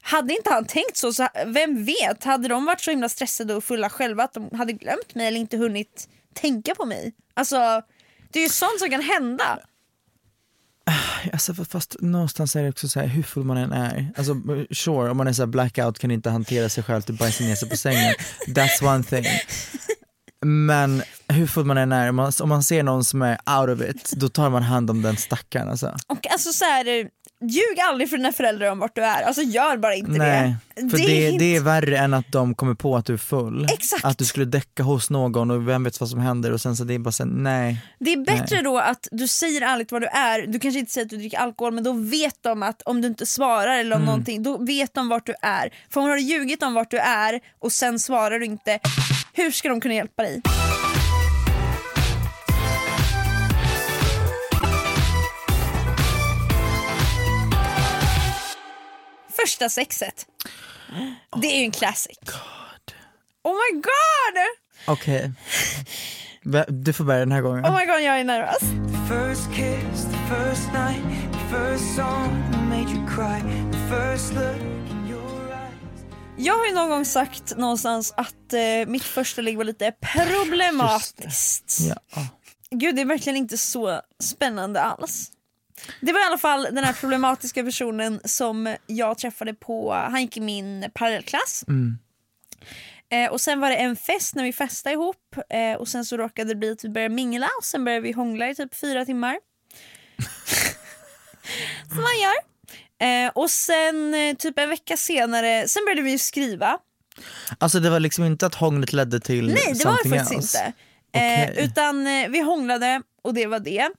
Hade 0.00 0.34
inte 0.34 0.50
han 0.50 0.64
tänkt 0.64 0.96
så, 0.96 1.12
så 1.12 1.28
vem 1.46 1.84
vet, 1.84 2.24
hade 2.24 2.48
de 2.48 2.64
varit 2.64 2.80
så 2.80 2.90
himla 2.90 3.08
stressade 3.08 3.54
och 3.54 3.64
fulla 3.64 3.90
själva 3.90 4.24
att 4.24 4.34
de 4.34 4.50
hade 4.58 4.72
glömt 4.72 5.14
mig 5.14 5.26
eller 5.26 5.40
inte 5.40 5.56
hunnit 5.56 6.08
tänka 6.34 6.74
på 6.74 6.86
mig? 6.86 7.12
Alltså 7.34 7.82
det 8.32 8.38
är 8.38 8.42
ju 8.42 8.48
sånt 8.48 8.78
som 8.78 8.90
kan 8.90 9.02
hända. 9.02 9.58
Alltså, 11.32 11.54
fast 11.54 11.96
någonstans 12.00 12.56
är 12.56 12.62
det 12.62 12.68
också 12.68 12.88
så 12.88 13.00
här, 13.00 13.06
hur 13.06 13.22
full 13.22 13.44
man 13.44 13.56
än 13.56 13.72
är. 13.72 14.12
Alltså, 14.16 14.34
sure, 14.70 15.10
om 15.10 15.16
man 15.16 15.28
är 15.28 15.32
så 15.32 15.42
här 15.42 15.46
blackout 15.46 15.98
kan 15.98 16.10
inte 16.10 16.30
hantera 16.30 16.68
sig 16.68 16.82
själv 16.84 17.02
till 17.02 17.14
bajsa 17.14 17.44
ner 17.44 17.54
sig 17.54 17.68
på 17.70 17.76
sängen. 17.76 18.14
That's 18.46 18.94
one 18.94 19.04
thing. 19.04 19.24
Men 20.46 21.02
hur 21.28 21.46
full 21.46 21.64
man 21.64 21.78
än 21.78 21.92
är, 21.92 22.08
om 22.08 22.16
man, 22.16 22.32
om 22.42 22.48
man 22.48 22.62
ser 22.62 22.82
någon 22.82 23.04
som 23.04 23.22
är 23.22 23.38
out 23.60 23.80
of 23.80 23.88
it, 23.88 24.12
då 24.12 24.28
tar 24.28 24.50
man 24.50 24.62
hand 24.62 24.90
om 24.90 25.02
den 25.02 25.16
stackaren. 25.16 25.68
Alltså. 25.68 25.96
Och 26.06 26.30
alltså 26.32 26.52
så 26.52 26.64
här, 26.64 26.84
ljug 27.40 27.80
aldrig 27.88 28.10
för 28.10 28.16
dina 28.16 28.32
föräldrar 28.32 28.70
om 28.70 28.78
vart 28.78 28.94
du 28.94 29.04
är, 29.04 29.22
alltså 29.22 29.42
gör 29.42 29.76
bara 29.76 29.94
inte 29.94 30.10
Nej, 30.10 30.56
det. 30.74 30.90
för 30.90 30.96
det, 30.98 31.04
är 31.04 31.38
det, 31.38 31.44
är 31.44 31.54
inte- 31.54 31.64
värre 31.64 31.98
än 31.98 32.14
att 32.14 32.32
de 32.32 32.54
kommer 32.54 32.74
på 32.74 32.96
att 32.96 33.06
du 33.06 33.12
är 33.12 33.16
full. 33.16 33.64
Exakt. 33.72 34.04
Att 34.04 34.18
du 34.18 34.24
skulle 34.24 34.44
däcka 34.46 34.82
hos 34.82 35.10
någon 35.10 35.50
och 35.50 35.68
vem 35.68 35.84
vet 35.84 36.00
vad 36.00 36.08
som 36.08 36.20
händer 36.20 36.52
och 36.52 36.60
sen 36.60 36.76
så 36.76 36.84
det 36.84 36.94
är 36.94 36.98
bara 36.98 37.12
här, 37.18 37.26
nej. 37.26 37.84
Det 38.00 38.12
är 38.12 38.24
bättre 38.24 38.54
Nej. 38.56 38.62
då 38.64 38.78
att 38.78 39.08
du 39.10 39.28
säger 39.28 39.62
ärligt 39.62 39.92
vad 39.92 40.02
du 40.02 40.06
är, 40.06 40.46
du 40.46 40.58
kanske 40.58 40.78
inte 40.78 40.92
säger 40.92 41.04
att 41.04 41.10
du 41.10 41.16
dricker 41.16 41.38
alkohol 41.38 41.72
men 41.74 41.84
då 41.84 41.92
vet 41.92 42.36
de 42.40 42.62
att 42.62 42.82
om 42.82 43.00
du 43.00 43.08
inte 43.08 43.26
svarar 43.26 43.78
eller 43.78 43.96
om 43.96 44.02
Mm. 44.02 44.06
någonting, 44.06 44.42
då 44.42 44.58
vet 44.64 44.94
de 44.94 45.08
vart 45.08 45.26
du 45.26 45.34
är. 45.42 45.70
För 45.90 46.00
om 46.00 46.06
du 46.06 46.12
har 46.12 46.18
ljugit 46.18 46.62
om 46.62 46.74
vart 46.74 46.90
du 46.90 46.98
är 46.98 47.40
och 47.58 47.72
sen 47.72 47.98
svarar 47.98 48.38
du 48.38 48.44
inte, 48.46 48.78
hur 49.38 49.50
ska 49.50 49.68
de 49.68 49.80
kunna 49.80 49.94
hjälpa 49.94 50.22
dig? 50.22 50.42
Första 59.44 59.68
sexet. 59.68 60.26
Det 61.42 61.46
är 61.46 61.58
ju 61.58 61.64
en 61.64 61.70
classic. 61.70 62.18
Oh 63.42 63.52
my 63.54 63.80
god! 63.80 64.44
Okej. 64.86 65.32
Va- 66.42 66.64
Du 66.68 66.92
får 66.92 67.04
börja 67.04 67.18
den 67.20 67.32
här 67.32 67.40
gången. 67.40 67.64
Oh 67.64 67.78
my 67.78 67.84
god 67.86 68.00
jag 68.02 68.20
är 68.20 68.24
nervös. 68.24 68.60
First 69.08 69.54
kiss, 69.54 70.04
the 70.04 70.34
first 70.34 70.72
night, 70.72 71.32
the 71.32 71.56
first 71.56 71.96
song 71.96 72.42
that 72.52 72.62
made 72.62 72.90
you 72.90 73.06
cry, 73.08 73.40
the 73.72 73.78
first 73.96 74.32
look. 74.34 74.97
Jag 76.40 76.58
har 76.58 76.66
ju 76.66 76.74
någon 76.74 76.88
gång 76.90 77.04
sagt 77.04 77.56
någonstans 77.56 78.14
att 78.16 78.52
eh, 78.52 78.86
mitt 78.86 79.02
första 79.02 79.42
ligg 79.42 79.56
var 79.56 79.64
lite 79.64 79.92
problematiskt. 80.00 81.78
Ja. 81.80 82.26
Gud 82.70 82.96
det 82.96 83.00
är 83.00 83.06
verkligen 83.06 83.36
inte 83.36 83.58
så 83.58 84.00
spännande 84.20 84.82
alls. 84.82 85.32
Det 86.00 86.12
var 86.12 86.20
i 86.20 86.24
alla 86.24 86.38
fall 86.38 86.62
den 86.62 86.84
här 86.84 86.92
problematiska 86.92 87.64
personen 87.64 88.20
som 88.24 88.76
jag 88.86 89.18
träffade 89.18 89.54
på, 89.54 89.92
han 89.92 90.22
gick 90.22 90.36
i 90.36 90.40
min 90.40 90.90
parallellklass. 90.94 91.64
Mm. 91.68 91.98
Eh, 93.10 93.30
och 93.32 93.40
sen 93.40 93.60
var 93.60 93.70
det 93.70 93.76
en 93.76 93.96
fest 93.96 94.34
när 94.34 94.44
vi 94.44 94.52
festade 94.52 94.92
ihop 94.92 95.36
eh, 95.50 95.72
och 95.78 95.88
sen 95.88 96.04
så 96.04 96.16
råkade 96.16 96.50
det 96.50 96.54
bli 96.54 96.72
att 96.72 96.84
vi 96.84 96.88
började 96.88 97.14
mingla 97.14 97.48
och 97.58 97.64
sen 97.64 97.84
började 97.84 98.02
vi 98.02 98.12
hångla 98.12 98.50
i 98.50 98.54
typ 98.54 98.74
fyra 98.74 99.04
timmar. 99.04 99.38
Som 101.88 102.02
man 102.02 102.18
gör. 102.22 102.57
Eh, 103.00 103.30
och 103.34 103.50
sen 103.50 104.14
eh, 104.14 104.36
typ 104.36 104.58
en 104.58 104.68
vecka 104.68 104.96
senare, 104.96 105.68
sen 105.68 105.84
började 105.84 106.02
vi 106.02 106.10
ju 106.10 106.18
skriva. 106.18 106.78
Alltså 107.58 107.80
det 107.80 107.90
var 107.90 108.00
liksom 108.00 108.24
inte 108.24 108.46
att 108.46 108.54
hånglet 108.54 108.92
ledde 108.92 109.20
till 109.20 109.46
Nej 109.46 109.74
det 109.74 109.84
var 109.84 109.98
det 110.04 110.10
faktiskt 110.10 110.32
else. 110.32 110.66
inte. 110.66 111.24
Eh, 111.26 111.50
Okej. 111.50 111.64
utan 111.64 112.06
eh, 112.06 112.28
vi 112.28 112.40
hånglade 112.40 113.02
och 113.22 113.34
det 113.34 113.46
var 113.46 113.58
det. 113.58 113.90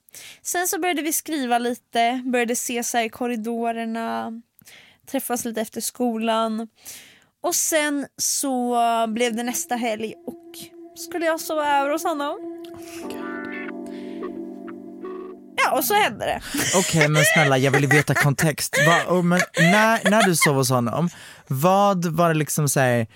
Sen 0.42 0.68
så 0.68 0.80
började 0.80 1.02
vi 1.02 1.12
skriva 1.12 1.58
lite, 1.58 2.22
började 2.24 2.52
ses 2.52 2.94
här 2.94 3.02
i 3.04 3.08
korridorerna, 3.08 4.32
träffas 5.10 5.44
lite 5.44 5.60
efter 5.60 5.80
skolan. 5.80 6.68
Och 7.42 7.54
sen 7.54 8.06
så 8.16 8.76
blev 9.08 9.36
det 9.36 9.42
nästa 9.42 9.76
helg 9.76 10.14
och 10.26 10.44
skulle 10.98 11.26
jag 11.26 11.40
sova 11.40 11.78
över 11.78 11.90
hos 11.90 12.04
honom. 12.04 12.36
Ja 15.70 15.76
och 15.78 15.84
så 15.84 15.94
hände 15.94 16.24
det. 16.26 16.40
Okej 16.76 17.08
men 17.08 17.24
snälla 17.24 17.58
jag 17.58 17.70
vill 17.70 17.86
veta 17.86 18.14
kontext. 18.14 18.76
Va, 18.86 19.22
men, 19.22 19.40
när, 19.56 20.10
när 20.10 20.22
du 20.22 20.36
sov 20.36 20.54
hos 20.56 20.70
honom, 20.70 21.08
vad 21.46 22.04
var 22.04 22.28
det 22.28 22.34
liksom 22.34 22.68
såhär, 22.68 23.06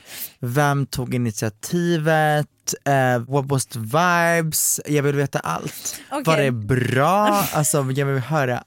vem 0.40 0.86
tog 0.86 1.14
initiativet? 1.14 2.46
ut? 2.64 2.74
Eh, 2.84 3.18
what 3.18 3.44
was 3.46 3.66
the 3.66 3.78
vibes? 3.78 4.80
Jag 4.86 5.02
vill 5.02 5.16
veta 5.16 5.38
allt. 5.38 6.00
Okej. 6.10 6.22
Var 6.24 6.36
det 6.36 6.50
bra? 6.50 7.46
Alltså 7.52 7.92
jag 7.96 8.06
vill 8.06 8.22
höra 8.22 8.64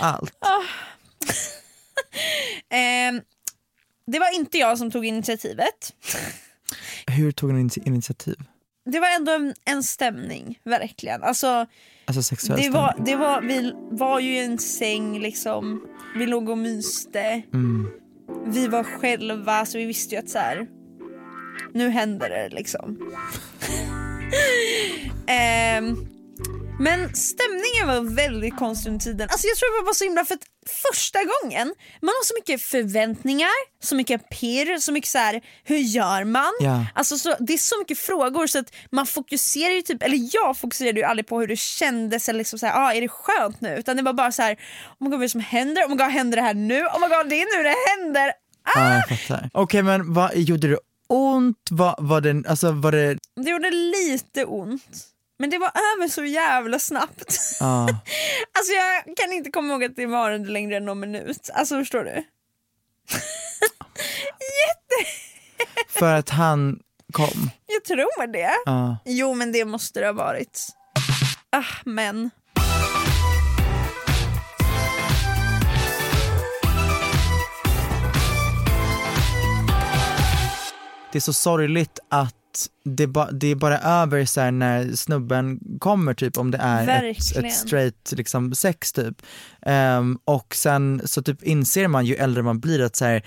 allt. 0.00 0.32
Ehm, 2.70 3.20
det 4.06 4.18
var 4.18 4.34
inte 4.34 4.58
jag 4.58 4.78
som 4.78 4.90
tog 4.90 5.06
initiativet. 5.06 5.92
Hur 7.06 7.32
tog 7.32 7.54
ni 7.54 7.62
initi- 7.62 7.86
initiativ? 7.86 8.36
Det 8.90 9.00
var 9.00 9.08
ändå 9.08 9.32
en, 9.32 9.54
en 9.64 9.82
stämning, 9.82 10.58
verkligen. 10.64 11.22
Alltså, 11.22 11.66
Alltså 12.08 12.22
sexuell 12.22 12.60
det 12.60 12.70
var, 12.70 12.94
det 13.04 13.16
var, 13.16 13.40
vi 13.40 13.72
var 13.90 14.20
ju 14.20 14.36
i 14.36 14.44
en 14.44 14.58
säng 14.58 15.20
liksom, 15.20 15.82
vi 16.16 16.26
låg 16.26 16.48
och 16.48 16.58
myste. 16.58 17.42
Mm. 17.54 17.90
Vi 18.46 18.68
var 18.68 18.84
själva 18.84 19.66
så 19.66 19.78
vi 19.78 19.84
visste 19.84 20.14
ju 20.14 20.18
att 20.18 20.28
så 20.28 20.38
här, 20.38 20.66
nu 21.72 21.88
händer 21.88 22.30
det 22.30 22.48
liksom. 22.48 22.98
Ehm, 25.26 25.96
men 26.78 27.14
stämningen 27.14 27.86
var 27.86 28.14
väldigt 28.14 28.56
konstig 28.56 28.90
under 28.90 29.04
tiden. 29.04 29.28
Alltså 29.30 29.46
jag 29.46 29.56
tror 29.56 29.82
det 29.82 29.86
var 29.86 29.94
så 29.94 30.04
himla 30.04 30.24
för 30.24 30.34
att 30.34 30.46
första 30.68 31.18
gången, 31.18 31.74
man 32.02 32.08
har 32.08 32.24
så 32.24 32.34
mycket 32.34 32.62
förväntningar, 32.62 33.82
så 33.82 33.94
mycket 33.94 34.28
pirr, 34.28 34.78
så 34.78 34.92
mycket 34.92 35.10
så 35.10 35.18
här, 35.18 35.40
hur 35.64 35.78
gör 35.78 36.24
man? 36.24 36.52
Ja. 36.60 36.86
Alltså 36.94 37.18
så, 37.18 37.36
det 37.40 37.52
är 37.52 37.58
så 37.58 37.78
mycket 37.78 37.98
frågor 37.98 38.46
så 38.46 38.58
att 38.58 38.74
man 38.90 39.06
fokuserar 39.06 39.74
ju 39.74 39.82
typ, 39.82 40.02
eller 40.02 40.28
jag 40.32 40.56
fokuserade 40.56 41.00
ju 41.00 41.06
aldrig 41.06 41.26
på 41.26 41.40
hur 41.40 41.46
det 41.46 41.58
kändes 41.58 42.28
eller 42.28 42.38
liksom 42.38 42.58
så 42.58 42.66
här, 42.66 42.86
ah, 42.86 42.92
är 42.92 43.00
det 43.00 43.08
skönt 43.08 43.60
nu? 43.60 43.76
Utan 43.76 43.96
det 43.96 44.02
var 44.02 44.12
bara 44.12 44.32
så 44.32 44.42
här, 44.42 44.52
oh 44.52 44.58
my 44.98 45.04
god 45.04 45.10
vad 45.10 45.20
är 45.20 45.24
det 45.24 45.28
som 45.28 45.40
händer? 45.40 45.84
Oh 45.84 45.88
my 45.88 45.96
god 45.96 46.10
händer 46.10 46.36
det 46.36 46.42
här 46.42 46.54
nu? 46.54 46.80
Oh 46.80 47.00
my 47.00 47.16
god 47.16 47.28
det 47.28 47.40
är 47.40 47.58
nu 47.58 47.62
det 47.62 47.74
händer! 47.90 48.32
Ja, 48.74 48.94
jag 48.94 49.18
fattar. 49.18 49.50
Okej 49.52 49.82
men 49.82 50.12
vad, 50.14 50.36
gjorde 50.36 50.68
det 50.68 50.78
ont? 51.08 51.68
Var, 51.70 51.94
var, 51.98 52.20
det, 52.20 52.48
alltså, 52.48 52.72
var 52.72 52.92
det... 52.92 53.18
Det 53.36 53.50
gjorde 53.50 53.70
lite 53.70 54.44
ont. 54.44 55.08
Men 55.38 55.50
det 55.50 55.58
var 55.58 55.68
över 55.68 56.08
så 56.08 56.24
jävla 56.24 56.78
snabbt. 56.78 57.38
Ja. 57.60 57.88
Alltså 58.58 58.72
jag 58.72 59.16
kan 59.16 59.32
inte 59.32 59.50
komma 59.50 59.72
ihåg 59.72 59.84
att 59.84 59.96
det 59.96 60.06
var 60.06 60.38
längre 60.38 60.76
än 60.76 60.84
någon 60.84 61.00
minut. 61.00 61.50
Alltså 61.54 61.78
förstår 61.78 62.04
du? 62.04 62.24
För 65.88 66.14
att 66.14 66.28
han 66.30 66.78
kom? 67.12 67.50
Jag 67.66 67.84
tror 67.84 68.26
det. 68.26 68.50
Ja. 68.64 68.96
Jo 69.04 69.34
men 69.34 69.52
det 69.52 69.64
måste 69.64 70.00
det 70.00 70.06
ha 70.06 70.12
varit. 70.12 70.68
Ah 71.50 71.64
men. 71.84 72.30
Det 81.12 81.18
är 81.18 81.20
så 81.20 81.32
sorgligt 81.32 81.98
att 82.08 82.37
det, 82.84 83.06
ba, 83.06 83.30
det 83.30 83.46
är 83.46 83.54
bara 83.54 83.78
över 83.78 84.24
så 84.24 84.50
när 84.50 84.92
snubben 84.92 85.60
kommer 85.78 86.14
typ 86.14 86.38
om 86.38 86.50
det 86.50 86.58
är 86.58 86.82
ett, 86.82 86.88
Verkligen. 86.88 87.44
ett 87.44 87.54
straight 87.54 88.12
liksom, 88.16 88.54
sex 88.54 88.92
typ. 88.92 89.22
Ehm, 89.62 90.18
och 90.24 90.54
sen 90.54 91.02
så 91.04 91.22
typ 91.22 91.42
inser 91.42 91.88
man 91.88 92.06
ju 92.06 92.14
äldre 92.14 92.42
man 92.42 92.60
blir 92.60 92.82
att 92.82 92.96
så 92.96 93.04
här, 93.04 93.22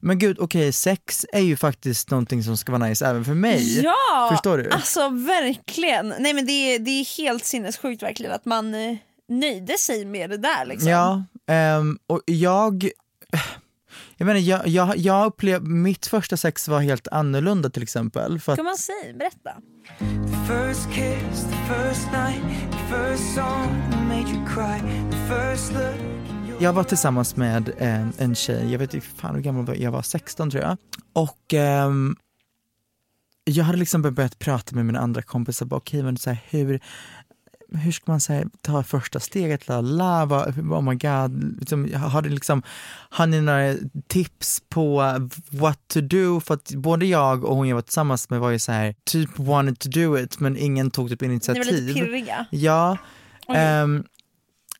men 0.00 0.18
gud 0.18 0.38
okej 0.40 0.72
sex 0.72 1.26
är 1.32 1.40
ju 1.40 1.56
faktiskt 1.56 2.10
någonting 2.10 2.42
som 2.42 2.56
ska 2.56 2.72
vara 2.72 2.86
nice 2.86 3.06
även 3.06 3.24
för 3.24 3.34
mig. 3.34 3.80
Ja! 3.80 4.28
Förstår 4.32 4.58
du? 4.58 4.70
Alltså 4.70 5.08
verkligen. 5.08 6.14
Nej 6.18 6.34
men 6.34 6.46
det 6.46 6.52
är, 6.52 6.78
det 6.78 6.90
är 6.90 7.18
helt 7.18 7.44
sinnessjukt 7.44 8.02
verkligen 8.02 8.32
att 8.32 8.44
man 8.44 8.74
eh, 8.74 8.96
nöjde 9.28 9.78
sig 9.78 10.04
med 10.04 10.30
det 10.30 10.36
där 10.38 10.66
liksom. 10.66 10.88
Ja, 10.88 11.24
ehm, 11.46 11.98
och 12.06 12.20
jag 12.26 12.88
jag 14.16 14.26
menar, 14.26 14.40
jag, 14.40 14.68
jag, 14.68 14.96
jag 14.96 15.26
upplevde, 15.26 15.70
mitt 15.70 16.06
första 16.06 16.36
sex 16.36 16.68
var 16.68 16.80
helt 16.80 17.08
annorlunda 17.08 17.70
till 17.70 17.82
exempel. 17.82 18.40
För 18.40 18.52
att, 18.52 18.56
Kan 18.56 18.64
man 18.64 18.76
säga? 18.76 19.12
Berätta. 19.18 19.50
First 20.46 20.90
kiss, 20.92 21.44
the 21.44 21.74
first 21.74 22.06
night, 22.12 22.42
the 22.72 22.96
first 22.96 23.34
song 23.34 23.82
that 23.90 24.02
made 24.02 24.30
you 24.30 24.46
cry, 24.46 24.80
the 25.10 26.64
Jag 26.64 26.72
var 26.72 26.84
tillsammans 26.84 27.36
med 27.36 27.72
en, 27.78 28.12
en 28.18 28.34
tjej, 28.34 28.72
jag 28.72 28.78
vet 28.78 28.94
inte 28.94 29.06
fan 29.06 29.34
hur 29.34 29.42
gammal 29.42 29.60
jag 29.60 29.66
var, 29.66 29.74
jag 29.74 29.90
var 29.90 30.02
16 30.02 30.50
tror 30.50 30.62
jag. 30.62 30.76
Och 31.12 31.54
ehm, 31.54 32.16
jag 33.44 33.64
hade 33.64 33.78
liksom 33.78 34.02
börjat 34.02 34.38
prata 34.38 34.76
med 34.76 34.86
mina 34.86 34.98
andra 34.98 35.22
kompisar, 35.22 35.66
bara, 35.66 35.76
okej 35.76 36.02
men 36.02 36.16
så 36.16 36.30
här, 36.30 36.38
hur, 36.50 36.80
hur 37.72 37.92
ska 37.92 38.12
man 38.12 38.20
här, 38.28 38.46
ta 38.60 38.82
första 38.82 39.20
steget, 39.20 39.68
la 39.68 39.80
la, 39.80 40.24
vad, 40.24 40.58
oh 40.58 40.82
my 40.82 40.94
god, 40.94 41.58
liksom, 41.60 41.94
har, 41.94 42.22
det 42.22 42.28
liksom, 42.28 42.62
har 43.10 43.26
ni 43.26 43.40
några 43.40 43.74
tips 44.08 44.62
på 44.68 45.14
what 45.50 45.88
to 45.88 46.00
do? 46.00 46.40
För 46.40 46.54
att 46.54 46.70
både 46.70 47.06
jag 47.06 47.44
och 47.44 47.56
hon 47.56 47.68
jag 47.68 47.74
var 47.74 47.82
tillsammans 47.82 48.30
med 48.30 48.40
var 48.40 48.50
ju 48.50 48.58
så 48.58 48.72
här, 48.72 48.94
typ 49.04 49.38
wanted 49.38 49.78
to 49.78 49.88
do 49.88 50.18
it 50.18 50.40
men 50.40 50.56
ingen 50.56 50.90
tog 50.90 51.08
typ 51.08 51.20
Ni 51.20 51.26
initiativ. 51.26 51.64
var 51.64 51.72
lite 51.72 52.00
pirriga. 52.00 52.46
Ja. 52.50 52.98
Ehm, 53.48 54.04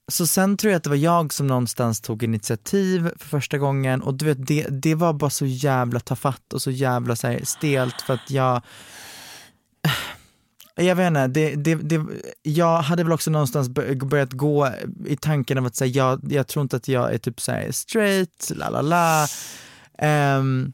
så 0.08 0.26
sen 0.26 0.56
tror 0.56 0.70
jag 0.72 0.76
att 0.76 0.84
det 0.84 0.90
var 0.90 0.96
jag 0.96 1.32
som 1.32 1.46
någonstans 1.46 2.00
tog 2.00 2.22
initiativ 2.22 3.10
för 3.16 3.28
första 3.28 3.58
gången 3.58 4.02
och 4.02 4.14
du 4.14 4.24
vet 4.24 4.46
det, 4.46 4.66
det 4.70 4.94
var 4.94 5.12
bara 5.12 5.30
så 5.30 5.46
jävla 5.46 6.00
tafatt 6.00 6.52
och 6.52 6.62
så 6.62 6.70
jävla 6.70 7.16
så 7.16 7.26
här, 7.26 7.40
stelt 7.44 8.02
för 8.02 8.14
att 8.14 8.30
jag 8.30 8.62
jag 10.84 10.96
vet 10.96 11.06
inte, 11.06 11.26
det, 11.26 11.54
det, 11.54 11.74
det, 11.74 12.06
jag 12.42 12.78
hade 12.78 13.02
väl 13.02 13.12
också 13.12 13.30
någonstans 13.30 13.68
börjat 13.68 14.32
gå 14.32 14.70
i 15.06 15.16
tanken 15.16 15.58
av 15.58 15.66
att 15.66 15.76
säga 15.76 15.90
jag, 15.90 16.32
jag 16.32 16.46
tror 16.46 16.62
inte 16.62 16.76
att 16.76 16.88
jag 16.88 17.14
är 17.14 17.18
typ 17.18 17.40
såhär 17.40 17.72
straight, 17.72 18.52
la 18.56 18.70
la 18.70 18.82
la. 18.82 19.26
Um, 20.38 20.72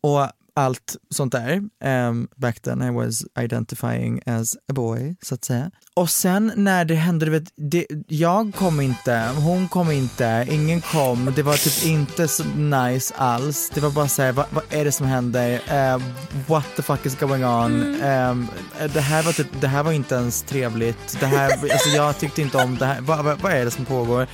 och 0.00 0.28
allt 0.56 0.96
sånt 1.10 1.32
där. 1.32 1.62
Um, 1.84 2.28
back 2.36 2.60
then 2.60 2.82
I 2.82 2.90
was 2.90 3.24
identifying 3.40 4.20
as 4.26 4.56
a 4.56 4.72
boy, 4.72 5.16
så 5.22 5.34
att 5.34 5.44
säga. 5.44 5.70
Och 5.94 6.10
sen 6.10 6.52
när 6.56 6.84
det 6.84 6.94
hände, 6.94 7.26
du 7.26 7.30
vet, 7.30 7.52
det, 7.56 7.86
jag 8.08 8.54
kom 8.54 8.80
inte, 8.80 9.28
hon 9.36 9.68
kom 9.68 9.90
inte, 9.90 10.46
ingen 10.50 10.80
kom, 10.80 11.32
det 11.36 11.42
var 11.42 11.56
typ 11.56 11.86
inte 11.86 12.28
så 12.28 12.44
nice 12.44 13.14
alls. 13.16 13.70
Det 13.74 13.80
var 13.80 13.90
bara 13.90 14.08
såhär, 14.08 14.32
vad, 14.32 14.46
vad 14.50 14.64
är 14.70 14.84
det 14.84 14.92
som 14.92 15.06
händer? 15.06 15.60
Eh, 15.68 16.00
what 16.46 16.66
the 16.76 16.82
fuck 16.82 17.06
is 17.06 17.18
going 17.18 17.44
on? 17.44 18.00
Ehm, 18.02 18.46
det, 18.92 19.00
här 19.00 19.22
var 19.22 19.32
typ, 19.32 19.60
det 19.60 19.68
här 19.68 19.82
var 19.82 19.92
inte 19.92 20.14
ens 20.14 20.42
trevligt, 20.42 21.20
det 21.20 21.26
här, 21.26 21.50
alltså 21.50 21.88
jag 21.88 22.18
tyckte 22.18 22.42
inte 22.42 22.56
om 22.64 22.76
det 22.78 22.86
här, 22.86 23.00
vad, 23.00 23.24
vad, 23.24 23.40
vad 23.40 23.52
är 23.52 23.64
det 23.64 23.70
som 23.70 23.84
pågår? 23.84 24.26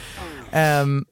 Ehm, 0.53 1.05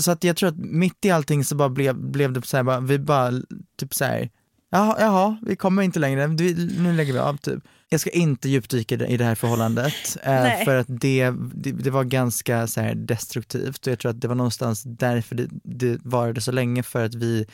så 0.00 0.10
att 0.10 0.24
jag 0.24 0.36
tror 0.36 0.48
att 0.48 0.56
mitt 0.58 1.04
i 1.04 1.10
allting 1.10 1.44
så 1.44 1.54
bara 1.56 1.68
blev, 1.68 1.94
blev 1.96 2.32
det 2.32 2.46
så 2.46 2.56
här, 2.56 2.64
bara, 2.64 2.80
vi 2.80 2.98
bara 2.98 3.32
typ 3.76 3.94
så 3.94 4.04
här, 4.04 4.30
jaha, 4.70 4.96
jaha, 5.00 5.36
vi 5.42 5.56
kommer 5.56 5.82
inte 5.82 5.98
längre, 5.98 6.26
vi, 6.26 6.76
nu 6.78 6.92
lägger 6.92 7.12
vi 7.12 7.18
av 7.18 7.36
typ. 7.36 7.64
Jag 7.88 8.00
ska 8.00 8.10
inte 8.10 8.48
djupdyka 8.48 8.94
i 9.06 9.16
det- 9.16 9.24
här 9.24 9.34
förhållandet 9.34 9.94
eh, 10.22 10.64
för 10.64 10.76
att 10.76 10.86
det, 10.88 11.30
det, 11.54 11.72
det 11.72 11.90
var 11.90 12.04
ganska 12.04 12.66
så 12.66 12.80
här 12.80 12.94
destruktivt 12.94 13.86
och 13.86 13.92
jag 13.92 13.98
tror 13.98 14.10
att 14.10 14.20
det 14.20 14.28
var 14.28 14.34
någonstans 14.34 14.82
därför 14.86 15.34
det, 15.34 15.48
det 15.62 15.98
varade 16.04 16.40
så 16.40 16.52
länge 16.52 16.82
för 16.82 17.04
att 17.04 17.14
vi 17.14 17.46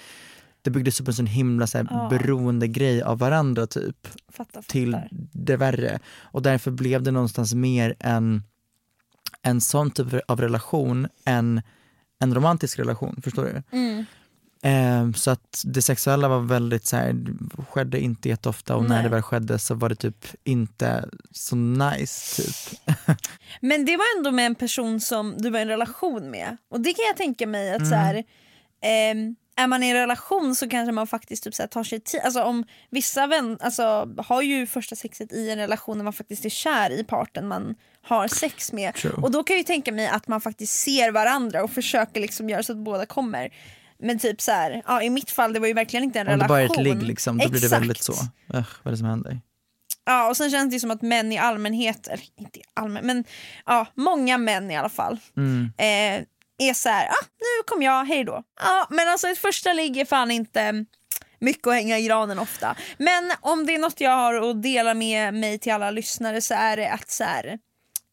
det 0.62 0.70
byggdes 0.70 1.00
upp 1.00 1.08
en 1.08 1.14
sån 1.14 1.26
himla 1.26 1.66
så 1.66 1.78
här, 1.78 1.86
Ja. 1.90 2.06
beroende 2.10 2.68
grej 2.68 3.02
av 3.02 3.18
varandra 3.18 3.66
typ 3.66 4.08
Fattar, 4.32 4.62
till 4.62 4.92
fattar. 4.92 5.08
det 5.32 5.56
värre. 5.56 5.98
Och 6.20 6.42
därför 6.42 6.70
blev 6.70 7.02
det 7.02 7.10
någonstans 7.10 7.54
mer 7.54 7.94
en, 7.98 8.42
en 9.42 9.60
sån 9.60 9.90
typ 9.90 10.06
av 10.28 10.40
relation 10.40 11.08
än 11.24 11.62
en 12.20 12.34
romantisk 12.34 12.78
relation, 12.78 13.20
förstår 13.24 13.44
du? 13.44 13.62
Mm. 13.78 14.04
Eh, 14.62 15.12
så 15.16 15.30
att 15.30 15.62
det 15.66 15.82
sexuella 15.82 16.28
var 16.28 16.40
väldigt 16.40 16.86
så 16.86 16.96
här, 16.96 17.14
skedde 17.70 18.00
inte 18.00 18.28
jätteofta 18.28 18.76
och 18.76 18.82
när 18.82 18.88
Nej. 18.88 19.02
det 19.02 19.08
väl 19.08 19.22
skedde 19.22 19.58
så 19.58 19.74
var 19.74 19.88
det 19.88 19.94
typ 19.94 20.26
inte 20.44 21.08
så 21.30 21.56
nice 21.56 22.42
typ. 22.42 22.80
Men 23.60 23.84
det 23.84 23.96
var 23.96 24.04
ändå 24.18 24.30
med 24.32 24.46
en 24.46 24.54
person 24.54 25.00
som 25.00 25.34
du 25.38 25.50
var 25.50 25.58
i 25.58 25.62
en 25.62 25.68
relation 25.68 26.30
med. 26.30 26.56
Och 26.70 26.80
det 26.80 26.92
kan 26.92 27.04
jag 27.08 27.16
tänka 27.16 27.46
mig 27.46 27.74
att 27.74 27.88
så 27.88 27.94
Mm. 27.94 27.98
här, 27.98 28.24
ehm, 28.82 29.36
är 29.62 29.66
man 29.66 29.82
i 29.82 29.88
en 29.88 29.96
relation 29.96 30.54
så 30.54 30.68
kanske 30.68 30.92
man 30.92 31.06
faktiskt 31.06 31.44
typ 31.44 31.54
så 31.54 31.66
tar 31.66 31.84
sig 31.84 32.00
tid. 32.00 32.20
Alltså 32.24 32.42
om 32.42 32.64
vissa 32.90 33.26
vän, 33.26 33.58
alltså, 33.60 34.08
har 34.18 34.42
ju 34.42 34.66
första 34.66 34.96
sexet 34.96 35.32
i 35.32 35.50
en 35.50 35.58
relation 35.58 35.96
när 35.96 36.04
man 36.04 36.12
faktiskt 36.12 36.44
är 36.44 36.48
kär 36.50 36.90
i 36.90 37.04
parten 37.04 37.48
man 37.48 37.74
har 38.02 38.28
sex 38.28 38.72
med. 38.72 38.94
True. 38.94 39.12
Och 39.12 39.30
då 39.30 39.42
kan 39.44 39.54
jag 39.54 39.58
ju 39.58 39.64
tänka 39.64 39.92
mig 39.92 40.06
att 40.08 40.28
man 40.28 40.40
faktiskt 40.40 40.72
ser 40.78 41.10
varandra 41.10 41.64
och 41.64 41.70
försöker 41.70 42.20
liksom 42.20 42.48
göra 42.50 42.62
så 42.62 42.72
att 42.72 42.78
båda 42.78 43.06
kommer. 43.06 43.50
Men 44.02 44.18
typ 44.18 44.40
så 44.40 44.52
här, 44.52 44.82
ja, 44.86 45.02
i 45.02 45.10
mitt 45.10 45.30
fall 45.30 45.52
det 45.52 45.60
var 45.60 45.66
ju 45.66 45.74
verkligen 45.74 46.04
inte 46.04 46.20
en 46.20 46.26
Om 46.26 46.30
det 46.30 46.34
relation. 46.34 46.48
bara 46.48 46.60
är 46.62 46.64
ett 46.64 46.84
ligg 46.84 47.02
liksom, 47.02 47.38
då 47.38 47.48
blir 47.48 47.60
det 47.60 47.66
Exakt. 47.66 47.82
väldigt 47.82 48.02
så. 48.02 48.12
Ugh, 48.54 48.68
vad 48.82 48.86
är 48.86 48.90
det 48.90 48.96
som 48.96 49.06
händer? 49.06 49.40
Ja 50.04 50.28
och 50.28 50.36
sen 50.36 50.50
känns 50.50 50.74
det 50.74 50.80
som 50.80 50.90
att 50.90 51.02
män 51.02 51.32
i 51.32 51.38
allmänhet, 51.38 52.06
eller 52.06 52.24
inte 52.36 52.58
i 52.58 52.62
allmän, 52.74 53.06
men 53.06 53.24
ja, 53.66 53.86
många 53.94 54.38
män 54.38 54.70
i 54.70 54.76
alla 54.76 54.88
fall 54.88 55.18
Mm. 55.36 55.72
eh, 55.78 56.24
är 56.68 56.74
så 56.74 56.88
här, 56.88 57.06
ah, 57.08 57.24
nu 57.38 57.62
kom 57.66 57.82
jag, 57.82 58.04
hej 58.04 58.24
då. 58.24 58.42
Ja, 58.60 58.86
men 58.90 59.08
alltså 59.08 59.28
ett 59.28 59.38
första 59.38 59.72
ligg 59.72 59.96
är 59.96 60.04
fan 60.04 60.30
inte 60.30 60.84
mycket 61.38 61.66
att 61.66 61.74
hänga 61.74 61.98
i 61.98 62.02
granen 62.06 62.38
ofta. 62.38 62.76
Men 62.98 63.32
om 63.40 63.66
det 63.66 63.74
är 63.74 63.78
något 63.78 64.00
jag 64.00 64.10
har 64.16 64.50
att 64.50 64.62
dela 64.62 64.94
med 64.94 65.34
mig 65.34 65.58
till 65.58 65.72
alla 65.72 65.90
lyssnare 65.90 66.40
så 66.40 66.54
är 66.54 66.76
det 66.76 66.90
att 66.90 67.10
så 67.10 67.24
här, 67.24 67.58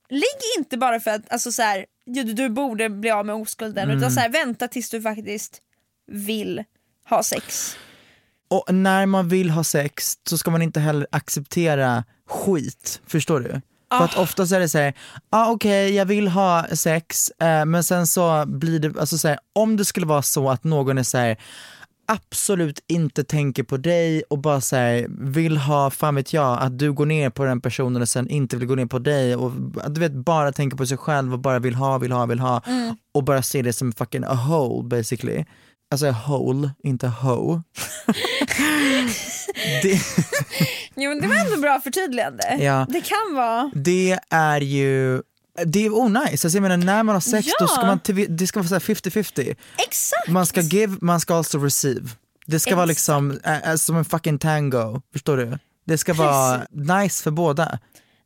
ligg 0.10 0.42
inte 0.58 0.78
bara 0.78 1.00
för 1.00 1.12
att 1.12 1.32
alltså 1.32 1.52
så 1.52 1.62
här, 1.62 1.86
du, 2.06 2.24
du 2.24 2.50
borde 2.50 2.90
bli 2.90 3.12
av 3.12 3.26
med 3.26 3.36
oskulden 3.36 3.84
Mm. 3.84 3.98
utan 3.98 4.12
så 4.12 4.20
här, 4.20 4.30
vänta 4.30 4.68
tills 4.68 4.90
du 4.90 5.02
faktiskt 5.02 5.62
vill 6.12 6.64
ha 7.10 7.24
sex. 7.24 7.78
Och 8.50 8.74
när 8.74 9.06
man 9.06 9.30
vill 9.30 9.50
ha 9.50 9.64
sex 9.64 10.14
så 10.30 10.38
ska 10.38 10.52
man 10.52 10.62
inte 10.62 10.80
heller 10.80 11.08
acceptera 11.12 12.04
skit, 12.28 13.02
förstår 13.08 13.40
du? 13.40 13.62
För 13.92 14.04
att 14.04 14.18
ofta 14.18 14.46
så 14.46 14.56
är 14.56 14.60
det 14.60 14.70
såhär, 14.70 14.94
ah, 15.30 15.52
okej 15.52 15.94
jag 15.96 16.06
vill 16.06 16.28
ha 16.28 16.66
sex, 16.74 17.30
eh, 17.30 17.66
men 17.66 17.84
sen 17.84 18.08
så 18.08 18.44
blir 18.48 18.80
det, 18.80 19.00
alltså 19.00 19.18
så 19.18 19.28
här, 19.28 19.40
om 19.54 19.78
det 19.78 19.86
skulle 19.86 20.06
vara 20.06 20.22
så 20.22 20.50
att 20.50 20.64
någon 20.64 20.98
är 20.98 21.04
såhär, 21.04 21.38
absolut 22.08 22.80
inte 22.88 23.24
tänker 23.24 23.64
på 23.64 23.78
dig 23.78 24.24
och 24.30 24.40
bara 24.40 24.62
säger 24.62 25.08
vill 25.20 25.58
ha, 25.58 25.90
fan 25.90 26.16
vet 26.16 26.34
jag, 26.34 26.58
att 26.62 26.80
du 26.80 26.94
går 26.94 27.06
ner 27.06 27.30
på 27.30 27.46
den 27.46 27.62
personen 27.62 28.02
och 28.02 28.10
sen 28.10 28.30
inte 28.30 28.58
vill 28.58 28.68
gå 28.68 28.76
ner 28.76 28.86
på 28.86 29.00
dig 29.00 29.36
och 29.36 29.52
du 29.90 30.00
vet 30.00 30.14
bara 30.14 30.52
tänker 30.52 30.78
på 30.78 30.86
sig 30.86 30.98
själv 30.98 31.34
och 31.34 31.40
bara 31.40 31.60
vill 31.60 31.76
ha, 31.76 31.98
vill 31.98 32.12
ha, 32.12 32.26
vill 32.26 32.40
ha 32.40 32.62
Mm. 32.68 32.96
och 33.14 33.24
bara 33.24 33.42
ser 33.42 33.64
det 33.64 33.74
som 33.74 33.92
fucking 33.92 34.24
a 34.24 34.34
hole 34.34 34.88
basically. 34.88 35.46
Alltså 35.92 36.08
a 36.08 36.12
hole, 36.12 36.72
inte 36.84 37.08
ho. 37.08 37.62
det, 39.84 40.02
Jo 40.98 41.10
men 41.10 41.22
det 41.22 41.28
var 41.28 41.36
ändå 41.36 41.58
bra 41.58 41.82
förtydligande. 41.82 42.58
Ja. 42.60 42.86
Det 42.90 43.02
kan 43.02 43.36
vara. 43.36 43.72
det 43.76 44.20
är 44.30 44.62
ju 44.62 45.22
det 45.66 45.86
är 45.86 45.98
onajs, 45.98 46.46
alltså 46.46 46.58
jag 46.58 46.62
menar 46.62 46.78
när 46.78 47.04
man 47.04 47.16
har 47.16 47.20
sex 47.22 47.48
då 47.60 47.68
ska 47.68 47.82
Ja. 47.82 47.86
man, 47.88 48.00
det 48.30 48.48
ska 48.48 48.60
vara 48.60 48.68
så 48.68 48.76
här 48.76 48.80
50-50. 48.80 49.56
Exakt! 49.88 50.28
Man 50.28 50.46
ska 50.46 50.62
give, 50.62 50.98
man 51.02 51.20
ska 51.20 51.36
also 51.36 51.60
receive. 51.60 52.10
Det 52.46 52.60
ska 52.60 52.76
vara 52.76 52.86
liksom 52.86 53.40
äh, 53.44 53.76
som 53.76 53.98
en 53.98 54.06
fucking 54.06 54.40
tango, 54.40 55.02
förstår 55.14 55.38
du? 55.38 55.58
Det 55.86 55.98
ska 55.98 56.14
vara 56.14 56.62
nice 56.72 57.24
för 57.24 57.32
båda. 57.32 57.80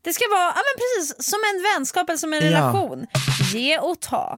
Det 0.04 0.12
ska 0.12 0.24
vara 0.30 0.40
ja, 0.46 0.54
men 0.54 0.82
precis 0.82 1.30
som 1.30 1.38
en 1.54 1.62
vänskap 1.78 2.08
eller 2.08 2.18
som 2.18 2.32
en 2.34 2.40
Ja. 2.44 2.46
relation. 2.50 3.06
Ge 3.52 3.78
och 3.78 4.00
ta. 4.00 4.36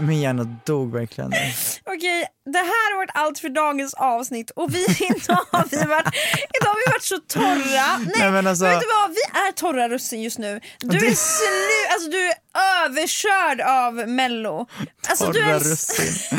Min 0.00 0.20
hjärna 0.20 0.44
dog 0.66 0.92
verkligen. 0.92 1.32
Okej, 1.84 2.26
det 2.52 2.58
här 2.58 2.92
har 2.92 2.96
varit 2.96 3.10
allt 3.14 3.38
för 3.38 3.48
dagens 3.48 3.94
avsnitt 3.94 4.50
och 4.50 4.74
vi, 4.74 4.84
idag, 5.00 5.38
har 5.52 5.64
vi 5.70 5.76
varit, 5.76 6.14
idag 6.60 6.68
har 6.68 6.86
vi 6.86 6.92
varit 6.92 7.02
så 7.02 7.18
torra. 7.18 7.96
Nej, 7.98 8.14
Nej, 8.18 8.30
men 8.30 8.46
alltså- 8.46 8.64
vet 8.64 8.80
du 8.80 8.86
vad? 8.86 9.10
Vi 9.10 9.38
är 9.48 9.52
torra 9.52 9.88
russin 9.88 10.22
just 10.22 10.38
nu. 10.38 10.60
Du 10.80 10.96
är 10.96 11.14
slu, 11.14 11.92
alltså 11.92 12.10
du 12.10 12.26
är 12.26 12.34
överkörd 12.84 13.60
av 13.60 14.08
mello. 14.08 14.66
Alltså, 15.08 15.26
du 15.26 15.32
Torra 15.32 15.44
är, 15.54 15.58
russin. 15.58 16.30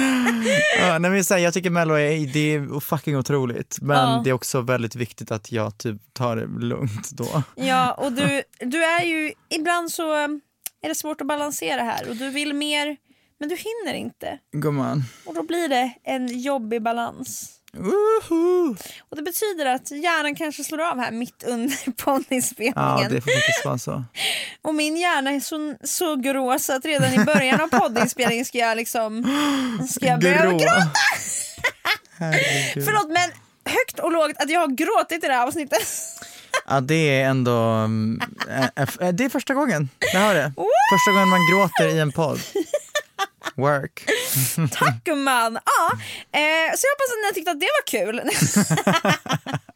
ja, 0.79 0.97
nej, 0.99 1.11
men 1.11 1.23
så 1.25 1.33
här, 1.33 1.41
jag 1.41 1.53
tycker 1.53 1.69
mello 1.69 1.93
är, 1.93 2.33
det 2.33 2.55
är 2.55 2.79
fucking 2.79 3.17
otroligt 3.17 3.77
men 3.81 3.97
Ja. 4.09 4.21
det 4.23 4.29
är 4.29 4.33
också 4.33 4.61
väldigt 4.61 4.95
viktigt 4.95 5.31
att 5.31 5.51
jag 5.51 5.77
typ 5.77 5.97
tar 6.13 6.35
det 6.35 6.65
lugnt 6.65 7.09
då. 7.11 7.43
Ja, 7.55 7.91
och 7.93 8.11
du, 8.11 8.43
du 8.59 8.83
är 8.83 9.03
ju, 9.03 9.33
ibland 9.49 9.91
så 9.91 10.13
är 10.83 10.87
det 10.89 10.95
svårt 10.95 11.21
att 11.21 11.27
balansera 11.27 11.81
här 11.83 12.09
och 12.09 12.15
du 12.15 12.29
vill 12.29 12.53
mer 12.53 12.97
men 13.41 13.49
du 13.49 13.55
hinner 13.55 13.93
inte. 13.93 14.37
Gumman. 14.51 15.03
Och 15.25 15.33
då 15.33 15.43
blir 15.43 15.67
det 15.67 15.93
en 16.03 16.39
jobbig 16.39 16.81
balans. 16.81 17.51
Woho! 17.73 18.75
Och 19.09 19.15
det 19.15 19.21
betyder 19.21 19.65
att 19.65 19.91
hjärnan 19.91 20.35
kanske 20.35 20.63
slår 20.63 20.81
av 20.81 20.99
här 20.99 21.11
mitt 21.11 21.43
under 21.47 21.91
ponnyspelningen. 22.03 22.73
Ja 22.75 23.07
det 23.09 23.21
får 23.21 23.31
faktiskt 23.31 23.65
vara 23.65 23.77
så. 23.77 24.03
Och 24.61 24.75
min 24.75 24.97
hjärna 24.97 25.31
är 25.31 25.39
så, 25.39 25.75
så 25.83 26.15
grå 26.15 26.59
så 26.59 26.75
att 26.75 26.85
redan 26.85 27.13
i 27.13 27.25
början 27.25 27.61
av 27.61 27.67
poddinspelningen 27.67 28.45
ska 28.45 28.57
jag 28.57 28.77
liksom 28.77 29.23
ska 29.89 30.05
jag 30.05 30.19
börja 30.21 30.41
Grå. 30.43 30.51
gråta. 30.51 30.91
Förlåt 32.73 33.07
men 33.09 33.29
högt 33.73 33.99
och 33.99 34.11
lågt 34.11 34.31
att 34.37 34.49
jag 34.49 34.59
har 34.59 34.67
gråtit 34.67 35.23
i 35.23 35.27
det 35.27 35.33
här 35.33 35.47
avsnittet. 35.47 35.87
Ja 36.67 36.81
det 36.81 37.21
är 37.21 37.25
ändå, 37.29 37.83
äh, 38.99 39.09
det 39.13 39.25
är 39.25 39.29
första 39.29 39.53
gången, 39.53 39.89
jag 40.13 40.19
hör 40.19 40.33
det. 40.33 40.53
Första 40.93 41.11
gången 41.11 41.29
man 41.29 41.39
gråter 41.51 41.95
i 41.95 41.99
en 41.99 42.11
podd. 42.11 42.39
Work. 43.55 44.03
Tack 44.71 45.03
gumman! 45.03 45.59
Ja, 45.65 45.91
eh, 46.39 46.75
så 46.75 46.85
jag 46.87 46.91
hoppas 46.93 47.11
att 47.11 47.19
ni 47.21 47.25
har 47.25 47.33
tyckt 47.33 47.49
att 47.49 47.59
det 47.59 47.69
var 47.77 47.85
kul. 47.87 48.21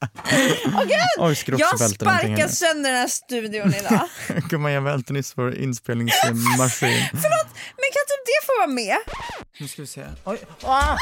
Åh 0.65 0.84
gud! 0.84 1.57
Du 1.57 1.63
också 1.63 1.82
jag 1.82 1.89
sparkar 1.89 2.47
sönder 2.47 2.91
den 2.91 2.99
här 2.99 3.07
studion 3.07 3.73
idag. 3.73 4.09
Gumman 4.49 4.71
jag 4.71 4.82
välte 4.82 5.13
nyss 5.13 5.34
vår 5.38 5.55
inspelningsmaskin. 5.55 7.03
Förlåt, 7.11 7.47
men 7.76 7.89
kan 7.93 8.05
typ 8.07 8.26
det 8.26 8.45
få 8.45 8.51
vara 8.59 8.67
med? 8.67 8.97
Nu 9.59 9.67
ska 9.67 9.82
vi 9.82 9.88
se. 9.88 10.05
Oj. 10.23 10.38
Ah! 10.63 10.97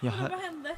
Jag 0.00 0.10
Vad 0.10 0.20
hör, 0.20 0.28
hände? 0.30 0.76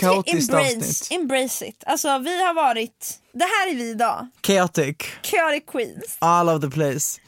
Kaotiskt 0.00 0.50
embrace, 0.52 0.76
avsnitt. 0.76 1.20
embrace 1.20 1.66
it. 1.66 1.84
Alltså 1.86 2.18
vi 2.18 2.42
har 2.44 2.54
varit, 2.54 3.14
det 3.32 3.44
här 3.44 3.70
är 3.70 3.74
vi 3.74 3.90
idag. 3.90 4.28
chaotic, 4.46 4.96
Chaotic 5.22 5.64
Queens. 5.72 6.16
all 6.18 6.48
over 6.48 6.60
the 6.68 6.74
place. 6.74 7.20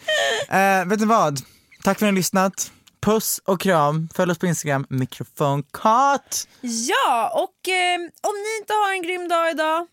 Eh, 0.49 0.85
vet 0.89 1.01
ni 1.01 1.07
vad? 1.07 1.41
Tack 1.85 1.99
för 1.99 2.07
att 2.07 2.12
ni 2.12 2.16
har 2.16 2.16
lyssnat. 2.16 2.72
Puss 3.01 3.41
och 3.45 3.61
kram. 3.61 4.09
Följ 4.14 4.32
oss 4.32 4.39
på 4.39 4.47
Instagram, 4.47 4.87
mikrofonkat. 4.89 6.49
Ja, 6.61 7.30
och 7.35 7.68
eh, 7.68 7.95
om 8.22 8.35
ni 8.35 8.59
inte 8.61 8.72
har 8.72 8.93
en 8.93 9.03
grym 9.03 9.28
dag 9.28 9.51
idag, 9.51 9.87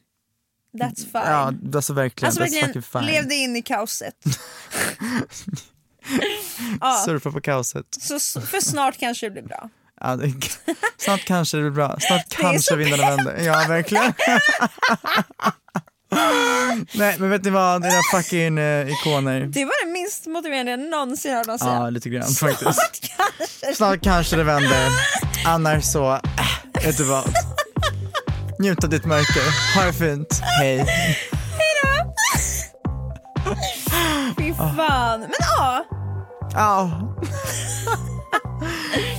that's 0.73 0.97
fine. 0.97 1.11
Ja, 1.13 1.53
alltså 1.75 1.93
verkligen. 1.93 2.27
alltså 2.27 2.41
verkligen, 2.41 2.83
fine. 2.83 3.05
lev 3.05 3.27
dig 3.27 3.43
in 3.43 3.55
i 3.55 3.61
kaoset. 3.61 4.15
ja, 6.81 7.03
Surfa 7.05 7.31
på 7.31 7.41
kaoset. 7.41 7.85
så, 8.19 8.41
för 8.41 8.61
snart 8.61 8.97
kanske 8.97 9.25
det 9.25 9.31
blir 9.31 9.43
bra. 9.43 9.69
Ja, 10.01 10.15
det, 10.15 10.33
snart 10.97 11.25
kanske 11.25 11.57
det 11.57 11.63
blir 11.63 11.71
bra. 11.71 11.97
Snart 11.99 12.29
kanske 12.29 12.75
vindarna 12.75 13.15
vänder. 13.15 13.43
Ja, 13.43 13.65
verkligen. 13.67 14.13
Nej, 16.93 17.15
men 17.19 17.29
vet 17.29 17.43
ni 17.43 17.49
vad? 17.49 17.85
Era 17.85 18.01
fucking 18.11 18.57
eh, 18.57 18.91
ikoner. 18.91 19.39
Det 19.41 19.65
var 19.65 19.85
det 19.85 19.91
minst 19.91 20.27
motiverande 20.27 20.71
jag 20.71 20.79
någonsin 20.79 21.33
hört 21.35 21.47
någon 21.47 21.59
säga. 21.59 21.71
Ja, 21.71 21.89
lite 21.89 22.09
grann 22.09 22.27
faktiskt. 22.27 22.61
Snart 22.61 22.99
kanske. 23.17 23.75
Snart 23.75 24.01
kanske 24.03 24.35
det 24.35 24.43
vänder. 24.43 24.87
Annars 25.45 25.83
så, 25.83 26.11
äh, 26.13 26.19
vet 26.85 26.97
du 26.97 27.03
vad? 27.03 27.23
Njut 28.59 28.83
av 28.83 28.89
ditt 28.89 29.05
mörker. 29.05 29.75
Ha 29.75 29.85
det 29.85 29.93
fint. 29.93 30.39
Hej. 30.59 30.85
Fy 34.37 34.53
fan. 34.53 35.19
Men 35.19 35.29
ja, 35.39 35.85
Ja. 36.53 36.91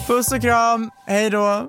Puss 0.07 0.33
och 0.33 0.41
kram. 0.41 0.91
Hej 1.07 1.31
då. 1.31 1.69